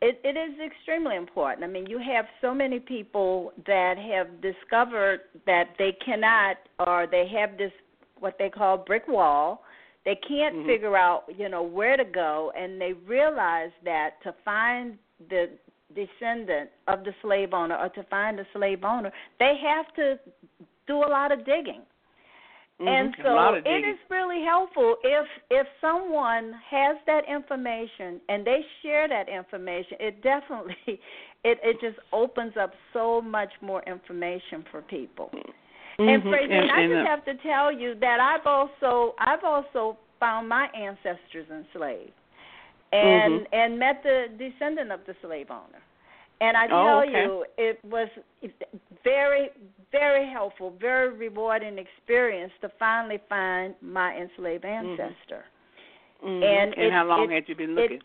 it, 0.00 0.20
it 0.24 0.36
is 0.36 0.58
extremely 0.60 1.16
important. 1.16 1.64
I 1.64 1.68
mean, 1.68 1.86
you 1.86 1.98
have 1.98 2.26
so 2.40 2.52
many 2.52 2.80
people 2.80 3.52
that 3.66 3.98
have 3.98 4.40
discovered 4.40 5.20
that 5.46 5.68
they 5.78 5.92
cannot, 5.92 6.56
or 6.78 7.06
they 7.06 7.26
have 7.28 7.56
this 7.56 7.72
what 8.18 8.36
they 8.38 8.50
call 8.50 8.76
brick 8.76 9.06
wall. 9.06 9.64
They 10.04 10.16
can't 10.16 10.56
Mhm. 10.56 10.66
figure 10.66 10.96
out, 10.96 11.24
you 11.36 11.48
know, 11.48 11.62
where 11.62 11.96
to 11.96 12.04
go, 12.04 12.52
and 12.56 12.80
they 12.80 12.94
realize 12.94 13.72
that 13.82 14.20
to 14.22 14.32
find 14.44 14.98
the 15.28 15.50
descendant 15.94 16.70
of 16.86 17.04
the 17.04 17.14
slave 17.22 17.54
owner 17.54 17.76
or 17.76 17.88
to 17.90 18.02
find 18.04 18.38
the 18.38 18.46
slave 18.52 18.84
owner, 18.84 19.12
they 19.38 19.56
have 19.56 19.92
to 19.94 20.18
do 20.86 21.04
a 21.04 21.10
lot 21.18 21.32
of 21.32 21.44
digging. 21.44 21.82
And 22.80 23.12
Mhm. 23.16 23.20
A 23.20 23.22
so 23.22 23.54
it 23.66 23.84
is 23.84 23.98
really 24.08 24.42
helpful 24.44 24.96
if 25.02 25.26
if 25.50 25.66
someone 25.80 26.52
has 26.52 26.96
that 27.06 27.24
information 27.28 28.20
and 28.28 28.44
they 28.44 28.64
share 28.82 29.08
that 29.08 29.28
information. 29.28 29.96
It 29.98 30.22
definitely 30.22 30.76
it 31.44 31.58
it 31.62 31.80
just 31.80 31.98
opens 32.12 32.56
up 32.56 32.74
so 32.92 33.20
much 33.20 33.50
more 33.60 33.82
information 33.82 34.62
for 34.70 34.82
people. 34.82 35.30
And 35.98 36.22
Mhm. 36.22 36.30
Frazine, 36.30 36.52
And- 36.62 36.70
I 36.70 36.86
just 36.86 37.06
have 37.08 37.24
to 37.24 37.34
tell 37.42 37.72
you 37.72 37.96
that 37.96 38.20
I've 38.20 38.46
also 38.46 39.14
I've 39.18 39.42
also 39.42 39.96
found 40.20 40.48
my 40.48 40.68
ancestors 40.74 41.50
enslaved, 41.50 42.12
and 42.92 43.40
Mhm. 43.40 43.46
and 43.52 43.78
met 43.78 44.04
the 44.04 44.28
descendant 44.38 44.92
of 44.92 45.04
the 45.04 45.14
slave 45.14 45.50
owner. 45.50 45.82
And 46.40 46.56
I 46.56 46.66
Oh, 46.66 46.68
tell 46.68 46.98
okay. 47.00 47.22
you, 47.24 47.46
it 47.56 47.84
was 47.84 48.08
very, 49.02 49.50
very 49.90 50.28
helpful, 50.30 50.70
very 50.80 51.08
rewarding 51.08 51.78
experience 51.78 52.52
to 52.60 52.68
finally 52.78 53.18
find 53.28 53.74
my 53.80 54.16
enslaved 54.16 54.64
ancestor. 54.64 55.44
Mhm. 56.22 56.42
and 56.42 56.74
and 56.74 56.82
it- 56.86 56.92
how 56.92 57.04
long 57.04 57.30
it- 57.30 57.34
had 57.34 57.48
you 57.48 57.54
been 57.54 57.70
it- 57.78 57.80
looking? 57.80 58.02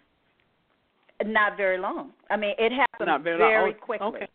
Not 1.25 1.57
very 1.57 1.77
long. 1.77 2.13
I 2.29 2.35
mean, 2.35 2.53
it 2.57 2.71
happened 2.71 3.07
Not 3.07 3.21
very, 3.21 3.37
very. 3.37 3.71
Oh, 3.71 3.73
quickly. 3.73 4.07
Okay. 4.07 4.27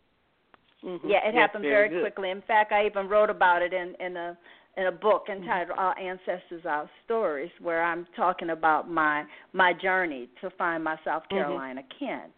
Mhm. 0.83 0.99
Yeah, 1.03 1.19
it 1.19 1.23
That's 1.25 1.35
happened 1.35 1.63
very, 1.63 1.89
good. 1.89 2.01
quickly. 2.01 2.29
In 2.29 2.41
fact, 2.41 2.71
I 2.71 2.85
even 2.85 3.07
wrote 3.09 3.29
about 3.29 3.61
it 3.61 3.73
in 3.73 3.95
in 3.95 4.17
a 4.17 4.37
in 4.77 4.85
a 4.87 4.91
book 4.91 5.27
Mm-hmm. 5.27 5.43
entitled 5.43 5.77
"Our 5.77 5.97
Ancestors, 5.99 6.65
Our 6.65 6.89
Stories," 7.03 7.51
where 7.59 7.83
I'm 7.83 8.05
talking 8.15 8.49
about 8.51 8.89
my 8.89 9.25
my 9.53 9.73
journey 9.73 10.27
to 10.41 10.49
find 10.51 10.83
my 10.83 10.97
South 11.03 11.23
Mhm. 11.25 11.29
Carolina 11.29 11.83
kin. 11.83 12.33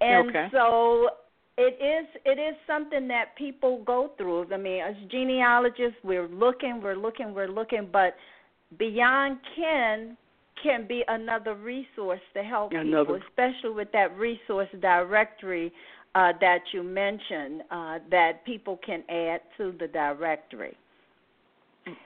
And 0.00 0.28
Okay. 0.30 0.48
so 0.52 1.10
it 1.58 1.76
is 1.80 2.06
it 2.24 2.38
is 2.38 2.54
something 2.66 3.06
that 3.08 3.36
people 3.36 3.82
go 3.84 4.08
through. 4.16 4.52
I 4.52 4.56
mean, 4.56 4.80
as 4.82 4.94
genealogists, 5.10 5.98
we're 6.02 6.28
looking, 6.28 6.80
we're 6.82 6.96
looking, 6.96 7.34
we're 7.34 7.48
looking, 7.48 7.88
but 7.92 8.16
beyond 8.78 9.38
kin 9.54 10.16
can 10.62 10.86
be 10.86 11.02
another 11.08 11.54
resource 11.54 12.20
to 12.34 12.42
help 12.42 12.72
Another- 12.72 13.14
people, 13.14 13.20
especially 13.28 13.70
with 13.70 13.90
that 13.92 14.16
resource 14.16 14.68
directory 14.80 15.72
uh, 16.14 16.32
that 16.40 16.60
you 16.72 16.82
mentioned 16.82 17.62
uh, 17.70 17.98
that 18.10 18.44
people 18.44 18.78
can 18.84 19.02
add 19.08 19.40
to 19.56 19.72
the 19.78 19.86
directory. 19.88 20.76
And, 21.86 21.96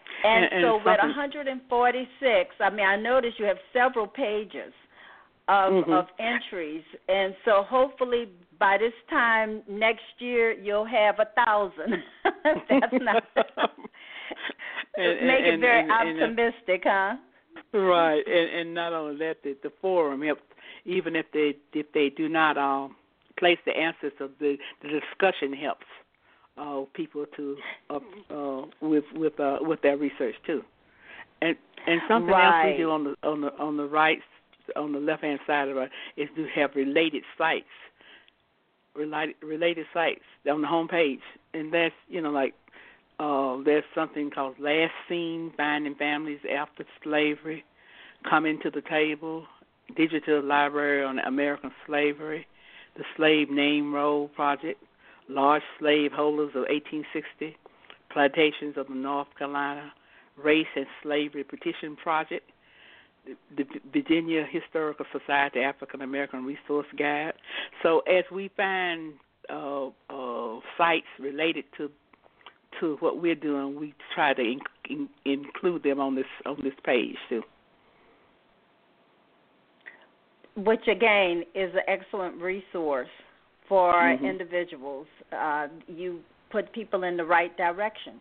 And- 0.45 0.53
and 0.53 0.62
so 0.62 0.76
with 0.76 0.99
146, 1.01 2.55
I 2.61 2.70
mean, 2.70 2.86
I 2.86 2.97
noticed 2.97 3.38
you 3.38 3.47
have 3.47 3.59
several 3.72 4.07
pages 4.07 4.72
of 5.49 5.72
Mhm. 5.72 5.92
of 5.92 6.07
entries, 6.18 6.84
and 7.09 7.34
so 7.45 7.62
hopefully 7.62 8.28
by 8.59 8.78
this 8.78 8.95
time 9.11 9.62
next 9.68 10.05
year 10.18 10.53
you'll 10.53 10.84
have 10.86 11.20
a 11.20 11.26
thousand. 11.45 12.03
That's 12.68 12.92
not 13.01 13.24
And- 14.97 15.26
make 15.26 15.45
it 15.45 15.61
very 15.61 15.80
and- 15.80 15.90
and, 15.90 16.20
uh, 16.20 16.24
optimistic, 16.24 16.82
huh? 16.84 17.16
Right, 17.72 18.22
and 18.26 18.51
and 18.59 18.74
not 18.74 18.92
only 18.92 19.16
that, 19.18 19.42
the, 19.42 19.57
the 19.62 19.70
forum 19.80 20.22
helps. 20.22 20.42
Even 20.84 21.16
if 21.16 21.26
they 21.32 21.57
if 21.72 21.86
they 21.92 22.09
do 22.11 22.28
not 22.28 22.57
um, 22.57 22.97
place 23.38 23.59
the 23.66 23.76
answers 23.76 24.12
of 24.20 24.30
the 24.38 24.57
the 24.82 24.88
discussion 24.88 25.53
helps 25.53 25.86
uh, 26.57 26.82
people 26.95 27.26
to 27.36 27.57
uh, 27.90 27.99
uh, 28.30 28.66
with 28.80 29.05
with 29.14 29.38
uh, 29.40 29.59
with 29.61 29.80
their 29.82 29.97
research 29.97 30.36
too. 30.47 30.62
And 31.42 31.57
and 31.86 32.01
something 32.09 32.32
else 32.34 32.64
we 32.66 32.76
do 32.76 32.90
on 32.90 33.05
the 33.05 33.14
on 33.28 33.40
the 33.40 33.53
on 33.59 33.76
the 33.76 33.86
right 33.86 34.20
on 34.77 34.93
the 34.93 34.99
left 34.99 35.23
hand 35.23 35.41
side 35.47 35.69
of 35.69 35.77
it 35.77 35.91
is 36.17 36.29
to 36.37 36.47
have 36.55 36.71
related 36.75 37.23
sites, 37.37 37.65
related 38.95 39.37
related 39.43 39.87
sites 39.93 40.25
on 40.51 40.62
the 40.62 40.69
home 40.69 40.89
page, 40.89 41.21
and 41.53 41.73
that's 41.73 41.95
you 42.09 42.21
know 42.21 42.31
like 42.31 42.55
uh, 43.19 43.59
there's 43.65 43.85
something 43.95 44.31
called 44.31 44.59
Last 44.59 44.93
Seen 45.09 45.53
Finding 45.57 45.95
Families 45.95 46.41
After 46.51 46.85
Slavery, 47.03 47.65
Coming 48.29 48.59
to 48.62 48.71
the 48.71 48.83
Table, 48.83 49.45
Digital 49.97 50.43
Library 50.43 51.05
on 51.05 51.19
American 51.21 51.71
Slavery, 51.87 52.47
the 52.97 53.05
Slave 53.17 53.51
Name 53.51 53.95
Roll 53.95 54.29
Project, 54.29 54.83
Large 55.29 55.62
Slave 55.79 56.12
Holders 56.12 56.51
of 56.51 56.62
1860, 56.69 57.57
Plantations 58.11 58.77
of 58.77 58.89
the 58.89 58.95
North 58.95 59.29
Carolina, 59.39 59.93
Race 60.37 60.67
and 60.75 60.87
Slavery 61.03 61.45
Petition 61.45 61.97
Project, 61.97 62.51
the, 63.57 63.64
Virginia 63.93 64.45
Historical 64.51 65.07
Society 65.12 65.61
African 65.61 66.03
American 66.03 66.45
Resource 66.45 66.87
Guide. 66.99 67.33
So 67.83 68.01
as 68.01 68.25
we 68.33 68.51
find 68.57 69.14
uh, 69.51 69.87
uh, 70.11 70.61
sites 70.77 71.07
related 71.18 71.64
to 71.79 71.91
to 72.81 72.97
what 73.01 73.22
we're 73.22 73.37
doing, 73.37 73.79
we 73.79 73.95
try 74.14 74.35
to 74.35 74.43
in, 74.43 74.59
in, 74.91 75.09
include 75.25 75.83
them 75.85 76.01
on 76.01 76.14
this 76.14 76.27
on 76.45 76.57
this 76.62 76.75
page 76.85 77.16
too. 77.29 77.43
Which 80.57 80.87
again 80.89 81.45
is 81.55 81.72
an 81.75 81.83
excellent 81.89 82.41
resource 82.41 83.09
for 83.68 83.93
Mhm. 83.93 84.22
individuals. 84.22 85.07
Uh, 85.33 85.68
you 85.89 86.22
put 86.51 86.70
people 86.72 87.05
in 87.05 87.16
the 87.16 87.25
right 87.25 87.57
direction, 87.57 88.20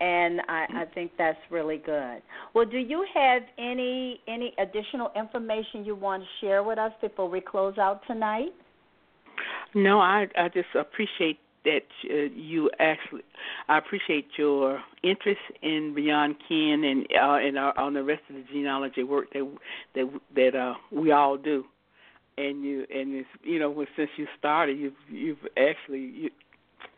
and 0.00 0.40
I, 0.48 0.66
I 0.74 0.84
think 0.94 1.12
that's 1.18 1.38
really 1.50 1.78
good. 1.78 2.22
Well, 2.54 2.64
do 2.64 2.78
you 2.78 3.04
have 3.14 3.42
any 3.58 4.20
any 4.28 4.54
additional 4.58 5.10
information 5.16 5.84
you 5.84 5.96
want 5.96 6.22
to 6.22 6.28
share 6.46 6.62
with 6.62 6.78
us 6.78 6.92
before 7.00 7.28
we 7.28 7.40
close 7.40 7.78
out 7.78 8.02
tonight? 8.06 8.52
No, 9.74 9.98
I 10.00 10.26
I 10.36 10.48
just 10.48 10.68
appreciate 10.78 11.38
that 11.64 11.80
uh, 12.10 12.14
you 12.34 12.70
actually. 12.78 13.22
I 13.68 13.78
appreciate 13.78 14.26
your 14.36 14.80
interest 15.02 15.40
in 15.62 15.92
Beyond 15.94 16.36
Kin 16.46 16.84
and 16.84 17.06
uh, 17.20 17.46
and 17.46 17.58
our, 17.58 17.78
on 17.78 17.94
the 17.94 18.04
rest 18.04 18.22
of 18.28 18.36
the 18.36 18.44
genealogy 18.52 19.02
work 19.02 19.32
that 19.32 19.50
that 19.94 20.20
that 20.34 20.56
uh, 20.56 20.74
we 20.92 21.10
all 21.12 21.36
do. 21.36 21.64
And 22.36 22.64
you 22.64 22.86
and 22.94 23.14
it's 23.16 23.28
you 23.42 23.58
know 23.58 23.84
since 23.96 24.10
you 24.16 24.26
started, 24.38 24.78
you've 24.78 24.92
you've 25.10 25.38
actually. 25.56 26.00
You, 26.00 26.30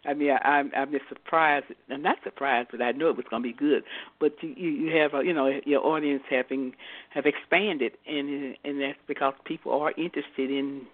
I 0.06 0.14
mean, 0.14 0.30
I, 0.30 0.48
I'm 0.48 0.70
I'm 0.76 0.90
just 0.90 1.08
surprised. 1.08 1.66
I'm 1.90 2.02
not 2.02 2.16
surprised, 2.24 2.68
but 2.70 2.80
I 2.80 2.92
knew 2.92 3.08
it 3.08 3.16
was 3.16 3.26
going 3.28 3.42
to 3.42 3.48
be 3.48 3.54
good. 3.54 3.82
But 4.18 4.32
you 4.42 4.50
you 4.50 4.96
have 4.96 5.14
a, 5.14 5.24
you 5.24 5.34
know 5.34 5.60
your 5.64 5.84
audience 5.84 6.22
having 6.30 6.72
have 7.10 7.26
expanded, 7.26 7.92
and 8.06 8.56
and 8.64 8.80
that's 8.80 8.98
because 9.06 9.34
people 9.44 9.72
are 9.72 9.92
interested 9.92 10.50
in 10.50 10.86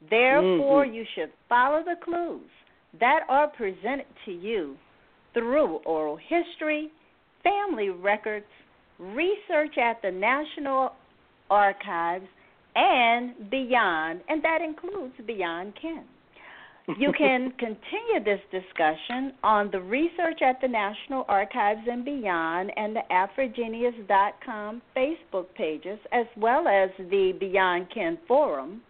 Therefore, 0.00 0.84
Mhm. 0.84 0.94
you 0.94 1.04
should 1.14 1.32
follow 1.48 1.82
the 1.82 1.96
clues 1.96 2.50
that 2.94 3.24
are 3.28 3.48
presented 3.48 4.06
to 4.24 4.32
you 4.32 4.76
through 5.34 5.80
oral 5.84 6.16
history, 6.16 6.90
family 7.42 7.90
records, 7.90 8.46
research 8.98 9.76
at 9.78 10.00
the 10.02 10.10
National 10.10 10.94
Archives, 11.50 12.28
and 12.74 13.50
beyond, 13.50 14.22
and 14.28 14.42
that 14.42 14.60
includes 14.60 15.16
Beyond 15.26 15.74
Kin. 15.74 16.04
You 16.96 17.12
can 17.18 17.50
continue 17.52 18.20
this 18.24 18.40
discussion 18.50 19.34
on 19.42 19.70
the 19.70 19.80
Research 19.80 20.42
at 20.42 20.60
the 20.60 20.68
National 20.68 21.24
Archives 21.28 21.86
and 21.88 22.04
Beyond 22.04 22.72
and 22.76 22.96
the 22.96 23.02
AfriGeneas.com 23.10 24.82
Facebook 24.96 25.46
pages, 25.54 25.98
as 26.12 26.26
well 26.36 26.68
as 26.68 26.90
the 26.98 27.32
Beyond 27.32 27.90
Kin 27.90 28.16
Forum. 28.26 28.82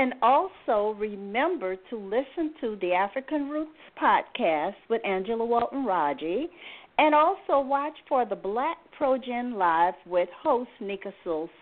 And 0.00 0.14
also 0.22 0.98
remember 0.98 1.76
to 1.90 1.96
listen 1.98 2.54
to 2.62 2.78
the 2.80 2.94
African 2.94 3.50
Roots 3.50 3.70
podcast 4.02 4.72
with 4.88 5.04
Angela 5.04 5.44
Walton 5.44 5.84
Raji. 5.84 6.48
And 6.96 7.14
also 7.14 7.60
watch 7.60 7.92
for 8.08 8.24
the 8.24 8.34
Black 8.34 8.78
Progen 8.98 9.58
Live 9.58 9.92
with 10.06 10.30
host 10.42 10.70
Nicka 10.80 11.12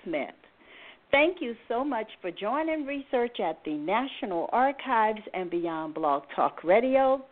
Smith. 0.05 0.31
Thank 1.11 1.39
you 1.41 1.57
so 1.67 1.83
much 1.83 2.07
for 2.21 2.31
joining 2.31 2.87
research 2.87 3.41
at 3.41 3.59
the 3.65 3.75
National 3.75 4.49
Archives 4.53 5.23
and 5.35 5.51
Beyond 5.51 5.95
Blog 5.95 6.23
Talk 6.37 6.63
Radio. 6.63 7.25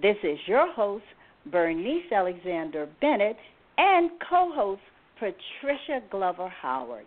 This 0.00 0.16
is 0.22 0.38
your 0.46 0.72
host, 0.72 1.02
Bernice 1.50 2.12
Alexander 2.12 2.86
Bennett, 3.00 3.36
and 3.78 4.12
co 4.28 4.52
host, 4.54 4.80
Patricia 5.18 6.02
Glover 6.10 6.48
Howard. 6.48 7.06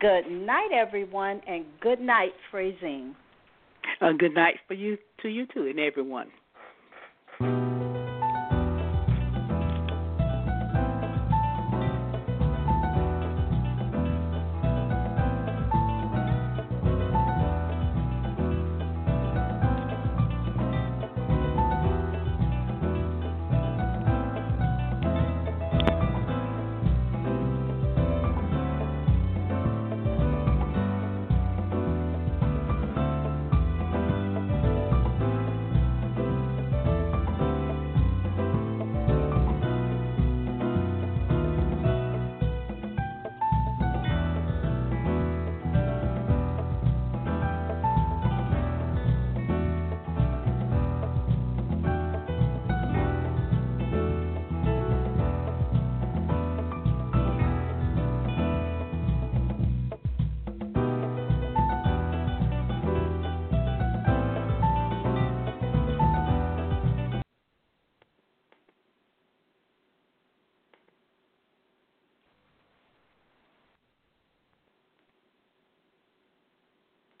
Good 0.00 0.28
night, 0.28 0.70
everyone, 0.74 1.40
and 1.46 1.64
good 1.80 2.00
night, 2.00 2.32
Frazine. 2.52 3.14
A 4.00 4.12
good 4.12 4.34
night 4.34 4.56
for 4.66 4.74
you 4.74 4.98
to 5.22 5.28
you 5.28 5.46
too 5.46 5.66
and 5.66 5.78
everyone. 5.78 6.30